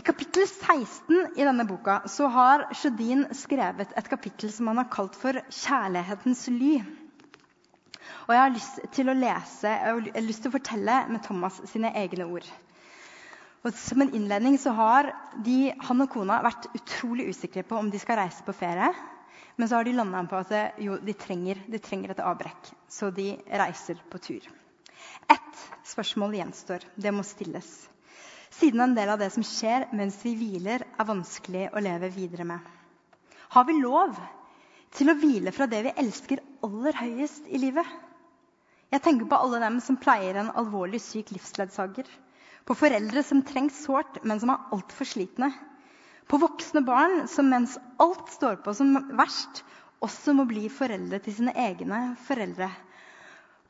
I 0.00 0.04
kapittel 0.04 0.46
16 0.48 1.36
i 1.36 1.44
denne 1.44 1.66
boka 1.68 2.00
så 2.08 2.26
har 2.32 2.66
Sjødin 2.74 3.26
skrevet 3.36 3.94
et 3.94 4.10
kapittel 4.10 4.50
som 4.52 4.70
han 4.70 4.80
har 4.80 4.90
kalt 4.92 5.14
for 5.14 5.38
'Kjærlighetens 5.46 6.48
ly'. 6.50 6.99
Og 8.30 8.34
jeg 8.36 8.42
har 8.44 8.52
lyst 8.54 8.76
til 8.94 9.08
å 9.10 9.14
lese, 9.18 9.70
jeg 9.74 9.94
har 10.14 10.22
lyst 10.22 10.44
til 10.44 10.52
å 10.52 10.54
fortelle 10.54 10.98
med 11.10 11.24
Thomas 11.24 11.56
sine 11.66 11.90
egne 11.98 12.28
ord. 12.30 12.44
Og 13.66 13.72
som 13.74 14.04
en 14.04 14.12
innledning 14.14 14.54
så 14.62 14.70
har 14.78 15.08
de, 15.42 15.72
han 15.82 16.04
og 16.04 16.12
kona 16.12 16.36
vært 16.46 16.68
utrolig 16.78 17.26
usikre 17.32 17.64
på 17.66 17.74
om 17.80 17.88
de 17.90 17.98
skal 17.98 18.20
reise 18.20 18.44
på 18.46 18.54
ferie. 18.54 18.92
Men 19.58 19.66
så 19.66 19.80
har 19.80 19.88
de 19.88 19.96
landa 19.96 20.20
på 20.30 20.38
at 20.38 20.78
jo, 20.78 20.94
de, 21.02 21.14
trenger, 21.18 21.58
de 21.66 21.80
trenger 21.82 22.12
et 22.14 22.22
avbrekk. 22.22 22.70
Så 22.86 23.10
de 23.16 23.32
reiser 23.50 23.98
på 24.12 24.20
tur. 24.22 24.46
Ett 25.26 25.64
spørsmål 25.90 26.36
gjenstår. 26.38 26.86
Det 26.94 27.10
må 27.10 27.24
stilles. 27.26 27.66
Siden 28.60 28.84
en 28.84 28.94
del 28.94 29.10
av 29.10 29.18
det 29.18 29.32
som 29.34 29.42
skjer 29.42 29.88
mens 29.90 30.20
vi 30.22 30.36
hviler, 30.38 30.84
er 30.86 31.08
vanskelig 31.08 31.64
å 31.74 31.82
leve 31.82 32.12
videre 32.14 32.46
med. 32.46 32.62
Har 33.56 33.66
vi 33.66 33.74
lov 33.82 34.14
til 34.94 35.10
å 35.10 35.16
hvile 35.18 35.50
fra 35.50 35.66
det 35.66 35.82
vi 35.88 35.96
elsker 36.04 36.44
aller 36.62 37.02
høyest 37.02 37.50
i 37.50 37.58
livet? 37.58 37.90
Jeg 38.90 39.02
tenker 39.04 39.28
på 39.30 39.38
alle 39.38 39.60
dem 39.62 39.76
som 39.84 39.98
pleier 40.02 40.34
en 40.40 40.50
alvorlig 40.58 40.98
syk 41.04 41.30
livsledsager 41.36 42.08
På 42.66 42.74
foreldre 42.74 43.22
som 43.26 43.42
trengs 43.46 43.76
sårt, 43.84 44.18
men 44.26 44.40
som 44.42 44.50
er 44.50 44.64
altfor 44.74 45.06
slitne. 45.06 45.52
På 46.30 46.38
voksne 46.42 46.82
barn 46.86 47.24
som 47.30 47.48
mens 47.50 47.76
alt 48.02 48.28
står 48.34 48.60
på 48.64 48.74
som 48.76 48.92
verst, 49.18 49.62
også 50.02 50.34
må 50.34 50.44
bli 50.48 50.68
foreldre 50.72 51.18
til 51.22 51.34
sine 51.38 51.54
egne 51.58 52.00
foreldre. 52.26 52.68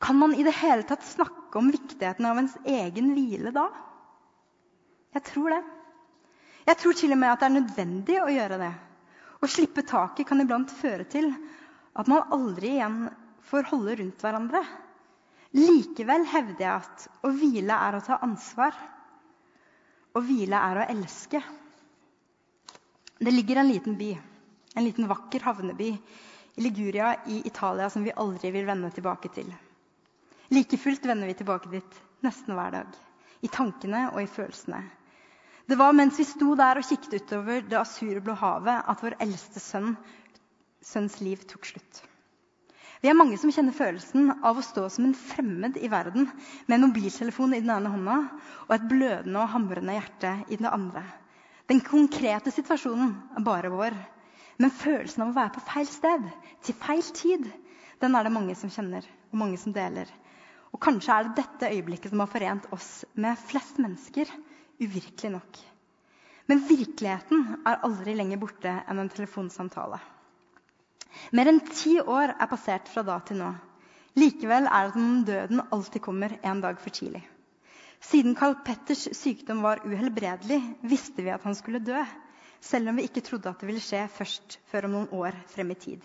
Kan 0.00 0.18
man 0.20 0.34
i 0.36 0.44
det 0.46 0.56
hele 0.60 0.84
tatt 0.88 1.04
snakke 1.04 1.60
om 1.60 1.70
viktigheten 1.72 2.28
av 2.28 2.40
ens 2.40 2.56
egen 2.64 3.12
hvile 3.16 3.52
da? 3.52 3.66
Jeg 5.16 5.26
tror 5.30 5.52
det. 5.52 5.62
Jeg 6.68 6.78
tror 6.80 6.96
til 6.96 7.12
og 7.16 7.20
med 7.20 7.32
at 7.32 7.40
det 7.40 7.48
er 7.48 7.56
nødvendig 7.56 8.20
å 8.20 8.28
gjøre 8.32 8.60
det. 8.60 8.74
Å 9.40 9.48
slippe 9.48 9.84
taket 9.88 10.28
kan 10.28 10.40
iblant 10.44 10.72
føre 10.80 11.04
til 11.08 11.32
at 11.96 12.08
man 12.08 12.28
aldri 12.36 12.76
igjen 12.76 13.02
får 13.50 13.68
holde 13.72 13.96
rundt 14.00 14.22
hverandre. 14.24 14.62
Likevel 15.56 16.26
hevder 16.30 16.62
jeg 16.62 16.74
at 16.78 17.06
å 17.26 17.30
hvile 17.34 17.76
er 17.88 17.96
å 17.98 18.02
ta 18.06 18.20
ansvar. 18.22 18.76
Å 20.14 20.22
hvile 20.22 20.58
er 20.58 20.80
å 20.80 20.88
elske. 20.92 21.40
Det 23.20 23.32
ligger 23.34 23.60
en 23.60 23.68
liten 23.68 23.96
by, 23.98 24.12
en 24.74 24.86
liten 24.86 25.08
vakker 25.10 25.42
havneby 25.44 25.90
i 25.90 26.62
Liguria 26.64 27.12
i 27.26 27.42
Italia 27.46 27.90
som 27.90 28.06
vi 28.06 28.14
aldri 28.16 28.52
vil 28.54 28.68
vende 28.68 28.92
tilbake 28.94 29.30
til. 29.34 29.50
Like 30.50 30.78
fullt 30.80 31.04
vender 31.06 31.28
vi 31.30 31.36
tilbake 31.38 31.70
dit 31.70 31.98
nesten 32.24 32.56
hver 32.56 32.72
dag. 32.78 32.94
I 33.42 33.50
tankene 33.52 34.08
og 34.12 34.22
i 34.22 34.30
følelsene. 34.30 34.80
Det 35.70 35.78
var 35.78 35.94
mens 35.94 36.18
vi 36.18 36.26
sto 36.26 36.54
der 36.58 36.80
og 36.80 36.86
kikket 36.86 37.22
utover 37.22 37.62
det 37.62 37.78
asurblå 37.78 38.34
havet, 38.40 38.82
at 38.90 39.02
vår 39.04 39.18
eldste 39.22 39.62
sønn, 39.62 39.92
sønns 40.82 41.20
liv 41.22 41.44
tok 41.46 41.68
slutt. 41.68 42.00
Vi 43.00 43.08
er 43.08 43.16
mange 43.16 43.38
som 43.40 43.48
kjenner 43.48 43.72
følelsen 43.72 44.28
av 44.44 44.58
å 44.60 44.64
stå 44.64 44.82
som 44.92 45.06
en 45.08 45.14
fremmed 45.16 45.78
i 45.80 45.88
verden 45.88 46.26
med 46.66 46.74
en 46.76 46.82
mobiltelefon 46.84 47.54
i 47.56 47.62
den 47.62 47.72
ene 47.72 47.92
hånda 47.94 48.16
og 48.66 48.74
et 48.76 48.84
blødende 48.90 49.40
og 49.40 49.52
hamrende 49.54 49.94
hjerte 49.96 50.32
i 50.52 50.58
den 50.60 50.68
andre. 50.68 51.00
Den 51.70 51.80
konkrete 51.86 52.52
situasjonen 52.52 53.14
er 53.38 53.46
bare 53.46 53.70
vår. 53.72 53.96
Men 54.60 54.74
følelsen 54.76 55.24
av 55.24 55.32
å 55.32 55.38
være 55.38 55.54
på 55.54 55.64
feil 55.70 55.88
sted 55.88 56.28
til 56.66 56.76
feil 56.82 57.00
tid, 57.16 57.48
den 58.04 58.16
er 58.18 58.26
det 58.28 58.34
mange 58.36 58.56
som 58.60 58.72
kjenner, 58.72 59.06
og 59.32 59.40
mange 59.46 59.56
som 59.62 59.72
deler. 59.72 60.10
Og 60.76 60.82
kanskje 60.84 61.16
er 61.16 61.30
det 61.30 61.38
dette 61.40 61.72
øyeblikket 61.72 62.12
som 62.12 62.20
har 62.20 62.28
forent 62.30 62.68
oss 62.76 62.90
med 63.16 63.40
flest 63.48 63.80
mennesker 63.80 64.28
uvirkelig 64.80 65.32
nok. 65.38 65.64
Men 66.52 66.66
virkeligheten 66.68 67.62
er 67.64 67.80
aldri 67.86 68.12
lenger 68.18 68.40
borte 68.44 68.76
enn 68.84 69.00
en 69.00 69.12
telefonsamtale. 69.12 70.02
Mer 71.32 71.50
enn 71.50 71.60
ti 71.68 71.96
år 72.00 72.34
er 72.36 72.50
passert 72.50 72.88
fra 72.90 73.04
da 73.06 73.18
til 73.26 73.40
nå. 73.40 73.50
Likevel 74.18 74.66
er 74.66 74.88
det 74.88 74.94
som 74.94 75.04
om 75.06 75.20
døden 75.26 75.62
alltid 75.70 76.02
kommer 76.02 76.34
en 76.42 76.62
dag 76.64 76.80
for 76.82 76.94
tidlig. 76.94 77.22
Siden 78.00 78.34
Carl 78.34 78.56
Petters 78.64 79.06
sykdom 79.16 79.60
var 79.62 79.82
uhelbredelig, 79.84 80.60
visste 80.82 81.22
vi 81.22 81.32
at 81.34 81.44
han 81.44 81.54
skulle 81.54 81.82
dø. 81.84 82.00
Selv 82.60 82.90
om 82.90 82.96
vi 82.96 83.06
ikke 83.08 83.22
trodde 83.24 83.50
at 83.50 83.60
det 83.60 83.68
ville 83.68 83.84
skje 83.84 84.06
først 84.12 84.58
før 84.72 84.88
om 84.88 84.96
noen 84.96 85.12
år 85.20 85.36
frem 85.52 85.70
i 85.72 85.78
tid. 85.80 86.04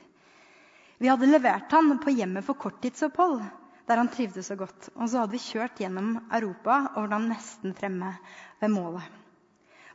Vi 0.99 1.09
hadde 1.11 1.27
levert 1.27 1.71
han 1.75 1.97
på 2.03 2.13
hjemmet 2.15 2.45
for 2.47 2.59
korttidsopphold, 2.59 3.41
der 3.87 3.99
han 3.99 4.11
trivdes 4.11 4.47
så 4.51 4.55
godt. 4.59 4.89
Og 4.95 5.09
så 5.09 5.23
hadde 5.23 5.35
vi 5.35 5.43
kjørt 5.43 5.81
gjennom 5.81 6.15
Europa 6.29 6.81
og 6.95 7.09
var 7.11 7.23
nesten 7.25 7.75
fremme 7.75 8.13
ved 8.61 8.71
målet. 8.71 9.24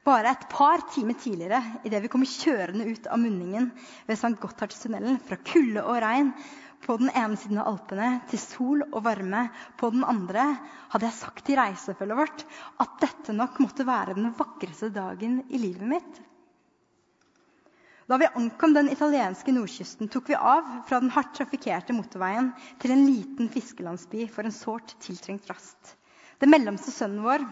Bare 0.00 0.30
et 0.32 0.46
par 0.48 0.80
timer 0.94 1.16
tidligere, 1.20 1.58
idet 1.84 2.00
vi 2.00 2.08
kommer 2.08 2.28
kjørende 2.28 2.86
ut 2.88 3.08
av 3.12 3.20
munningen 3.20 3.66
ved 4.08 4.16
St. 4.16 4.32
Gotthardstunnelen, 4.40 5.18
fra 5.28 5.36
kulde 5.44 5.82
og 5.84 5.98
regn 6.00 6.30
på 6.86 6.96
den 7.02 7.10
ene 7.12 7.36
siden 7.36 7.60
av 7.60 7.68
Alpene 7.74 8.08
til 8.30 8.40
sol 8.40 8.86
og 8.86 9.02
varme 9.04 9.42
på 9.76 9.90
den 9.92 10.06
andre, 10.08 10.46
hadde 10.94 11.10
jeg 11.10 11.18
sagt 11.18 11.44
til 11.44 11.60
reisefølget 11.60 12.16
vårt 12.22 12.46
at 12.80 12.96
dette 13.04 13.36
nok 13.36 13.60
måtte 13.60 13.84
være 13.84 14.16
den 14.16 14.32
vakreste 14.40 14.88
dagen 14.94 15.42
i 15.52 15.60
livet 15.60 15.92
mitt. 15.92 16.20
Da 18.08 18.16
vi 18.18 18.32
ankom 18.40 18.72
den 18.74 18.88
italienske 18.90 19.52
nordkysten, 19.54 20.08
tok 20.10 20.32
vi 20.32 20.40
av 20.40 20.64
fra 20.88 20.98
den 21.04 21.12
hardt 21.14 21.36
trafikkerte 21.36 21.94
motorveien 21.94 22.54
til 22.80 22.96
en 22.96 23.04
liten 23.04 23.52
fiskelandsby 23.52 24.24
for 24.32 24.48
en 24.48 24.56
sårt 24.56 24.96
tiltrengt 25.04 25.46
rast. 25.52 25.98
Den 26.40 26.50
mellomste 26.56 26.90
sønnen 26.90 27.22
vår 27.22 27.44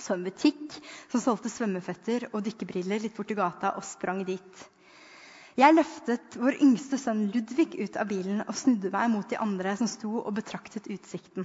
så 0.00 0.14
en 0.14 0.24
butikk 0.24 0.76
som 1.12 1.20
solgte 1.20 1.50
svømmeføtter 1.52 2.30
og 2.32 2.44
dykkerbriller 2.46 3.02
litt 3.02 3.16
borti 3.16 3.36
gata, 3.36 3.74
og 3.76 3.84
sprang 3.84 4.22
dit. 4.28 4.64
Jeg 5.58 5.76
løftet 5.76 6.38
vår 6.40 6.56
yngste 6.64 6.96
sønn 6.96 7.26
Ludvig 7.34 7.74
ut 7.76 7.98
av 8.00 8.08
bilen 8.08 8.40
og 8.46 8.56
snudde 8.56 8.92
meg 8.94 9.10
mot 9.12 9.28
de 9.28 9.36
andre 9.36 9.74
som 9.76 9.90
sto 9.90 10.14
og 10.22 10.32
betraktet 10.38 10.88
utsikten. 10.92 11.44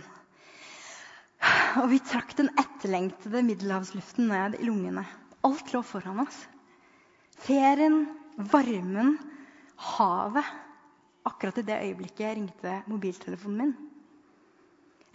Og 1.81 1.89
vi 1.91 1.99
trakk 2.01 2.31
den 2.37 2.47
etterlengtede 2.57 3.43
middelhavsluften 3.45 4.31
ned 4.31 4.55
i 4.61 4.69
lungene. 4.69 5.03
Alt 5.45 5.73
lå 5.75 5.83
foran 5.85 6.23
oss. 6.23 6.39
Ferien, 7.43 8.05
varmen, 8.37 9.17
havet. 9.97 10.55
Akkurat 11.27 11.59
i 11.59 11.67
det 11.67 11.81
øyeblikket 11.83 12.37
ringte 12.39 12.79
mobiltelefonen 12.87 13.59
min. 13.59 13.75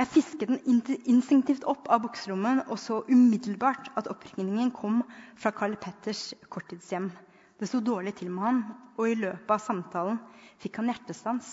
Jeg 0.03 0.11
fisket 0.11 0.51
den 0.51 0.89
instinktivt 1.07 1.63
opp 1.71 1.85
av 1.95 2.01
bukserommet 2.03 2.67
og 2.67 2.79
så 2.83 2.97
umiddelbart 3.07 3.93
at 4.01 4.09
oppringningen 4.11 4.73
kom 4.75 4.97
fra 5.39 5.53
Carl 5.55 5.77
Petters 5.79 6.33
korttidshjem. 6.51 7.07
Det 7.55 7.69
sto 7.71 7.79
dårlig 7.87 8.17
til 8.19 8.33
med 8.35 8.43
han, 8.43 8.59
og 8.99 9.07
i 9.07 9.15
løpet 9.21 9.53
av 9.55 9.63
samtalen 9.63 10.19
fikk 10.59 10.81
han 10.81 10.91
hjertestans. 10.91 11.53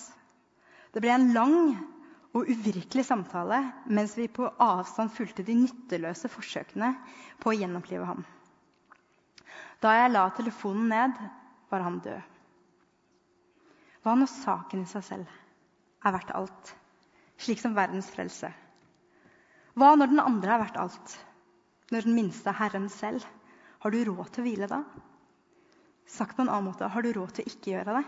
Det 0.89 1.03
ble 1.05 1.13
en 1.13 1.27
lang 1.35 1.59
og 2.33 2.49
uvirkelig 2.49 3.05
samtale 3.05 3.61
mens 3.85 4.17
vi 4.17 4.25
på 4.33 4.49
avstand 4.65 5.13
fulgte 5.13 5.45
de 5.45 5.59
nytteløse 5.59 6.33
forsøkene 6.33 6.95
på 7.37 7.53
å 7.53 7.57
gjenopplive 7.59 8.09
ham. 8.09 8.25
Da 9.77 9.93
jeg 9.93 10.15
la 10.15 10.25
telefonen 10.33 10.89
ned, 10.89 11.21
var 11.69 11.85
han 11.85 12.01
død. 12.01 12.25
Hva 14.01 14.17
når 14.17 14.33
saken 14.39 14.87
i 14.87 14.89
seg 14.89 15.05
selv 15.05 15.39
er 16.01 16.17
verdt 16.17 16.33
alt, 16.33 16.77
slik 17.39 17.61
som 17.61 17.75
verdens 17.77 18.09
frelse? 18.13 18.51
Hva 19.79 19.93
når 19.95 20.11
den 20.11 20.21
andre 20.23 20.55
er 20.55 20.63
verdt 20.63 20.79
alt, 20.81 21.13
når 21.93 22.07
den 22.07 22.17
minste 22.17 22.51
er 22.51 22.59
Herren 22.59 22.89
selv? 22.91 23.23
Har 23.79 23.93
du 23.95 24.01
råd 24.03 24.33
til 24.33 24.43
å 24.43 24.47
hvile 24.47 24.67
da? 24.67 24.81
Sagt 26.09 26.35
på 26.35 26.43
en 26.43 26.49
annen 26.51 26.67
måte 26.67 26.89
har 26.91 27.05
du 27.05 27.13
råd 27.15 27.37
til 27.37 27.45
å 27.45 27.53
ikke 27.53 27.71
gjøre 27.75 27.99
det? 27.99 28.03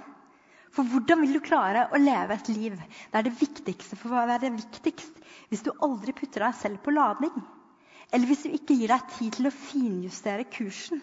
For 0.72 0.88
hvordan 0.88 1.24
vil 1.24 1.36
du 1.36 1.44
klare 1.44 1.88
å 1.92 2.00
leve 2.00 2.36
et 2.36 2.50
liv 2.52 2.76
der 3.12 3.26
det 3.28 3.34
viktigste 3.40 3.98
får 4.00 4.30
være 4.30 4.52
viktigst 4.56 5.18
hvis 5.52 5.64
du 5.66 5.72
aldri 5.84 6.16
putter 6.16 6.46
deg 6.46 6.56
selv 6.60 6.82
på 6.84 6.94
lading? 6.96 7.36
Eller 8.12 8.28
hvis 8.28 8.46
du 8.46 8.52
ikke 8.56 8.76
gir 8.80 8.92
deg 8.92 9.10
tid 9.16 9.36
til 9.38 9.48
å 9.48 9.56
finjustere 9.56 10.48
kursen? 10.52 11.02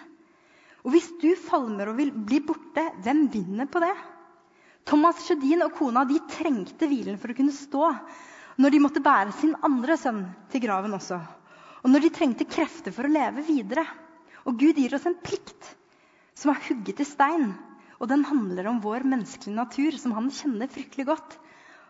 Og 0.85 0.93
hvis 0.95 1.09
du 1.21 1.31
falmer 1.49 1.91
og 1.91 1.99
vil 1.99 2.13
bli 2.13 2.41
borte, 2.45 2.85
hvem 3.05 3.27
vinner 3.33 3.69
på 3.69 3.81
det? 3.85 3.95
Thomas 4.89 5.21
Sjødin 5.27 5.61
og 5.67 5.75
kona 5.77 6.07
de 6.09 6.17
trengte 6.33 6.87
hvilen 6.89 7.19
for 7.21 7.29
å 7.29 7.37
kunne 7.37 7.53
stå 7.53 7.91
når 8.59 8.73
de 8.73 8.79
måtte 8.81 9.03
bære 9.05 9.35
sin 9.37 9.53
andre 9.67 9.99
sønn 10.01 10.23
til 10.49 10.63
graven 10.65 10.97
også. 10.97 11.19
Og 11.85 11.93
når 11.93 12.07
de 12.07 12.11
trengte 12.17 12.47
krefter 12.49 12.95
for 12.97 13.05
å 13.05 13.13
leve 13.13 13.45
videre. 13.45 13.85
Og 14.49 14.57
Gud 14.57 14.81
gir 14.81 14.95
oss 14.97 15.05
en 15.07 15.19
plikt 15.21 15.69
som 16.39 16.55
er 16.55 16.63
hugget 16.71 17.03
i 17.05 17.07
stein. 17.07 17.51
Og 18.01 18.09
den 18.09 18.25
handler 18.25 18.71
om 18.71 18.81
vår 18.81 19.05
menneskelige 19.05 19.59
natur, 19.59 19.99
som 20.01 20.15
han 20.17 20.33
kjenner 20.33 20.73
fryktelig 20.73 21.05
godt. 21.11 21.37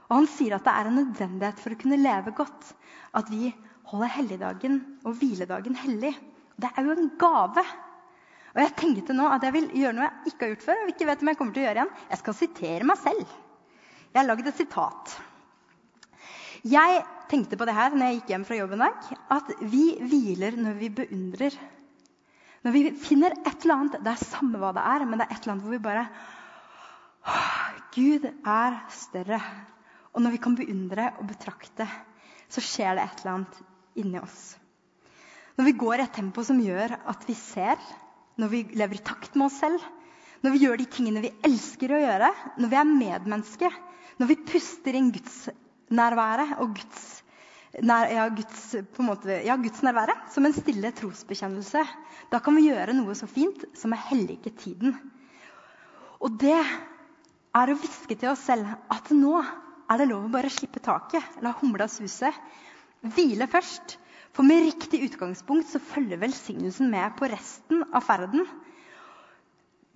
Og 0.09 0.17
han 0.17 0.29
sier 0.35 0.57
at 0.57 0.67
det 0.67 0.75
er 0.75 0.91
en 0.91 0.99
nødvendighet 0.99 1.63
for 1.63 1.75
å 1.75 1.79
kunne 1.79 2.01
leve 2.03 2.35
godt 2.37 2.73
at 3.19 3.31
vi 3.31 3.53
holder 3.93 4.15
helligdagen 4.17 4.81
og 5.05 5.21
hviledagen 5.21 5.79
hellig. 5.85 6.17
Det 6.59 6.73
er 6.75 6.89
jo 6.89 6.97
en 6.97 7.13
gave. 7.21 7.63
Og 8.55 8.61
jeg 8.63 8.75
tenkte 8.79 9.17
nå 9.17 9.27
at 9.31 9.45
jeg 9.45 9.55
vil 9.55 9.69
gjøre 9.77 9.97
noe 9.97 10.07
jeg 10.07 10.33
ikke 10.33 10.45
har 10.45 10.53
gjort 10.55 10.67
før. 10.67 10.83
og 10.83 10.93
ikke 10.93 11.09
vet 11.09 11.23
om 11.23 11.31
Jeg 11.33 11.39
kommer 11.41 11.57
til 11.57 11.63
å 11.63 11.67
gjøre 11.67 11.81
igjen. 11.83 11.97
Jeg 12.11 12.21
skal 12.23 12.39
sitere 12.39 12.89
meg 12.89 13.01
selv. 13.03 13.35
Jeg 14.09 14.21
har 14.21 14.29
lagd 14.29 14.49
et 14.49 14.61
sitat. 14.61 15.17
Jeg 16.67 17.03
tenkte 17.31 17.59
på 17.61 17.67
det 17.69 17.77
her 17.77 17.95
når 17.95 18.09
jeg 18.09 18.19
gikk 18.19 18.33
hjem 18.33 18.47
fra 18.49 18.59
jobb 18.59 18.73
en 18.75 18.87
dag, 18.87 19.11
at 19.37 19.53
vi 19.71 19.85
hviler 20.01 20.57
når 20.59 20.79
vi 20.81 20.89
beundrer. 21.03 21.59
Når 22.67 22.75
vi 22.75 22.83
finner 22.99 23.37
et 23.37 23.63
eller 23.63 23.75
annet 23.77 24.01
Det 24.03 24.11
er 24.11 24.25
samme 24.27 24.59
hva 24.59 24.73
det 24.75 24.83
er, 24.83 25.05
men 25.07 25.21
det 25.21 25.29
er 25.29 25.37
et 25.37 25.45
eller 25.45 25.55
annet 25.55 25.67
hvor 25.69 25.77
vi 25.77 25.85
bare 25.85 26.09
Gud 27.95 28.25
er 28.27 28.79
større. 28.91 29.39
Og 30.15 30.25
når 30.25 30.35
vi 30.35 30.41
kan 30.43 30.57
beundre 30.59 31.13
og 31.21 31.29
betrakte, 31.29 31.87
så 32.49 32.65
skjer 32.65 32.97
det 32.97 33.05
et 33.05 33.21
eller 33.23 33.35
annet 33.37 33.61
inni 34.01 34.21
oss. 34.21 34.57
Når 35.59 35.69
vi 35.69 35.79
går 35.79 36.01
i 36.01 36.07
et 36.07 36.15
tempo 36.17 36.43
som 36.47 36.61
gjør 36.63 36.97
at 37.11 37.25
vi 37.29 37.35
ser, 37.37 37.79
når 38.39 38.51
vi 38.53 38.61
lever 38.79 38.99
i 38.99 39.05
takt 39.05 39.35
med 39.37 39.49
oss 39.49 39.59
selv, 39.61 39.83
når 40.45 40.55
vi 40.55 40.61
gjør 40.63 40.79
de 40.79 40.87
tingene 40.95 41.23
vi 41.25 41.35
elsker 41.47 41.93
å 41.95 42.01
gjøre, 42.03 42.29
når 42.63 42.71
vi 42.71 42.79
er 42.79 42.91
medmenneske, 42.91 43.71
når 44.19 44.31
vi 44.31 44.37
puster 44.47 44.99
inn 44.99 45.11
gudsnærværet 45.15 46.57
og 46.63 46.77
Guds, 46.79 47.07
nær, 47.83 48.11
ja, 48.15 48.27
Guds, 48.35 48.63
måte, 49.03 49.41
ja, 49.47 49.57
gudsnærværet 49.59 50.31
som 50.35 50.47
en 50.47 50.55
stille 50.57 50.93
trosbekjennelse, 50.99 51.83
da 52.31 52.41
kan 52.43 52.59
vi 52.59 52.69
gjøre 52.69 52.95
noe 52.97 53.17
så 53.19 53.29
fint 53.31 53.67
som 53.79 53.95
å 53.95 54.03
hellige 54.09 54.55
tiden. 54.63 54.95
Og 56.23 56.39
det 56.43 56.57
er 56.59 57.71
å 57.73 57.79
hviske 57.79 58.19
til 58.19 58.33
oss 58.33 58.47
selv 58.47 58.71
at 58.91 59.11
nå 59.15 59.39
er 59.39 60.01
det 60.01 60.09
lov 60.11 60.27
å 60.27 60.33
bare 60.33 60.51
slippe 60.53 60.83
taket, 60.85 61.39
la 61.43 61.55
humla 61.59 61.87
suse. 61.91 62.31
Hvile 63.15 63.47
først 63.51 63.97
For 64.37 64.47
med 64.47 64.65
riktig 64.67 65.01
utgangspunkt 65.09 65.71
så 65.71 65.81
følger 65.83 66.21
velsignelsen 66.21 66.91
med 66.93 67.17
på 67.19 67.29
resten 67.31 67.85
av 67.93 68.05
ferden. 68.07 68.45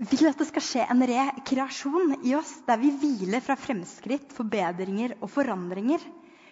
Vil 0.02 0.26
at 0.26 0.40
det 0.40 0.48
skal 0.48 0.64
skje 0.66 0.86
en 0.90 1.04
rekreasjon 1.06 2.16
i 2.26 2.34
oss 2.34 2.56
der 2.66 2.80
vi 2.80 2.90
hviler 2.98 3.44
fra 3.44 3.54
fremskritt, 3.60 4.32
forbedringer 4.34 5.14
og 5.20 5.30
forandringer. 5.30 6.02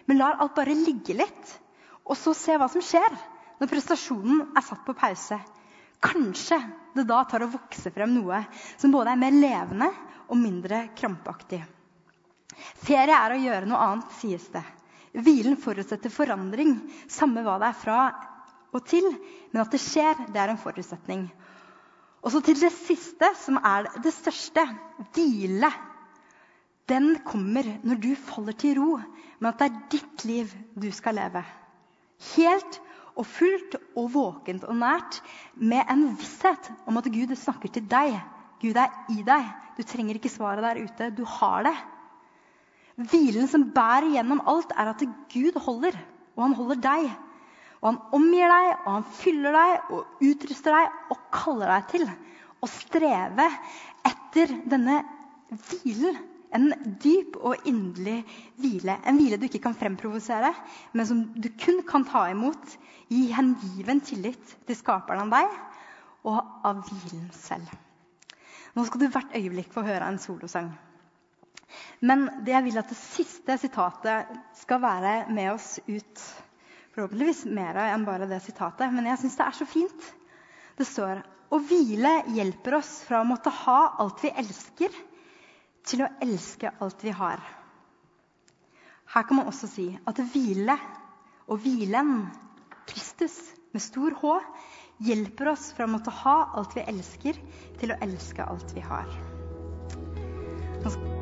Men 0.07 0.21
lar 0.21 0.39
alt 0.39 0.55
bare 0.55 0.75
ligge 0.77 1.17
litt, 1.17 1.55
og 2.07 2.15
så 2.17 2.33
se 2.37 2.55
hva 2.57 2.69
som 2.71 2.83
skjer 2.85 3.11
når 3.59 3.69
prestasjonen 3.69 4.45
er 4.57 4.65
satt 4.65 4.85
på 4.87 4.95
pause. 4.97 5.37
Kanskje 6.01 6.57
det 6.95 7.05
da 7.09 7.19
tar 7.29 7.43
å 7.45 7.51
vokse 7.51 7.91
frem 7.93 8.15
noe 8.15 8.39
som 8.81 8.93
både 8.93 9.13
er 9.13 9.21
mer 9.21 9.35
levende 9.35 9.91
og 10.31 10.39
mindre 10.39 10.87
krampaktig. 10.97 11.59
Ferie 12.81 13.17
er 13.17 13.35
å 13.35 13.41
gjøre 13.41 13.67
noe 13.69 13.83
annet, 13.85 14.15
sies 14.17 14.47
det. 14.53 14.63
Hvilen 15.11 15.57
forutsetter 15.59 16.13
forandring, 16.13 16.77
samme 17.11 17.43
hva 17.43 17.57
det 17.59 17.71
er 17.71 17.79
fra 17.79 18.01
og 18.71 18.85
til. 18.87 19.07
Men 19.51 19.63
at 19.65 19.73
det 19.73 19.81
skjer, 19.83 20.27
det 20.31 20.39
er 20.39 20.53
en 20.53 20.61
forutsetning. 20.61 21.25
Og 22.21 22.31
så 22.33 22.41
til 22.45 22.59
det 22.61 22.71
siste, 22.75 23.31
som 23.41 23.57
er 23.57 23.89
det 24.03 24.13
største 24.13 24.63
hvile. 25.15 25.71
Den 26.89 27.15
kommer 27.25 27.65
når 27.87 27.99
du 28.03 28.11
faller 28.19 28.55
til 28.57 28.77
ro, 28.79 28.99
men 29.39 29.49
at 29.49 29.59
det 29.59 29.67
er 29.67 29.81
ditt 29.95 30.25
liv 30.27 30.53
du 30.77 30.89
skal 30.93 31.17
leve. 31.17 31.43
Helt 32.35 32.79
og 33.17 33.25
fullt 33.27 33.75
og 33.97 34.11
våkent 34.13 34.65
og 34.69 34.77
nært, 34.79 35.19
med 35.55 35.89
en 35.91 36.11
visshet 36.19 36.71
om 36.87 36.99
at 37.01 37.09
Gud 37.11 37.33
snakker 37.35 37.73
til 37.73 37.87
deg. 37.89 38.19
Gud 38.61 38.77
er 38.77 38.93
i 39.11 39.23
deg. 39.25 39.49
Du 39.77 39.83
trenger 39.87 40.19
ikke 40.19 40.31
svaret 40.31 40.63
der 40.63 40.83
ute. 40.83 41.09
Du 41.17 41.25
har 41.25 41.65
det. 41.65 41.75
Hvilen 43.09 43.47
som 43.49 43.69
bærer 43.73 44.11
gjennom 44.13 44.43
alt, 44.49 44.73
er 44.77 44.91
at 44.91 45.03
Gud 45.31 45.57
holder, 45.65 45.97
og 46.35 46.43
han 46.45 46.57
holder 46.57 46.81
deg. 46.83 47.11
Og 47.81 47.87
han 47.89 48.01
omgir 48.13 48.51
deg, 48.51 48.67
og 48.85 48.91
han 48.93 49.07
fyller 49.17 49.55
deg 49.57 49.93
og 49.95 50.25
utruster 50.27 50.75
deg 50.75 51.13
og 51.13 51.23
kaller 51.33 51.71
deg 51.73 51.87
til 51.95 52.05
å 52.61 52.69
streve 52.69 53.47
etter 54.05 54.53
denne 54.69 54.99
hvilen. 55.49 56.19
En 56.51 56.67
dyp 56.99 57.37
og 57.39 57.63
inderlig 57.69 58.17
hvile. 58.59 58.97
En 59.07 59.15
hvile 59.15 59.37
du 59.39 59.45
ikke 59.47 59.61
kan 59.63 59.75
fremprovosere, 59.77 60.51
men 60.91 61.07
som 61.07 61.21
du 61.31 61.47
kun 61.55 61.79
kan 61.87 62.03
ta 62.03 62.25
imot 62.27 62.75
i 63.15 63.29
hengiven 63.31 64.03
tillit 64.03 64.57
til 64.67 64.77
skaperen 64.77 65.31
av 65.31 65.37
deg 65.39 65.55
og 66.27 66.41
av 66.67 66.83
hvilen 66.89 67.29
selv. 67.33 67.71
Nå 68.75 68.83
skal 68.87 69.01
du 69.01 69.09
hvert 69.11 69.35
øyeblikk 69.35 69.71
få 69.73 69.83
høre 69.87 70.11
en 70.11 70.19
solosang. 70.21 70.69
Men 71.99 72.27
det 72.45 72.55
jeg 72.55 72.65
vil 72.67 72.79
at 72.81 72.89
det 72.91 72.99
siste 72.99 73.57
sitatet 73.61 74.31
skal 74.61 74.81
være 74.83 75.13
med 75.33 75.53
oss 75.55 75.75
ut 75.87 76.25
Forhåpentligvis 76.91 77.45
mer 77.55 77.77
enn 77.85 78.03
bare 78.03 78.27
det 78.27 78.41
sitatet, 78.43 78.91
men 78.91 79.05
jeg 79.07 79.21
syns 79.21 79.37
det 79.39 79.45
er 79.45 79.55
så 79.55 79.67
fint. 79.69 80.07
Det 80.75 80.83
står 80.83 81.21
å 81.51 81.59
hvile 81.63 82.11
hjelper 82.35 82.75
oss 82.81 82.89
fra 83.07 83.21
å 83.21 83.27
måtte 83.27 83.53
ha 83.61 83.77
alt 84.03 84.19
vi 84.25 84.33
elsker, 84.41 84.91
til 85.87 86.03
å 86.03 86.09
elske 86.21 86.73
alt 86.83 87.05
vi 87.07 87.13
har. 87.15 87.39
Her 89.11 89.27
kan 89.27 89.39
man 89.39 89.47
også 89.47 89.71
si 89.71 89.87
at 90.07 90.19
hvile 90.33 90.75
og 91.47 91.63
hvilen, 91.63 92.27
Kristus 92.91 93.39
med 93.71 93.83
stor 93.83 94.15
H, 94.19 94.35
hjelper 95.03 95.53
oss 95.53 95.69
fra 95.75 95.87
å 95.87 95.91
måtte 95.91 96.13
ha 96.21 96.37
alt 96.59 96.75
vi 96.75 96.85
elsker, 96.91 97.39
til 97.79 97.95
å 97.95 97.99
elske 98.03 98.45
alt 98.51 98.75
vi 98.75 98.83
har. 98.83 99.07
Nå 100.83 100.91
skal 100.91 101.20